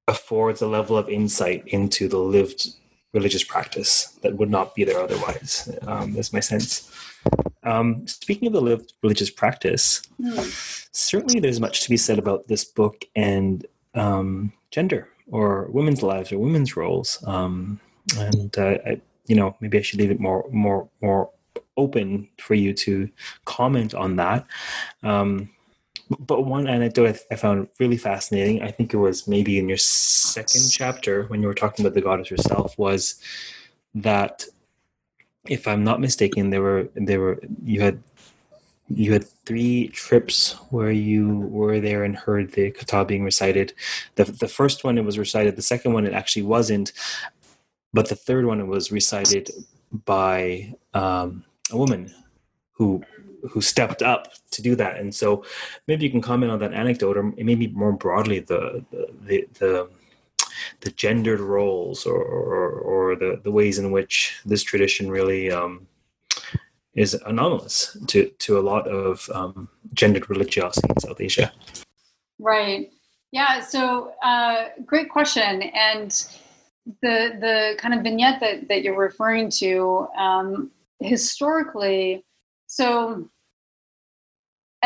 affords 0.08 0.62
a 0.62 0.68
level 0.68 0.98
of 0.98 1.10
insight 1.10 1.68
into 1.68 2.08
the 2.08 2.18
lived 2.18 2.70
religious 3.18 3.44
practice 3.44 4.18
that 4.22 4.38
would 4.38 4.50
not 4.50 4.76
be 4.76 4.84
there 4.84 5.00
otherwise. 5.00 5.70
Um, 5.90 6.14
that's 6.14 6.34
my 6.34 6.40
sense. 6.40 6.92
Um, 7.64 8.08
speaking 8.08 8.48
of 8.48 8.54
the 8.54 8.62
lived 8.62 8.94
religious 9.04 9.30
practice, 9.30 10.02
mm. 10.22 10.88
certainly 10.92 11.40
there's 11.40 11.60
much 11.60 11.84
to 11.84 11.90
be 11.90 11.98
said 11.98 12.20
about 12.20 12.48
this 12.48 12.64
book 12.64 13.06
and 13.16 13.66
um, 13.96 14.54
gender 14.72 15.10
or 15.30 15.68
women's 15.72 16.04
lives 16.04 16.32
or 16.32 16.40
women's 16.40 16.78
roles. 16.78 17.22
Um, 17.26 17.80
and 18.18 18.58
uh, 18.58 18.78
I, 18.86 19.02
you 19.28 19.36
know, 19.36 19.56
maybe 19.60 19.78
I 19.78 19.82
should 19.82 20.00
leave 20.00 20.12
it 20.12 20.20
more, 20.20 20.46
more, 20.52 20.88
more 21.02 21.30
open 21.76 22.30
for 22.40 22.56
you 22.56 22.74
to 22.74 23.10
comment 23.46 23.94
on 23.94 24.16
that. 24.16 24.46
Um, 25.04 25.50
but 26.20 26.46
one 26.46 26.68
anecdote 26.68 27.20
I 27.32 27.36
found 27.36 27.68
really 27.80 27.98
fascinating, 27.98 28.62
I 28.62 28.72
think 28.72 28.94
it 28.94 28.98
was 28.98 29.28
maybe 29.28 29.58
in 29.58 29.68
your 29.68 29.78
second 29.78 30.70
chapter 30.72 31.24
when 31.24 31.42
you 31.42 31.48
were 31.48 31.54
talking 31.54 31.86
about 31.86 31.94
the 31.94 32.02
goddess 32.02 32.30
herself, 32.30 32.78
was 32.78 33.22
that 33.96 34.46
if 35.48 35.68
I'm 35.68 35.84
not 35.84 36.02
mistaken, 36.02 36.50
there 36.50 36.62
were 36.62 36.90
there 36.96 37.20
were 37.20 37.40
you 37.64 37.82
had 37.82 38.02
you 38.90 39.12
had 39.12 39.28
three 39.46 39.90
trips 39.90 40.54
where 40.70 40.92
you 40.92 41.40
were 41.40 41.80
there 41.80 42.04
and 42.04 42.16
heard 42.16 42.54
the 42.54 42.72
katha 42.72 43.06
being 43.06 43.24
recited. 43.24 43.74
The 44.16 44.26
the 44.26 44.48
first 44.48 44.84
one 44.84 44.98
it 44.98 45.06
was 45.06 45.18
recited. 45.18 45.56
The 45.56 45.62
second 45.62 45.94
one 45.94 46.06
it 46.06 46.14
actually 46.14 46.44
wasn't, 46.44 46.94
but 47.94 48.10
the 48.10 48.16
third 48.16 48.46
one 48.46 48.62
it 48.62 48.68
was 48.68 48.92
recited 48.92 49.50
by 50.06 50.74
um, 50.94 51.44
a 51.72 51.78
woman 51.78 52.14
who 52.74 53.04
who 53.52 53.62
stepped 53.62 54.02
up 54.02 54.34
to 54.52 54.62
do 54.62 54.76
that. 54.76 54.98
And 54.98 55.14
so 55.14 55.44
maybe 55.88 56.06
you 56.06 56.12
can 56.12 56.22
comment 56.22 56.52
on 56.52 56.60
that 56.60 56.74
anecdote, 56.74 57.18
or 57.18 57.24
maybe 57.38 57.68
more 57.68 57.92
broadly 57.92 58.40
the 58.40 58.86
the 59.26 59.48
the, 59.60 59.90
the, 60.82 60.92
gendered 60.92 61.40
roles 61.40 62.06
or, 62.06 62.22
or, 62.22 62.70
or 62.72 63.16
the 63.16 63.40
the 63.44 63.52
ways 63.52 63.78
in 63.80 63.92
which 63.92 64.40
this 64.46 64.64
tradition 64.64 65.10
really 65.10 65.52
um, 65.52 65.88
is 66.94 67.14
anomalous 67.26 67.98
to 68.08 68.30
to 68.40 68.58
a 68.58 68.62
lot 68.62 68.88
of 68.88 69.30
um, 69.34 69.70
gendered 69.94 70.30
religiosity 70.30 70.88
in 70.90 71.00
South 71.00 71.22
Asia. 71.22 71.52
Right. 72.40 72.92
Yeah. 73.32 73.62
So 73.62 74.14
uh, 74.24 74.70
great 74.86 75.10
question 75.10 75.64
and 75.64 76.12
the 77.02 77.38
the 77.40 77.76
kind 77.78 77.94
of 77.94 78.02
vignette 78.02 78.40
that, 78.40 78.68
that 78.70 78.82
you're 78.82 78.98
referring 78.98 79.50
to 79.50 80.08
um, 80.18 80.72
historically 81.00 82.26
so 82.68 83.30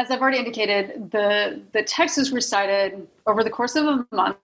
as 0.02 0.10
I've 0.10 0.22
already 0.22 0.40
indicated, 0.40 1.12
the, 1.12 1.62
the 1.74 1.84
text 1.84 2.18
is 2.18 2.32
recited 2.32 3.08
over 3.28 3.44
the 3.44 3.52
course 3.52 3.76
of 3.76 3.86
a 3.86 4.08
month. 4.12 4.38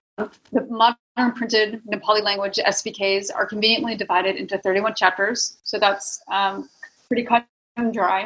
The 0.51 0.65
modern 0.69 1.33
printed 1.35 1.81
Nepali 1.91 2.21
language 2.21 2.57
SVKs 2.57 3.29
are 3.33 3.45
conveniently 3.45 3.95
divided 3.95 4.35
into 4.35 4.59
31 4.59 4.93
chapters, 4.93 5.57
so 5.63 5.79
that's 5.79 6.21
um, 6.31 6.69
pretty 7.07 7.23
cut 7.23 7.45
and 7.75 7.91
dry. 7.91 8.25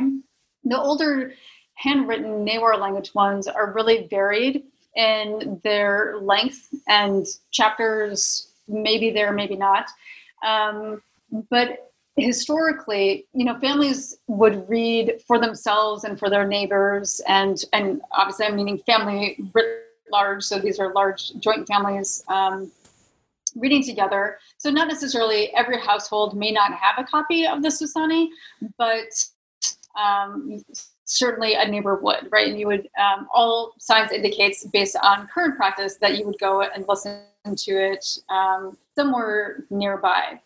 The 0.65 0.79
older 0.79 1.34
handwritten 1.75 2.45
Newar 2.45 2.77
language 2.77 3.15
ones 3.15 3.47
are 3.47 3.71
really 3.71 4.07
varied 4.09 4.63
in 4.97 5.59
their 5.63 6.19
length 6.21 6.67
and 6.89 7.25
chapters, 7.51 8.51
maybe 8.67 9.09
there, 9.09 9.32
maybe 9.32 9.55
not. 9.55 9.89
Um, 10.45 11.01
but 11.49 11.91
historically, 12.16 13.26
you 13.34 13.45
know, 13.45 13.57
families 13.59 14.18
would 14.28 14.68
read 14.70 15.22
for 15.28 15.39
themselves 15.39 16.03
and 16.03 16.20
for 16.20 16.30
their 16.30 16.45
neighbors, 16.45 17.22
and 17.28 17.64
and 17.74 18.01
obviously, 18.12 18.45
I'm 18.45 18.55
meaning 18.55 18.80
family 18.86 19.38
writ 19.53 19.86
large. 20.12 20.43
So 20.43 20.59
these 20.59 20.80
are 20.80 20.93
large 20.93 21.32
joint 21.39 21.68
families 21.68 22.24
um, 22.28 22.72
reading 23.55 23.84
together. 23.84 24.38
So 24.57 24.70
not 24.70 24.88
necessarily 24.88 25.53
every 25.55 25.80
household 25.80 26.38
may 26.38 26.51
not 26.51 26.74
have 26.74 26.95
a 26.97 27.03
copy 27.03 27.45
of 27.45 27.62
the 27.62 27.70
Swasthani, 27.70 28.28
but 28.78 29.26
um, 29.99 30.64
certainly 31.05 31.55
a 31.55 31.68
neighbor 31.68 31.95
would, 31.95 32.28
right? 32.32 32.47
And 32.49 32.59
you 32.59 32.68
would 32.68 32.88
um, 32.99 33.28
all 33.34 33.74
signs 33.80 34.12
indicates 34.12 34.66
based 34.66 34.95
on 35.01 35.28
current 35.28 35.57
practice 35.57 35.95
that 35.97 36.18
you 36.18 36.26
would 36.26 36.39
go 36.39 36.62
and 36.62 36.86
listen 36.88 37.22
to 37.45 37.72
it 37.72 38.20
um, 38.30 38.78
somewhere 38.95 39.66
nearby. 39.70 40.39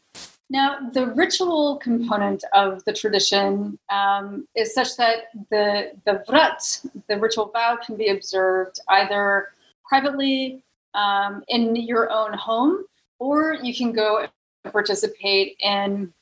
Now, 0.49 0.89
the 0.93 1.07
ritual 1.07 1.77
component 1.77 2.43
of 2.53 2.83
the 2.85 2.93
tradition 2.93 3.79
um, 3.89 4.47
is 4.55 4.75
such 4.75 4.95
that 4.97 5.29
the, 5.49 5.91
the 6.05 6.23
vrat, 6.27 6.85
the 7.07 7.19
ritual 7.19 7.49
vow, 7.51 7.77
can 7.83 7.97
be 7.97 8.09
observed 8.09 8.79
either 8.89 9.49
privately 9.87 10.61
um, 10.93 11.43
in 11.47 11.75
your 11.75 12.11
own 12.11 12.33
home, 12.33 12.85
or 13.17 13.55
you 13.55 13.75
can 13.75 13.91
go 13.91 14.19
and 14.19 14.71
participate 14.71 15.57
in 15.61 16.13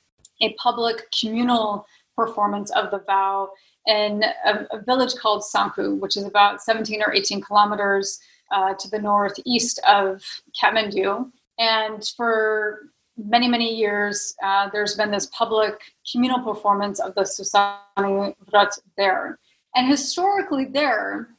a 0.42 0.54
public 0.54 1.06
communal 1.12 1.86
performance 2.16 2.72
of 2.72 2.92
the 2.92 3.00
vow 3.00 3.50
in 3.88 4.24
a, 4.46 4.66
a 4.72 4.82
village 4.82 5.16
called 5.16 5.44
Sankhu, 5.44 6.00
which 6.00 6.16
is 6.16 6.24
about 6.24 6.62
17 6.62 7.02
or 7.02 7.14
18 7.14 7.42
kilometers 7.42 8.20
uh, 8.52 8.74
to 8.76 8.90
the 8.90 9.00
northeast 9.00 9.80
of 9.88 10.24
Kathmandu. 10.62 11.30
And 11.60 12.04
for 12.16 12.90
many, 13.18 13.48
many 13.48 13.76
years, 13.76 14.36
uh, 14.44 14.70
there's 14.72 14.96
been 14.96 15.12
this 15.12 15.28
public 15.28 15.80
communal 16.12 16.40
performance 16.40 17.00
of 17.00 17.14
the 17.16 17.22
Swasthani 17.22 18.36
Vrat 18.52 18.80
there. 18.98 19.40
And 19.76 19.88
historically, 19.88 20.66
there, 20.66 21.30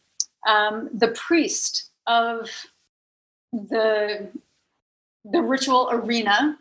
um, 0.46 0.90
the 0.94 1.08
priest 1.08 1.90
of 2.06 2.50
the, 3.52 4.30
the 5.24 5.42
ritual 5.42 5.88
arena 5.92 6.58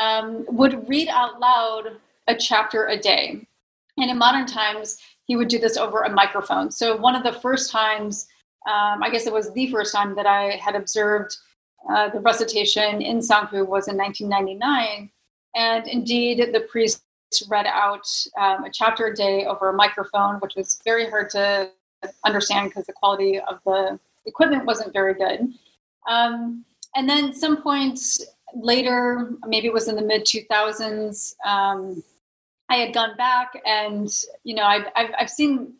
um, 0.00 0.44
would 0.48 0.88
read 0.88 1.08
out 1.08 1.40
loud 1.40 1.96
a 2.26 2.34
chapter 2.34 2.86
a 2.86 2.98
day. 2.98 3.46
And 3.98 4.10
in 4.10 4.18
modern 4.18 4.46
times, 4.46 4.98
he 5.24 5.36
would 5.36 5.48
do 5.48 5.58
this 5.58 5.76
over 5.76 6.02
a 6.02 6.10
microphone. 6.10 6.70
So, 6.70 6.96
one 6.96 7.14
of 7.14 7.22
the 7.22 7.38
first 7.40 7.70
times, 7.70 8.26
um, 8.66 9.02
I 9.02 9.10
guess 9.10 9.26
it 9.26 9.32
was 9.32 9.52
the 9.52 9.70
first 9.70 9.94
time 9.94 10.14
that 10.16 10.26
I 10.26 10.56
had 10.56 10.74
observed 10.74 11.36
uh, 11.88 12.10
the 12.10 12.20
recitation 12.20 13.00
in 13.00 13.18
Sankhu 13.18 13.66
was 13.66 13.88
in 13.88 13.96
1999. 13.96 15.10
And 15.56 15.88
indeed, 15.88 16.50
the 16.52 16.60
priest 16.60 17.02
read 17.48 17.66
out 17.66 18.06
um, 18.38 18.64
a 18.64 18.70
chapter 18.72 19.06
a 19.06 19.14
day 19.14 19.46
over 19.46 19.70
a 19.70 19.72
microphone, 19.72 20.36
which 20.36 20.54
was 20.56 20.80
very 20.84 21.08
hard 21.08 21.30
to 21.30 21.70
understand 22.24 22.70
because 22.70 22.86
the 22.86 22.92
quality 22.92 23.40
of 23.40 23.60
the 23.64 23.98
equipment 24.26 24.64
wasn't 24.64 24.92
very 24.92 25.14
good. 25.14 25.52
Um, 26.08 26.64
and 26.96 27.08
then 27.08 27.32
some 27.32 27.62
point 27.62 28.00
later, 28.54 29.30
maybe 29.46 29.66
it 29.68 29.72
was 29.72 29.88
in 29.88 29.96
the 29.96 30.02
mid 30.02 30.24
2000s, 30.24 31.34
um, 31.44 32.02
I 32.68 32.76
had 32.76 32.94
gone 32.94 33.16
back 33.16 33.52
and, 33.66 34.08
you 34.44 34.54
know, 34.54 34.64
I've, 34.64 34.86
I've, 34.94 35.10
I've 35.18 35.30
seen 35.30 35.74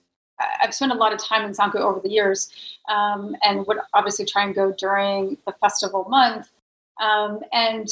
I've 0.63 0.75
spent 0.75 0.93
a 0.93 0.97
lot 0.97 1.13
of 1.13 1.23
time 1.23 1.45
in 1.45 1.53
Sankhu 1.53 1.77
over 1.77 2.01
the 2.01 2.11
years, 2.11 2.51
um, 2.89 3.37
and 3.43 3.67
would 3.67 3.79
obviously 3.95 4.25
try 4.25 4.45
and 4.45 4.55
go 4.55 4.73
during 4.73 5.37
the 5.47 5.53
festival 5.61 6.07
month. 6.09 6.51
Um, 7.01 7.41
and 7.53 7.89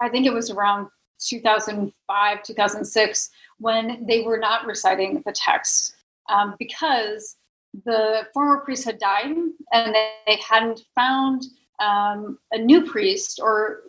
I 0.00 0.08
think 0.08 0.26
it 0.26 0.32
was 0.32 0.50
around 0.50 0.88
2005, 1.20 2.42
2006 2.42 3.30
when 3.58 4.04
they 4.06 4.22
were 4.22 4.38
not 4.38 4.66
reciting 4.66 5.22
the 5.24 5.32
text 5.32 5.94
um, 6.28 6.54
because 6.58 7.36
the 7.84 8.22
former 8.32 8.58
priest 8.58 8.84
had 8.84 8.98
died 8.98 9.36
and 9.72 9.94
they 9.94 10.38
hadn't 10.48 10.82
found 10.94 11.44
um, 11.80 12.38
a 12.52 12.58
new 12.58 12.84
priest 12.84 13.40
or 13.42 13.82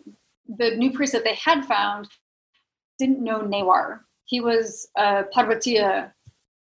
the 0.58 0.74
new 0.76 0.92
priest 0.92 1.12
that 1.12 1.24
they 1.24 1.34
had 1.34 1.64
found 1.64 2.08
didn't 2.98 3.22
know 3.22 3.40
Newar. 3.40 4.00
He 4.24 4.40
was 4.40 4.88
a 4.96 5.24
Parvatiya 5.34 6.12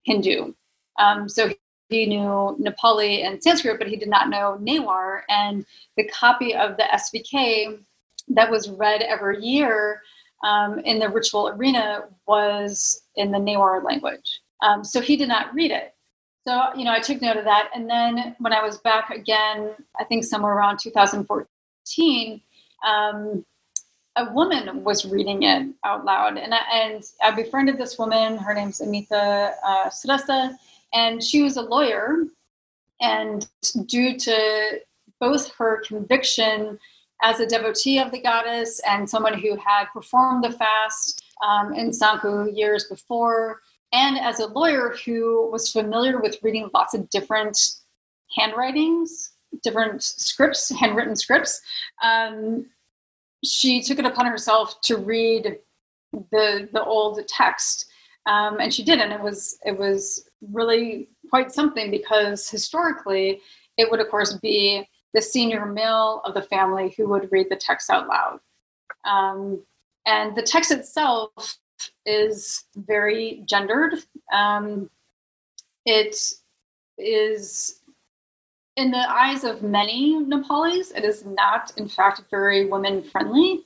Hindu. 0.04 0.54
Um, 0.98 1.30
so 1.30 1.50
he 1.90 2.06
knew 2.06 2.58
Nepali 2.60 3.26
and 3.26 3.42
Sanskrit, 3.42 3.80
but 3.80 3.88
he 3.88 3.96
did 3.96 4.10
not 4.10 4.30
know 4.30 4.58
Newar. 4.62 5.22
And 5.30 5.66
the 5.98 6.08
copy 6.08 6.56
of 6.56 6.78
the 6.78 6.84
SVK 6.84 7.80
that 8.30 8.50
was 8.50 8.70
read 8.70 9.02
every 9.02 9.44
year 9.44 10.02
um, 10.44 10.80
in 10.80 11.00
the 11.00 11.10
ritual 11.10 11.50
arena 11.50 12.06
was 12.28 13.02
in 13.16 13.32
the 13.32 13.38
Newar 13.38 13.84
language. 13.84 14.42
Um, 14.62 14.84
so 14.84 15.02
he 15.02 15.16
did 15.16 15.28
not 15.28 15.54
read 15.54 15.72
it. 15.72 15.94
So, 16.48 16.70
you 16.76 16.86
know, 16.86 16.92
I 16.92 17.00
took 17.00 17.22
note 17.22 17.38
of 17.38 17.46
that. 17.46 17.70
And 17.74 17.90
then 17.90 18.36
when 18.40 18.54
I 18.54 18.62
was 18.64 18.78
back 18.78 19.10
again, 19.10 19.72
I 20.00 20.04
think 20.04 20.24
somewhere 20.24 20.54
around 20.54 20.80
2014, 20.80 22.42
um, 22.86 23.46
a 24.16 24.32
woman 24.32 24.84
was 24.84 25.06
reading 25.06 25.44
it 25.44 25.68
out 25.84 26.06
loud. 26.06 26.38
And 26.38 26.54
I, 26.54 26.60
and 26.72 27.04
I 27.22 27.32
befriended 27.32 27.78
this 27.78 27.98
woman. 27.98 28.38
Her 28.38 28.54
name's 28.54 28.80
Amita 28.80 29.56
uh, 29.66 29.90
Srestha, 29.90 30.56
and 30.94 31.24
she 31.24 31.42
was 31.42 31.58
a 31.58 31.62
lawyer. 31.62 32.26
And 33.02 33.48
due 33.86 34.18
to 34.18 34.80
both 35.20 35.52
her 35.58 35.82
conviction 35.86 36.80
as 37.22 37.40
a 37.40 37.48
devotee 37.48 38.00
of 38.00 38.12
the 38.12 38.22
goddess 38.22 38.82
and 38.88 39.10
someone 39.10 39.40
who 39.40 39.56
had 39.56 39.86
performed 39.94 40.44
the 40.44 40.52
fast 40.52 41.24
um, 41.46 41.74
in 41.74 41.90
Sankhu 41.90 42.56
years 42.56 42.86
before, 42.86 43.62
and 43.94 44.18
as 44.18 44.40
a 44.40 44.48
lawyer 44.48 44.96
who 45.06 45.50
was 45.52 45.72
familiar 45.72 46.20
with 46.20 46.38
reading 46.44 46.70
lots 46.74 46.94
of 46.94 47.10
different 47.10 47.58
handwritings, 48.38 49.32
different 49.64 50.04
scripts, 50.04 50.70
handwritten 50.80 51.16
scripts, 51.16 51.62
um, 52.04 52.66
she 53.44 53.82
took 53.82 54.00
it 54.00 54.06
upon 54.06 54.26
herself 54.26 54.82
to 54.82 54.98
read 54.98 55.60
the 56.32 56.70
the 56.72 56.84
old 56.84 57.26
text, 57.28 57.86
um, 58.26 58.60
and 58.60 58.74
she 58.74 58.84
did, 58.84 59.00
and 59.00 59.14
it 59.14 59.22
was 59.22 59.58
it 59.66 59.78
was 59.78 60.28
really 60.52 61.10
quite 61.30 61.52
something 61.52 61.90
because 61.92 62.50
historically 62.50 63.42
it 63.78 63.90
would 63.90 64.00
of 64.00 64.10
course 64.10 64.34
be 64.34 64.88
the 65.14 65.22
senior 65.22 65.66
male 65.66 66.22
of 66.26 66.34
the 66.34 66.42
family 66.42 66.94
who 66.96 67.08
would 67.08 67.32
read 67.32 67.48
the 67.50 67.56
text 67.56 67.90
out 67.90 68.08
loud. 68.08 68.40
Um, 69.06 69.64
and 70.06 70.36
the 70.36 70.44
text 70.44 70.72
itself 70.72 71.58
is 72.06 72.66
very 72.76 73.44
gendered. 73.46 73.96
Um, 74.32 74.90
it 75.86 76.18
is, 76.98 77.82
in 78.76 78.92
the 78.92 79.10
eyes 79.10 79.44
of 79.44 79.64
many 79.64 80.16
Nepalis, 80.16 80.92
it 80.96 81.06
is 81.06 81.26
not, 81.26 81.72
in 81.78 81.88
fact, 81.88 82.24
very 82.30 82.66
women 82.66 83.04
friendly. 83.04 83.66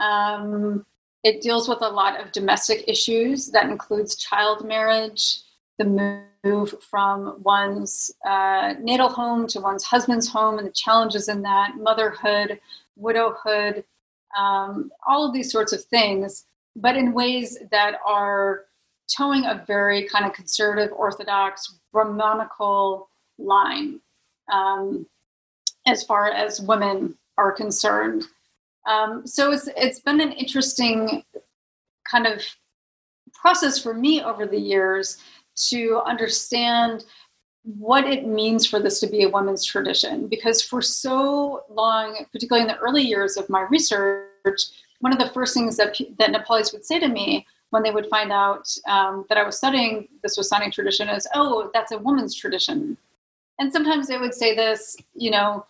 Um, 0.00 0.84
it 1.24 1.40
deals 1.40 1.68
with 1.68 1.80
a 1.80 1.88
lot 1.88 2.20
of 2.20 2.32
domestic 2.32 2.84
issues 2.86 3.50
that 3.50 3.70
includes 3.70 4.16
child 4.16 4.64
marriage, 4.66 5.40
the 5.78 6.20
move 6.44 6.74
from 6.82 7.42
one's 7.42 8.12
uh, 8.26 8.74
natal 8.80 9.08
home 9.08 9.46
to 9.48 9.60
one's 9.60 9.84
husband's 9.84 10.28
home 10.28 10.58
and 10.58 10.66
the 10.66 10.72
challenges 10.72 11.28
in 11.28 11.42
that, 11.42 11.76
motherhood, 11.76 12.60
widowhood, 12.96 13.84
um, 14.36 14.90
all 15.06 15.26
of 15.26 15.34
these 15.34 15.50
sorts 15.50 15.72
of 15.72 15.82
things, 15.84 16.46
but 16.74 16.96
in 16.96 17.12
ways 17.12 17.58
that 17.70 17.98
are 18.06 18.64
towing 19.14 19.44
a 19.44 19.64
very 19.66 20.08
kind 20.08 20.24
of 20.24 20.32
conservative, 20.32 20.92
orthodox, 20.92 21.78
Brahmanical 21.92 23.08
line 23.38 24.00
um, 24.52 25.06
as 25.86 26.02
far 26.04 26.30
as 26.30 26.60
women 26.60 27.16
are 27.38 27.52
concerned. 27.52 28.24
Um, 28.86 29.26
so 29.26 29.52
it's 29.52 29.68
it's 29.76 30.00
been 30.00 30.20
an 30.20 30.32
interesting 30.32 31.24
kind 32.10 32.26
of 32.26 32.42
process 33.34 33.78
for 33.78 33.94
me 33.94 34.22
over 34.22 34.46
the 34.46 34.58
years 34.58 35.18
to 35.70 36.00
understand 36.04 37.04
what 37.64 38.06
it 38.06 38.26
means 38.26 38.66
for 38.66 38.78
this 38.78 39.00
to 39.00 39.08
be 39.08 39.24
a 39.24 39.28
women's 39.28 39.64
tradition. 39.64 40.28
Because 40.28 40.62
for 40.62 40.80
so 40.80 41.64
long, 41.68 42.26
particularly 42.32 42.62
in 42.62 42.68
the 42.68 42.78
early 42.78 43.02
years 43.02 43.36
of 43.36 43.48
my 43.50 43.62
research, 43.62 44.62
one 45.00 45.12
of 45.12 45.18
the 45.18 45.30
first 45.30 45.52
things 45.54 45.76
that, 45.76 45.98
that 46.18 46.30
Nepalis 46.30 46.72
would 46.72 46.84
say 46.84 47.00
to 47.00 47.08
me 47.08 47.46
when 47.70 47.82
they 47.82 47.90
would 47.90 48.06
find 48.06 48.30
out 48.30 48.72
um, 48.88 49.24
that 49.28 49.36
I 49.36 49.44
was 49.44 49.56
studying 49.56 50.08
this 50.22 50.38
Swasthani 50.38 50.72
tradition 50.72 51.08
is, 51.08 51.26
oh, 51.34 51.70
that's 51.74 51.92
a 51.92 51.98
woman's 51.98 52.34
tradition. 52.34 52.96
And 53.58 53.72
sometimes 53.72 54.06
they 54.06 54.18
would 54.18 54.34
say 54.34 54.54
this, 54.54 54.96
you 55.14 55.30
know, 55.30 55.66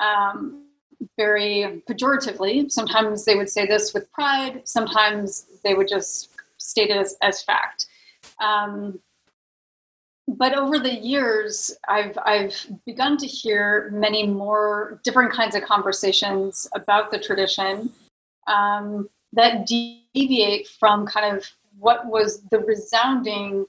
um, 0.00 0.66
very 1.16 1.82
pejoratively. 1.88 2.70
Sometimes 2.70 3.24
they 3.24 3.36
would 3.36 3.48
say 3.48 3.66
this 3.66 3.94
with 3.94 4.12
pride. 4.12 4.62
Sometimes 4.64 5.46
they 5.64 5.74
would 5.74 5.88
just 5.88 6.30
state 6.58 6.90
it 6.90 6.96
as, 6.96 7.16
as 7.22 7.42
fact. 7.42 7.86
Um, 8.40 9.00
but 10.36 10.56
over 10.56 10.78
the 10.78 10.94
years, 10.94 11.74
I've 11.88 12.16
I've 12.24 12.54
begun 12.84 13.16
to 13.16 13.26
hear 13.26 13.90
many 13.92 14.26
more 14.26 15.00
different 15.02 15.32
kinds 15.32 15.54
of 15.54 15.62
conversations 15.62 16.68
about 16.74 17.10
the 17.10 17.18
tradition 17.18 17.90
um, 18.46 19.08
that 19.32 19.66
deviate 19.66 20.68
from 20.68 21.06
kind 21.06 21.36
of 21.36 21.48
what 21.78 22.06
was 22.06 22.42
the 22.50 22.58
resounding 22.58 23.64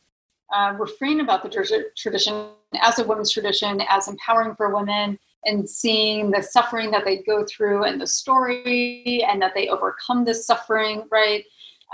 uh, 0.54 0.74
refrain 0.78 1.22
about 1.22 1.44
the 1.44 1.90
tradition 1.96 2.48
as 2.82 3.00
a 3.00 3.04
women's 3.06 3.32
tradition, 3.32 3.82
as 3.90 4.08
empowering 4.08 4.56
for 4.56 4.76
women, 4.76 5.18
and 5.46 5.70
seeing 5.70 6.30
the 6.30 6.44
suffering 6.44 6.92
that 6.92 7.06
they 7.06 7.18
go 7.24 7.46
through 7.46 7.86
and 7.86 8.02
the 8.02 8.08
story, 8.08 9.24
and 9.30 9.42
that 9.42 9.54
they 9.56 9.70
overcome 9.70 10.26
this 10.26 10.46
suffering, 10.46 11.08
right? 11.10 11.46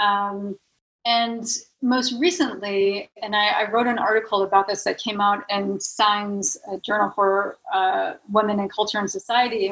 Um, 0.01 0.57
and 1.05 1.47
most 1.81 2.19
recently, 2.19 3.09
and 3.21 3.35
I, 3.35 3.47
I, 3.49 3.71
wrote 3.71 3.85
an 3.85 3.99
article 3.99 4.41
about 4.41 4.67
this 4.67 4.83
that 4.85 4.97
came 4.97 5.21
out 5.21 5.43
in 5.51 5.79
a 5.79 6.77
journal 6.79 7.11
for 7.13 7.57
uh, 7.71 8.13
women 8.31 8.59
in 8.59 8.69
culture 8.69 8.97
and 8.97 9.09
society 9.09 9.71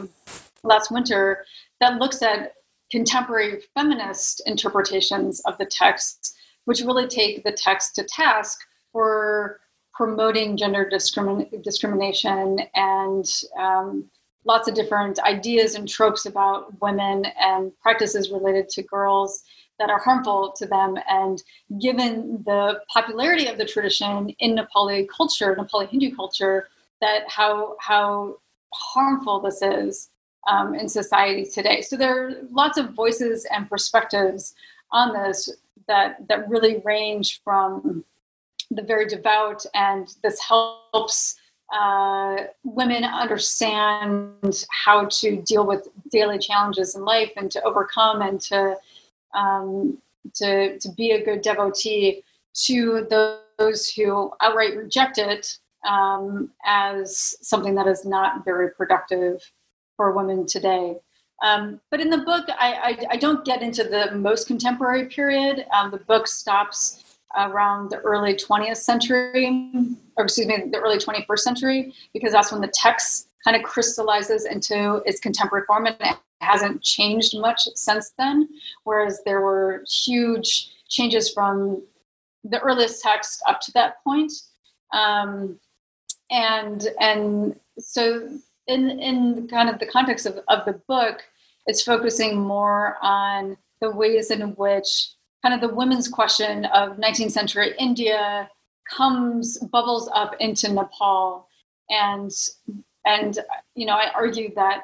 last 0.63 0.91
winter, 0.91 1.45
that 1.79 1.99
looks 1.99 2.21
at 2.21 2.53
contemporary 2.91 3.63
feminist 3.73 4.43
interpretations 4.45 5.39
of 5.41 5.57
the 5.57 5.65
text, 5.65 6.35
which 6.65 6.81
really 6.81 7.07
take 7.07 7.43
the 7.43 7.51
text 7.51 7.95
to 7.95 8.03
task 8.03 8.59
for 8.91 9.59
promoting 9.93 10.55
gender 10.55 10.87
discrimin- 10.91 11.63
discrimination 11.63 12.59
and 12.75 13.25
um, 13.57 14.05
lots 14.45 14.67
of 14.67 14.75
different 14.75 15.19
ideas 15.19 15.73
and 15.75 15.89
tropes 15.89 16.25
about 16.27 16.79
women 16.81 17.25
and 17.39 17.71
practices 17.79 18.29
related 18.29 18.69
to 18.69 18.83
girls 18.83 19.43
that 19.79 19.89
are 19.89 19.99
harmful 19.99 20.53
to 20.57 20.65
them. 20.65 20.97
And 21.09 21.41
given 21.81 22.43
the 22.45 22.81
popularity 22.93 23.47
of 23.47 23.57
the 23.57 23.65
tradition 23.65 24.29
in 24.39 24.55
Nepali 24.55 25.07
culture, 25.09 25.55
Nepali 25.55 25.89
Hindu 25.89 26.15
culture, 26.15 26.69
that 27.01 27.29
how 27.29 27.75
how 27.79 28.37
harmful 28.73 29.39
this 29.39 29.61
is 29.61 30.09
um, 30.47 30.75
in 30.75 30.87
society 30.87 31.45
today. 31.45 31.81
So 31.81 31.97
there 31.97 32.27
are 32.27 32.31
lots 32.51 32.77
of 32.77 32.93
voices 32.93 33.45
and 33.51 33.69
perspectives 33.69 34.53
on 34.91 35.13
this 35.13 35.49
that 35.87 36.27
that 36.27 36.47
really 36.49 36.81
range 36.85 37.41
from 37.43 38.03
the 38.71 38.81
very 38.81 39.07
devout, 39.07 39.65
and 39.73 40.07
this 40.23 40.39
helps 40.41 41.35
uh, 41.73 42.37
women 42.63 43.03
understand 43.03 44.65
how 44.69 45.05
to 45.05 45.41
deal 45.41 45.65
with 45.65 45.87
daily 46.11 46.37
challenges 46.37 46.95
in 46.95 47.03
life 47.03 47.31
and 47.35 47.49
to 47.51 47.61
overcome 47.63 48.21
and 48.21 48.39
to 48.39 48.77
um, 49.33 49.97
to, 50.35 50.77
to 50.79 50.89
be 50.91 51.11
a 51.11 51.23
good 51.23 51.41
devotee 51.41 52.23
to 52.65 53.07
those 53.59 53.89
who 53.89 54.31
outright 54.41 54.75
reject 54.75 55.17
it 55.17 55.57
um, 55.87 56.49
as 56.65 57.35
something 57.41 57.75
that 57.75 57.87
is 57.87 58.05
not 58.05 58.45
very 58.45 58.71
productive 58.71 59.41
for 59.97 60.11
women 60.11 60.45
today. 60.45 60.95
Um, 61.43 61.81
but 61.91 61.99
in 61.99 62.09
the 62.09 62.19
book, 62.19 62.45
I, 62.49 62.73
I, 62.73 63.05
I, 63.11 63.17
don't 63.17 63.43
get 63.43 63.61
into 63.61 63.83
the 63.83 64.15
most 64.15 64.47
contemporary 64.47 65.07
period. 65.07 65.65
Um, 65.73 65.91
the 65.91 65.97
book 65.97 66.25
stops 66.25 67.17
around 67.37 67.89
the 67.89 67.97
early 67.97 68.33
20th 68.33 68.77
century, 68.77 69.69
or 70.15 70.23
excuse 70.23 70.47
me, 70.47 70.65
the 70.71 70.77
early 70.77 70.97
21st 70.97 71.39
century, 71.39 71.93
because 72.13 72.31
that's 72.31 72.51
when 72.51 72.61
the 72.61 72.71
text 72.73 73.27
kind 73.43 73.57
of 73.57 73.63
crystallizes 73.63 74.45
into 74.45 75.01
its 75.05 75.19
contemporary 75.19 75.65
form 75.65 75.85
and 75.85 75.97
hasn't 76.43 76.81
changed 76.81 77.37
much 77.37 77.61
since 77.75 78.13
then. 78.17 78.49
Whereas 78.83 79.21
there 79.25 79.41
were 79.41 79.83
huge 79.87 80.71
changes 80.89 81.31
from 81.31 81.81
the 82.43 82.59
earliest 82.59 83.01
text 83.01 83.41
up 83.47 83.61
to 83.61 83.71
that 83.73 84.03
point. 84.03 84.31
Um, 84.93 85.59
and 86.29 86.87
and 86.99 87.59
so 87.79 88.29
in 88.67 88.99
in 88.99 89.47
kind 89.47 89.69
of 89.69 89.79
the 89.79 89.85
context 89.85 90.25
of, 90.25 90.39
of 90.47 90.65
the 90.65 90.79
book, 90.87 91.23
it's 91.65 91.83
focusing 91.83 92.37
more 92.39 92.97
on 93.01 93.57
the 93.81 93.91
ways 93.91 94.31
in 94.31 94.41
which 94.55 95.09
kind 95.41 95.53
of 95.53 95.61
the 95.61 95.75
women's 95.75 96.07
question 96.07 96.65
of 96.65 96.97
19th 96.97 97.31
century 97.31 97.73
India 97.77 98.49
comes 98.89 99.57
bubbles 99.71 100.09
up 100.13 100.35
into 100.39 100.71
Nepal 100.71 101.47
and 101.89 102.31
and 103.05 103.39
you 103.75 103.85
know 103.85 103.93
I 103.93 104.09
argue 104.15 104.53
that 104.55 104.83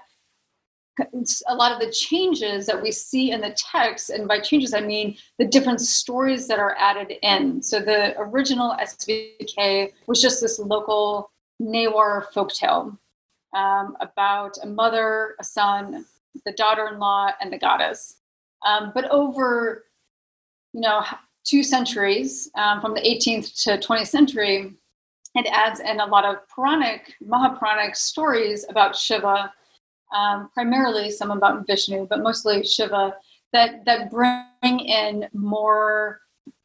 a 1.48 1.56
lot 1.56 1.72
of 1.72 1.80
the 1.80 1.92
changes 1.92 2.66
that 2.66 2.82
we 2.82 2.92
see 2.92 3.32
in 3.32 3.42
the 3.42 3.56
text 3.58 4.10
and 4.10 4.28
by 4.28 4.40
changes 4.40 4.74
I 4.74 4.82
mean 4.82 5.18
the 5.38 5.46
different 5.46 5.82
stories 5.82 6.48
that 6.48 6.60
are 6.60 6.76
added 6.78 7.14
in 7.22 7.62
so 7.62 7.80
the 7.80 8.18
original 8.20 8.76
SVK 8.80 9.94
was 10.08 10.22
just 10.22 10.42
this 10.42 10.60
local 10.60 11.32
Newar 11.62 12.26
folktale 12.34 12.98
um, 13.54 13.98
about 14.00 14.58
a 14.64 14.68
mother, 14.68 15.36
a 15.40 15.44
son, 15.44 16.06
the 16.46 16.52
daughter-in-law, 16.54 17.32
and 17.42 17.52
the 17.52 17.58
goddess. 17.58 18.18
Um, 18.66 18.92
but 18.94 19.10
over, 19.10 19.86
you 20.74 20.82
know, 20.82 21.04
two 21.44 21.64
centuries, 21.64 22.50
um, 22.56 22.82
from 22.82 22.94
the 22.94 23.02
18th 23.02 23.64
to 23.64 23.78
20th 23.78 24.08
century, 24.08 24.74
it 25.36 25.48
adds 25.52 25.80
in 25.80 26.00
a 26.00 26.06
lot 26.06 26.26
of 26.26 26.48
Puranic, 26.48 27.14
Mahapuranic 27.24 27.96
stories 27.96 28.66
about 28.70 28.96
Shiva, 28.96 29.54
um, 30.16 30.50
primarily 30.54 31.12
some 31.12 31.32
about 31.32 31.66
Vishnu, 31.68 32.08
but 32.10 32.22
mostly 32.22 32.64
Shiva, 32.64 33.16
that 33.54 33.86
that 33.86 34.12
bring 34.12 34.80
in 34.80 35.28
more 35.34 36.22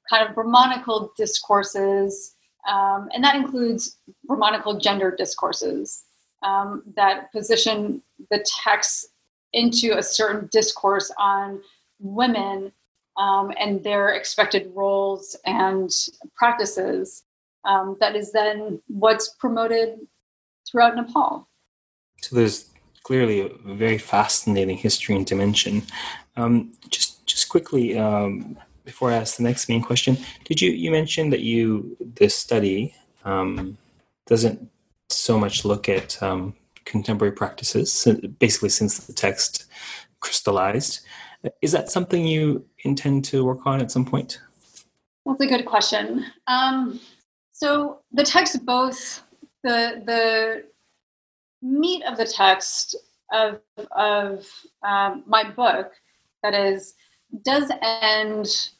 kind 0.08 0.28
of 0.28 0.34
Brahmanical 0.34 1.12
discourses, 1.16 2.34
um, 2.68 3.08
and 3.12 3.22
that 3.24 3.36
includes 3.36 3.98
Brahmanical 4.26 4.78
gender 4.78 5.14
discourses 5.16 6.04
um, 6.42 6.82
that 6.96 7.32
position 7.32 8.02
the 8.30 8.44
text 8.64 9.08
into 9.52 9.96
a 9.96 10.02
certain 10.02 10.48
discourse 10.52 11.10
on 11.18 11.60
women 12.00 12.72
um, 13.16 13.52
and 13.58 13.82
their 13.82 14.10
expected 14.10 14.70
roles 14.74 15.36
and 15.46 15.90
practices. 16.36 17.22
Um, 17.64 17.96
that 18.00 18.14
is 18.14 18.30
then 18.30 18.80
what's 18.88 19.30
promoted 19.38 20.00
throughout 20.68 20.96
Nepal. 20.96 21.48
So 22.20 22.36
there's 22.36 22.73
clearly 23.04 23.40
a 23.40 23.74
very 23.74 23.98
fascinating 23.98 24.76
history 24.76 25.14
and 25.14 25.24
dimension. 25.24 25.82
Um, 26.36 26.72
just 26.90 27.24
just 27.26 27.48
quickly 27.48 27.96
um, 27.96 28.58
before 28.84 29.10
I 29.10 29.14
ask 29.14 29.36
the 29.36 29.44
next 29.44 29.68
main 29.68 29.82
question, 29.82 30.18
did 30.44 30.60
you 30.60 30.70
you 30.72 30.90
mentioned 30.90 31.32
that 31.32 31.40
you 31.40 31.96
this 32.00 32.34
study 32.36 32.94
um, 33.24 33.78
doesn't 34.26 34.68
so 35.08 35.38
much 35.38 35.64
look 35.64 35.88
at 35.88 36.20
um, 36.22 36.54
contemporary 36.84 37.32
practices, 37.32 38.06
basically 38.38 38.68
since 38.68 38.98
the 38.98 39.12
text 39.12 39.66
crystallized. 40.20 41.00
Is 41.60 41.72
that 41.72 41.90
something 41.90 42.26
you 42.26 42.64
intend 42.84 43.24
to 43.26 43.44
work 43.44 43.66
on 43.66 43.80
at 43.80 43.90
some 43.90 44.04
point? 44.04 44.40
That's 45.26 45.40
a 45.40 45.46
good 45.46 45.66
question. 45.66 46.24
Um, 46.46 47.00
so 47.52 48.00
the 48.12 48.24
text, 48.24 48.64
both 48.64 49.22
the 49.62 50.02
the 50.06 50.64
meat 51.64 52.04
of 52.04 52.16
the 52.16 52.26
text 52.26 52.94
of 53.32 53.60
of 53.96 54.46
um, 54.86 55.24
my 55.26 55.50
book, 55.50 55.92
that 56.42 56.54
is, 56.54 56.94
does 57.42 57.70
end 57.82 58.70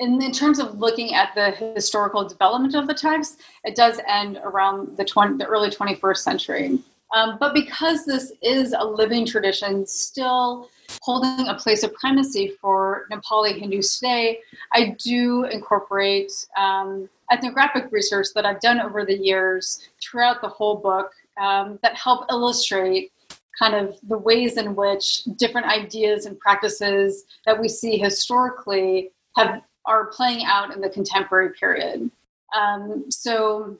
in, 0.00 0.20
in 0.20 0.32
terms 0.32 0.58
of 0.58 0.78
looking 0.78 1.14
at 1.14 1.34
the 1.34 1.52
historical 1.74 2.28
development 2.28 2.74
of 2.74 2.86
the 2.86 2.94
text, 2.94 3.40
it 3.62 3.76
does 3.76 4.00
end 4.08 4.40
around 4.42 4.96
the 4.96 5.04
20, 5.04 5.36
the 5.36 5.46
early 5.46 5.70
21st 5.70 6.16
century. 6.16 6.78
Um, 7.14 7.36
but 7.38 7.54
because 7.54 8.04
this 8.04 8.32
is 8.42 8.74
a 8.76 8.84
living 8.84 9.24
tradition, 9.24 9.86
still 9.86 10.68
holding 11.00 11.46
a 11.46 11.54
place 11.54 11.84
of 11.84 11.94
primacy 11.94 12.54
for 12.60 13.06
Nepali 13.12 13.58
Hindus 13.58 13.98
today, 13.98 14.40
I 14.72 14.96
do 15.02 15.44
incorporate 15.44 16.32
um, 16.56 17.08
ethnographic 17.30 17.92
research 17.92 18.28
that 18.34 18.44
I've 18.44 18.60
done 18.60 18.80
over 18.80 19.04
the 19.04 19.16
years 19.16 19.88
throughout 20.02 20.40
the 20.40 20.48
whole 20.48 20.76
book 20.76 21.12
um, 21.40 21.78
that 21.82 21.94
help 21.96 22.26
illustrate 22.30 23.12
kind 23.58 23.74
of 23.74 23.96
the 24.08 24.18
ways 24.18 24.56
in 24.56 24.74
which 24.74 25.24
different 25.36 25.66
ideas 25.66 26.26
and 26.26 26.38
practices 26.38 27.24
that 27.46 27.60
we 27.60 27.68
see 27.68 27.98
historically 27.98 29.10
have 29.36 29.62
are 29.86 30.06
playing 30.06 30.44
out 30.46 30.74
in 30.74 30.80
the 30.80 30.88
contemporary 30.88 31.50
period. 31.50 32.10
Um, 32.56 33.04
so 33.10 33.78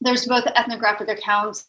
there's 0.00 0.26
both 0.26 0.46
ethnographic 0.46 1.08
accounts 1.08 1.68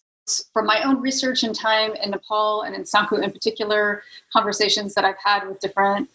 from 0.54 0.66
my 0.66 0.84
own 0.84 1.02
research 1.02 1.44
and 1.44 1.56
time 1.56 1.94
in 1.96 2.12
Nepal 2.12 2.62
and 2.62 2.76
in 2.76 2.84
Sankhu 2.84 3.24
in 3.24 3.32
particular, 3.32 4.04
conversations 4.32 4.94
that 4.94 5.04
I've 5.04 5.18
had 5.24 5.48
with 5.48 5.60
different 5.60 6.10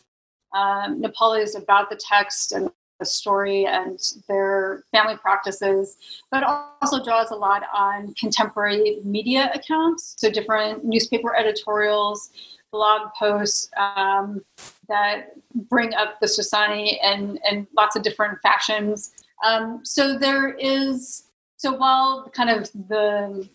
um, 0.55 1.03
Nepalis 1.03 1.61
about 1.61 1.91
the 1.91 1.97
text 1.97 2.53
and 2.53 2.71
the 2.99 3.07
story 3.07 3.67
and 3.67 3.99
their 4.29 4.85
family 4.93 5.17
practices, 5.17 5.97
but 6.31 6.43
also 6.45 7.03
draws 7.05 7.31
a 7.31 7.35
lot 7.35 7.63
on 7.75 8.15
contemporary 8.15 9.01
media 9.05 9.51
accounts, 9.55 10.15
so 10.19 10.31
different 10.31 10.85
newspaper 10.85 11.37
editorials, 11.37 12.31
blog 12.73 13.11
posts 13.19 13.71
um, 13.77 14.43
that 14.89 15.33
bring 15.71 15.95
up 15.95 16.21
the 16.21 16.27
Swasthani 16.27 16.99
in, 17.03 17.39
in 17.51 17.67
lots 17.77 17.97
of 17.97 18.03
different 18.03 18.39
fashions. 18.43 19.13
Um, 19.45 19.81
so 19.83 20.19
there 20.19 20.55
is, 20.55 21.25
so 21.57 21.73
while 21.73 22.31
kind 22.35 22.51
of 22.51 22.71
the 22.89 23.49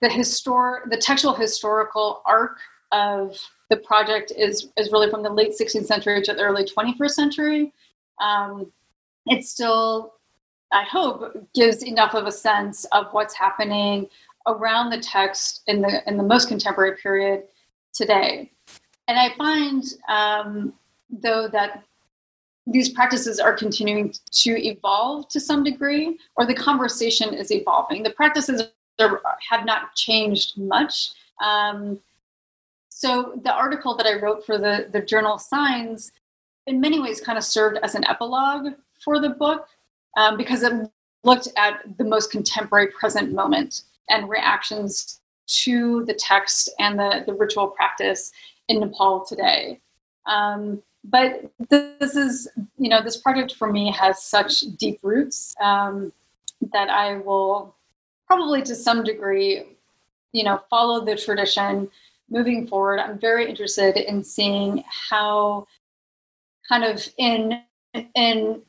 the 0.00 0.08
historic, 0.08 0.88
the 0.90 0.96
textual 0.96 1.34
historical 1.34 2.22
arc 2.24 2.58
of 2.92 3.36
the 3.70 3.76
project 3.78 4.32
is 4.36 4.68
is 4.76 4.92
really 4.92 5.10
from 5.10 5.22
the 5.22 5.30
late 5.30 5.52
16th 5.58 5.86
century 5.86 6.22
to 6.22 6.34
the 6.34 6.42
early 6.42 6.64
21st 6.64 7.10
century. 7.10 7.72
Um, 8.20 8.72
it 9.26 9.44
still, 9.44 10.14
I 10.72 10.84
hope, 10.84 11.48
gives 11.54 11.82
enough 11.82 12.14
of 12.14 12.26
a 12.26 12.32
sense 12.32 12.84
of 12.86 13.06
what's 13.12 13.34
happening 13.34 14.08
around 14.46 14.90
the 14.90 15.00
text 15.00 15.62
in 15.66 15.80
the 15.80 16.02
in 16.08 16.16
the 16.16 16.22
most 16.22 16.48
contemporary 16.48 16.96
period 16.96 17.44
today. 17.92 18.50
And 19.08 19.18
I 19.18 19.34
find, 19.36 19.84
um, 20.08 20.72
though, 21.10 21.48
that 21.48 21.84
these 22.66 22.90
practices 22.90 23.40
are 23.40 23.52
continuing 23.52 24.14
to 24.30 24.66
evolve 24.66 25.28
to 25.28 25.40
some 25.40 25.64
degree, 25.64 26.18
or 26.36 26.46
the 26.46 26.54
conversation 26.54 27.34
is 27.34 27.50
evolving. 27.50 28.02
The 28.02 28.10
practices 28.10 28.62
are, 29.00 29.20
have 29.50 29.64
not 29.64 29.94
changed 29.94 30.58
much. 30.58 31.10
Um, 31.42 31.98
so 32.88 33.40
the 33.42 33.52
article 33.52 33.96
that 33.96 34.06
I 34.06 34.20
wrote 34.20 34.46
for 34.46 34.58
the, 34.58 34.88
the 34.92 35.00
journal 35.00 35.38
Signs, 35.38 36.12
in 36.66 36.80
many 36.80 37.00
ways, 37.00 37.20
kind 37.20 37.38
of 37.38 37.44
served 37.44 37.78
as 37.82 37.94
an 37.94 38.04
epilogue 38.06 38.74
for 39.04 39.20
the 39.20 39.30
book 39.30 39.68
um, 40.16 40.36
because 40.36 40.62
it 40.62 40.72
looked 41.24 41.48
at 41.56 41.82
the 41.98 42.04
most 42.04 42.30
contemporary 42.30 42.88
present 42.88 43.32
moment 43.32 43.82
and 44.08 44.28
reactions 44.28 45.20
to 45.46 46.04
the 46.04 46.14
text 46.14 46.70
and 46.78 46.98
the, 46.98 47.24
the 47.26 47.34
ritual 47.34 47.68
practice 47.68 48.32
in 48.68 48.80
Nepal 48.80 49.24
today. 49.24 49.80
Um, 50.26 50.82
but 51.04 51.50
this 51.68 52.14
is, 52.14 52.48
you 52.78 52.88
know, 52.88 53.02
this 53.02 53.16
project 53.16 53.56
for 53.56 53.70
me 53.72 53.90
has 53.92 54.22
such 54.22 54.60
deep 54.78 55.00
roots 55.02 55.54
um, 55.60 56.12
that 56.72 56.88
I 56.90 57.16
will 57.16 57.74
probably 58.26 58.62
to 58.62 58.74
some 58.74 59.02
degree, 59.02 59.64
you 60.32 60.44
know, 60.44 60.60
follow 60.70 61.04
the 61.04 61.16
tradition 61.16 61.90
moving 62.30 62.66
forward. 62.66 63.00
I'm 63.00 63.18
very 63.18 63.48
interested 63.48 63.96
in 63.96 64.22
seeing 64.22 64.84
how 65.10 65.66
kind 66.72 66.84
of 66.84 67.06
in 67.18 67.60
in 68.14 68.62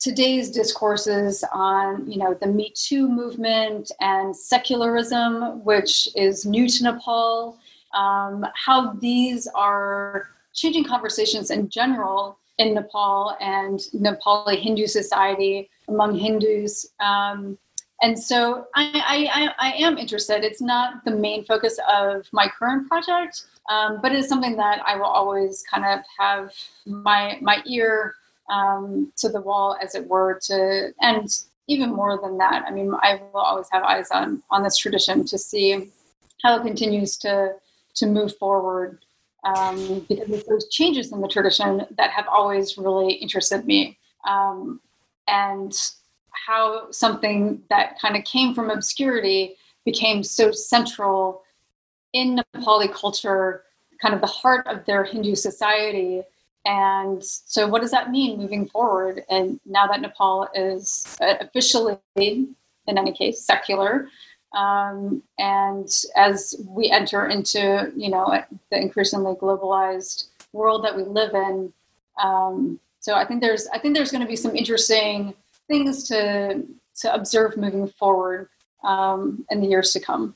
today's 0.00 0.50
discourses 0.50 1.44
on 1.52 2.10
you 2.10 2.18
know 2.18 2.32
the 2.34 2.46
me 2.46 2.72
too 2.74 3.08
movement 3.08 3.90
and 4.00 4.34
secularism 4.34 5.62
which 5.64 6.08
is 6.16 6.46
new 6.46 6.66
to 6.68 6.84
nepal 6.84 7.58
um, 7.94 8.46
how 8.54 8.92
these 8.94 9.46
are 9.54 10.28
changing 10.54 10.84
conversations 10.84 11.50
in 11.50 11.68
general 11.68 12.38
in 12.58 12.74
nepal 12.74 13.36
and 13.40 13.80
nepali 13.94 14.58
hindu 14.58 14.86
society 14.86 15.68
among 15.88 16.18
hindus. 16.18 16.92
Um, 17.00 17.58
and 18.02 18.18
so 18.18 18.66
I, 18.74 19.28
I, 19.32 19.68
I, 19.68 19.72
am 19.72 19.96
interested. 19.96 20.44
It's 20.44 20.60
not 20.60 21.04
the 21.04 21.12
main 21.12 21.44
focus 21.44 21.78
of 21.90 22.26
my 22.32 22.46
current 22.58 22.88
project 22.88 23.44
um, 23.68 24.00
but 24.02 24.12
it's 24.12 24.28
something 24.28 24.56
that 24.56 24.80
i 24.86 24.96
will 24.96 25.04
always 25.04 25.62
kind 25.70 25.84
of 25.84 26.04
have 26.18 26.52
my 26.86 27.38
my 27.40 27.62
ear 27.66 28.14
um, 28.48 29.12
to 29.16 29.28
the 29.28 29.40
wall, 29.40 29.76
as 29.82 29.94
it 29.94 30.06
were, 30.06 30.38
to 30.44 30.92
and 31.00 31.28
even 31.68 31.90
more 31.90 32.20
than 32.20 32.38
that. 32.38 32.64
I 32.66 32.70
mean, 32.70 32.94
I 32.94 33.20
will 33.32 33.40
always 33.40 33.68
have 33.72 33.82
eyes 33.82 34.10
on 34.10 34.42
on 34.50 34.62
this 34.62 34.76
tradition 34.76 35.24
to 35.26 35.38
see 35.38 35.90
how 36.42 36.58
it 36.58 36.64
continues 36.64 37.16
to 37.18 37.54
to 37.96 38.06
move 38.06 38.36
forward. 38.38 38.98
Um, 39.44 40.04
because 40.08 40.28
it's 40.30 40.48
those 40.48 40.68
changes 40.70 41.12
in 41.12 41.20
the 41.20 41.28
tradition 41.28 41.86
that 41.96 42.10
have 42.10 42.26
always 42.26 42.76
really 42.76 43.12
interested 43.12 43.64
me, 43.64 43.96
um, 44.26 44.80
and 45.28 45.72
how 46.30 46.90
something 46.90 47.62
that 47.70 48.00
kind 48.00 48.16
of 48.16 48.24
came 48.24 48.54
from 48.54 48.70
obscurity 48.70 49.54
became 49.84 50.24
so 50.24 50.50
central 50.50 51.42
in 52.12 52.40
Nepali 52.54 52.92
culture 52.92 53.62
kind 54.00 54.14
of 54.14 54.20
the 54.20 54.26
heart 54.26 54.66
of 54.66 54.84
their 54.84 55.04
Hindu 55.04 55.34
society. 55.34 56.22
And 56.64 57.22
so, 57.24 57.68
what 57.68 57.82
does 57.82 57.92
that 57.92 58.10
mean 58.10 58.38
moving 58.38 58.66
forward? 58.66 59.22
And 59.30 59.60
now 59.64 59.86
that 59.86 60.00
Nepal 60.00 60.48
is 60.54 61.16
officially, 61.20 61.98
in 62.16 62.56
any 62.86 63.12
case, 63.12 63.40
secular, 63.40 64.08
um, 64.52 65.22
and 65.38 65.88
as 66.16 66.54
we 66.66 66.90
enter 66.90 67.26
into, 67.26 67.92
you 67.94 68.10
know, 68.10 68.42
the 68.70 68.80
increasingly 68.80 69.34
globalized 69.34 70.28
world 70.52 70.84
that 70.84 70.96
we 70.96 71.02
live 71.02 71.34
in, 71.34 71.72
um, 72.22 72.80
so 73.00 73.14
I 73.14 73.24
think 73.24 73.40
there's 73.40 73.68
I 73.68 73.78
think 73.78 73.94
there's 73.94 74.10
going 74.10 74.22
to 74.22 74.28
be 74.28 74.34
some 74.34 74.56
interesting 74.56 75.34
things 75.68 76.04
to 76.08 76.64
to 77.00 77.14
observe 77.14 77.56
moving 77.56 77.86
forward 77.86 78.48
um, 78.82 79.44
in 79.50 79.60
the 79.60 79.68
years 79.68 79.92
to 79.92 80.00
come. 80.00 80.34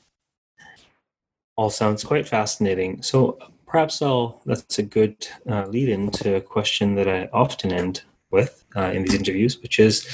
All 1.61 1.69
sounds 1.69 2.03
quite 2.03 2.27
fascinating. 2.27 3.03
So 3.03 3.37
perhaps 3.67 4.01
I'll 4.01 4.41
that's 4.47 4.79
a 4.79 4.81
good 4.81 5.27
uh, 5.47 5.67
lead 5.67 5.89
in 5.89 6.09
to 6.09 6.37
a 6.37 6.41
question 6.41 6.95
that 6.95 7.07
I 7.07 7.29
often 7.31 7.71
end 7.71 8.01
with 8.31 8.65
uh, 8.75 8.89
in 8.95 9.03
these 9.03 9.13
interviews, 9.13 9.61
which 9.61 9.77
is, 9.77 10.07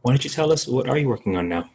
why 0.00 0.12
don't 0.12 0.24
you 0.24 0.30
tell 0.30 0.50
us 0.50 0.66
what 0.66 0.88
are 0.88 0.96
you 0.96 1.06
working 1.06 1.36
on 1.36 1.50
now? 1.50 1.68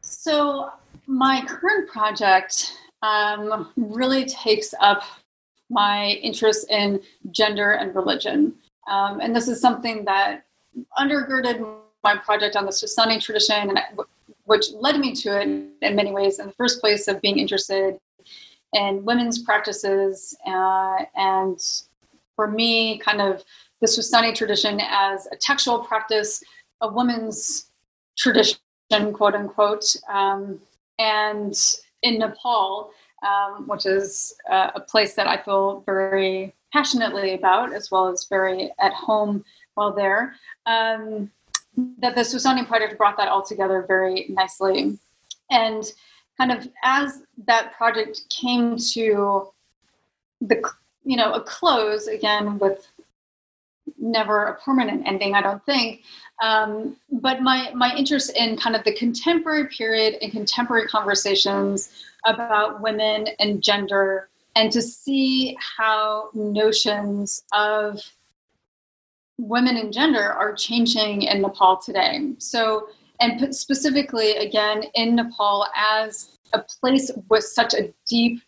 So 0.00 0.70
my 1.06 1.44
current 1.46 1.88
project 1.88 2.76
um, 3.02 3.70
really 3.76 4.24
takes 4.24 4.74
up 4.80 5.04
my 5.70 6.18
interest 6.28 6.68
in 6.70 7.00
gender 7.30 7.74
and 7.74 7.94
religion. 7.94 8.52
Um, 8.88 9.20
and 9.20 9.30
this 9.34 9.46
is 9.46 9.60
something 9.60 10.04
that 10.06 10.44
undergirded 10.98 11.64
my 12.02 12.16
project 12.16 12.56
on 12.56 12.64
the 12.64 12.72
Swasthani 12.72 13.22
tradition, 13.22 13.70
and 13.70 13.78
which 14.44 14.66
led 14.72 14.98
me 14.98 15.14
to 15.14 15.40
it 15.40 15.48
in 15.82 15.96
many 15.96 16.12
ways 16.12 16.38
in 16.38 16.46
the 16.46 16.52
first 16.52 16.80
place 16.80 17.08
of 17.08 17.20
being 17.20 17.38
interested 17.38 17.98
in 18.74 19.04
women's 19.04 19.42
practices. 19.42 20.36
Uh, 20.46 20.98
and 21.16 21.58
for 22.36 22.50
me, 22.50 22.98
kind 22.98 23.20
of 23.20 23.42
the 23.80 23.86
Swasthani 23.86 24.34
tradition 24.34 24.80
as 24.80 25.26
a 25.32 25.36
textual 25.36 25.80
practice, 25.80 26.42
a 26.80 26.88
woman's 26.88 27.70
tradition, 28.18 28.58
quote 29.12 29.34
unquote. 29.34 29.96
Um, 30.12 30.60
and 30.98 31.54
in 32.02 32.18
Nepal, 32.18 32.90
um, 33.26 33.66
which 33.66 33.86
is 33.86 34.34
uh, 34.50 34.70
a 34.74 34.80
place 34.80 35.14
that 35.14 35.26
I 35.26 35.42
feel 35.42 35.82
very 35.86 36.54
passionately 36.72 37.34
about, 37.34 37.72
as 37.72 37.90
well 37.90 38.08
as 38.08 38.26
very 38.28 38.70
at 38.80 38.92
home 38.92 39.44
while 39.74 39.92
there. 39.92 40.36
Um, 40.66 41.30
that 41.76 42.14
the 42.14 42.22
Swasthani 42.22 42.66
project 42.66 42.96
brought 42.98 43.16
that 43.16 43.28
all 43.28 43.42
together 43.42 43.84
very 43.86 44.26
nicely. 44.28 44.98
And 45.50 45.84
kind 46.36 46.52
of 46.52 46.68
as 46.82 47.22
that 47.46 47.72
project 47.76 48.22
came 48.30 48.76
to 48.76 49.48
the 50.40 50.62
you 51.04 51.16
know 51.16 51.32
a 51.32 51.40
close 51.40 52.06
again 52.06 52.58
with 52.58 52.86
never 53.98 54.46
a 54.46 54.60
permanent 54.60 55.06
ending 55.06 55.34
i 55.34 55.40
don't 55.40 55.64
think 55.64 56.02
um, 56.42 56.96
but 57.12 57.42
my 57.42 57.70
my 57.74 57.94
interest 57.94 58.32
in 58.36 58.56
kind 58.56 58.74
of 58.74 58.82
the 58.84 58.94
contemporary 58.94 59.68
period 59.68 60.16
and 60.20 60.32
contemporary 60.32 60.86
conversations 60.88 61.90
about 62.26 62.80
women 62.80 63.28
and 63.38 63.62
gender 63.62 64.28
and 64.56 64.72
to 64.72 64.82
see 64.82 65.56
how 65.78 66.28
notions 66.34 67.44
of 67.52 68.00
women 69.38 69.76
and 69.76 69.92
gender 69.92 70.32
are 70.32 70.54
changing 70.54 71.22
in 71.22 71.42
Nepal 71.42 71.76
today. 71.76 72.32
So, 72.38 72.88
and 73.20 73.54
specifically 73.54 74.32
again 74.32 74.84
in 74.94 75.16
Nepal 75.16 75.66
as 75.76 76.38
a 76.52 76.64
place 76.80 77.10
with 77.28 77.44
such 77.44 77.74
a 77.74 77.92
deep, 78.08 78.42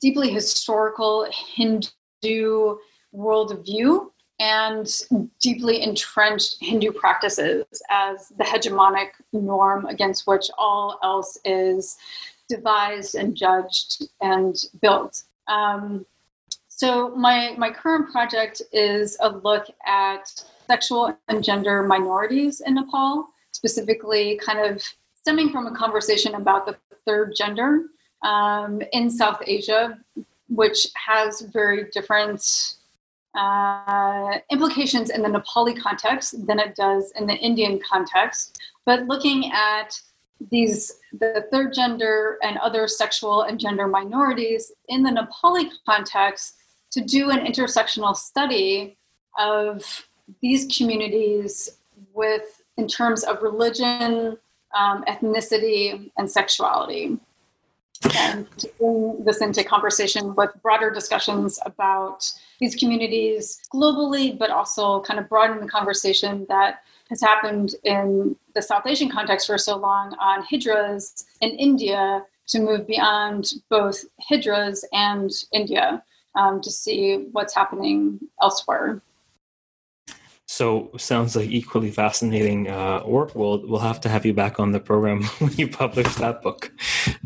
deeply 0.00 0.30
historical 0.30 1.28
Hindu 1.54 2.76
worldview 3.14 4.08
and 4.38 4.88
deeply 5.40 5.82
entrenched 5.82 6.56
Hindu 6.60 6.92
practices 6.92 7.64
as 7.90 8.28
the 8.36 8.44
hegemonic 8.44 9.10
norm 9.32 9.86
against 9.86 10.26
which 10.26 10.50
all 10.58 10.98
else 11.02 11.38
is 11.44 11.96
devised 12.48 13.14
and 13.14 13.36
judged 13.36 14.04
and 14.20 14.56
built. 14.80 15.22
Um, 15.46 16.06
so 16.82 17.10
my 17.10 17.54
my 17.56 17.70
current 17.70 18.10
project 18.10 18.60
is 18.72 19.16
a 19.20 19.28
look 19.28 19.66
at 19.86 20.24
sexual 20.66 21.16
and 21.28 21.44
gender 21.44 21.84
minorities 21.84 22.60
in 22.60 22.74
Nepal, 22.74 23.28
specifically 23.52 24.40
kind 24.44 24.58
of 24.58 24.82
stemming 25.14 25.50
from 25.50 25.68
a 25.68 25.76
conversation 25.76 26.34
about 26.34 26.66
the 26.66 26.76
third 27.06 27.34
gender 27.36 27.82
um, 28.24 28.82
in 28.92 29.08
South 29.08 29.40
Asia, 29.46 29.96
which 30.48 30.88
has 30.96 31.42
very 31.42 31.84
different 31.92 32.42
uh, 33.36 34.38
implications 34.50 35.10
in 35.10 35.22
the 35.22 35.28
Nepali 35.28 35.80
context 35.80 36.44
than 36.48 36.58
it 36.58 36.74
does 36.74 37.12
in 37.16 37.28
the 37.28 37.36
Indian 37.36 37.78
context. 37.88 38.58
But 38.84 39.06
looking 39.06 39.52
at 39.52 40.00
these 40.50 40.98
the 41.12 41.46
third 41.52 41.72
gender 41.72 42.38
and 42.42 42.58
other 42.58 42.88
sexual 42.88 43.42
and 43.42 43.60
gender 43.60 43.86
minorities 43.86 44.72
in 44.88 45.04
the 45.04 45.10
Nepali 45.10 45.70
context 45.86 46.56
to 46.92 47.00
do 47.00 47.30
an 47.30 47.44
intersectional 47.46 48.14
study 48.14 48.96
of 49.38 50.06
these 50.40 50.76
communities 50.76 51.78
with 52.14 52.62
in 52.76 52.86
terms 52.86 53.24
of 53.24 53.42
religion, 53.42 54.36
um, 54.76 55.04
ethnicity, 55.04 56.10
and 56.16 56.30
sexuality. 56.30 57.18
And 58.16 58.50
to 58.58 58.68
bring 58.78 59.24
this 59.24 59.40
into 59.40 59.62
conversation 59.62 60.34
with 60.34 60.50
broader 60.62 60.90
discussions 60.90 61.58
about 61.64 62.30
these 62.58 62.74
communities 62.74 63.60
globally, 63.72 64.36
but 64.36 64.50
also 64.50 65.00
kind 65.02 65.20
of 65.20 65.28
broaden 65.28 65.60
the 65.60 65.68
conversation 65.68 66.44
that 66.48 66.82
has 67.10 67.20
happened 67.20 67.74
in 67.84 68.34
the 68.54 68.62
South 68.62 68.86
Asian 68.86 69.10
context 69.10 69.46
for 69.46 69.58
so 69.58 69.76
long 69.76 70.14
on 70.20 70.44
hijras 70.44 71.24
in 71.40 71.50
India 71.50 72.24
to 72.48 72.58
move 72.58 72.86
beyond 72.86 73.52
both 73.68 74.04
hijras 74.30 74.84
and 74.92 75.30
India 75.52 76.02
um, 76.34 76.60
to 76.60 76.70
see 76.70 77.28
what's 77.32 77.54
happening 77.54 78.20
elsewhere. 78.40 79.02
So 80.46 80.90
sounds 80.98 81.34
like 81.34 81.48
equally 81.48 81.90
fascinating 81.90 82.68
uh, 82.68 83.02
work. 83.06 83.34
We'll 83.34 83.66
we'll 83.66 83.80
have 83.80 84.00
to 84.02 84.08
have 84.10 84.26
you 84.26 84.34
back 84.34 84.60
on 84.60 84.72
the 84.72 84.80
program 84.80 85.22
when 85.38 85.52
you 85.52 85.68
publish 85.68 86.14
that 86.16 86.42
book. 86.42 86.70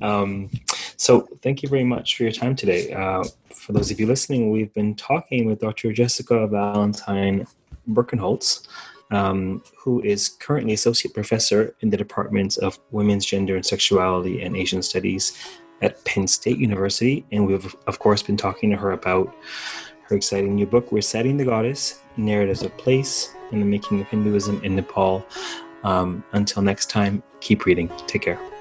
Um, 0.00 0.50
so 0.96 1.26
thank 1.42 1.62
you 1.62 1.68
very 1.68 1.84
much 1.84 2.16
for 2.16 2.22
your 2.22 2.32
time 2.32 2.54
today. 2.54 2.92
Uh, 2.92 3.24
for 3.52 3.72
those 3.72 3.90
of 3.90 3.98
you 3.98 4.06
listening, 4.06 4.50
we've 4.50 4.72
been 4.74 4.94
talking 4.94 5.46
with 5.46 5.60
Dr. 5.60 5.92
Jessica 5.92 6.46
Vantine 6.46 7.46
Birkenholtz 7.90 8.68
um, 9.10 9.62
who 9.76 10.02
is 10.02 10.28
currently 10.28 10.74
associate 10.74 11.14
professor 11.14 11.74
in 11.80 11.90
the 11.90 11.96
Department 11.96 12.58
of 12.58 12.78
Women's 12.90 13.26
Gender 13.26 13.56
and 13.56 13.64
Sexuality 13.64 14.42
and 14.42 14.56
Asian 14.56 14.82
Studies 14.82 15.36
at 15.82 16.02
Penn 16.04 16.26
State 16.26 16.58
University. 16.58 17.24
And 17.32 17.46
we've, 17.46 17.74
of 17.86 17.98
course, 17.98 18.22
been 18.22 18.36
talking 18.36 18.70
to 18.70 18.76
her 18.76 18.92
about 18.92 19.34
her 20.02 20.16
exciting 20.16 20.54
new 20.54 20.66
book, 20.66 20.88
Reciting 20.90 21.36
the 21.36 21.44
Goddess 21.44 22.00
Narratives 22.16 22.62
of 22.62 22.76
Place 22.78 23.34
and 23.52 23.60
the 23.60 23.66
Making 23.66 24.00
of 24.00 24.08
Hinduism 24.08 24.62
in 24.64 24.76
Nepal. 24.76 25.26
Um, 25.84 26.24
until 26.32 26.62
next 26.62 26.90
time, 26.90 27.22
keep 27.40 27.64
reading. 27.64 27.90
Take 28.06 28.22
care. 28.22 28.55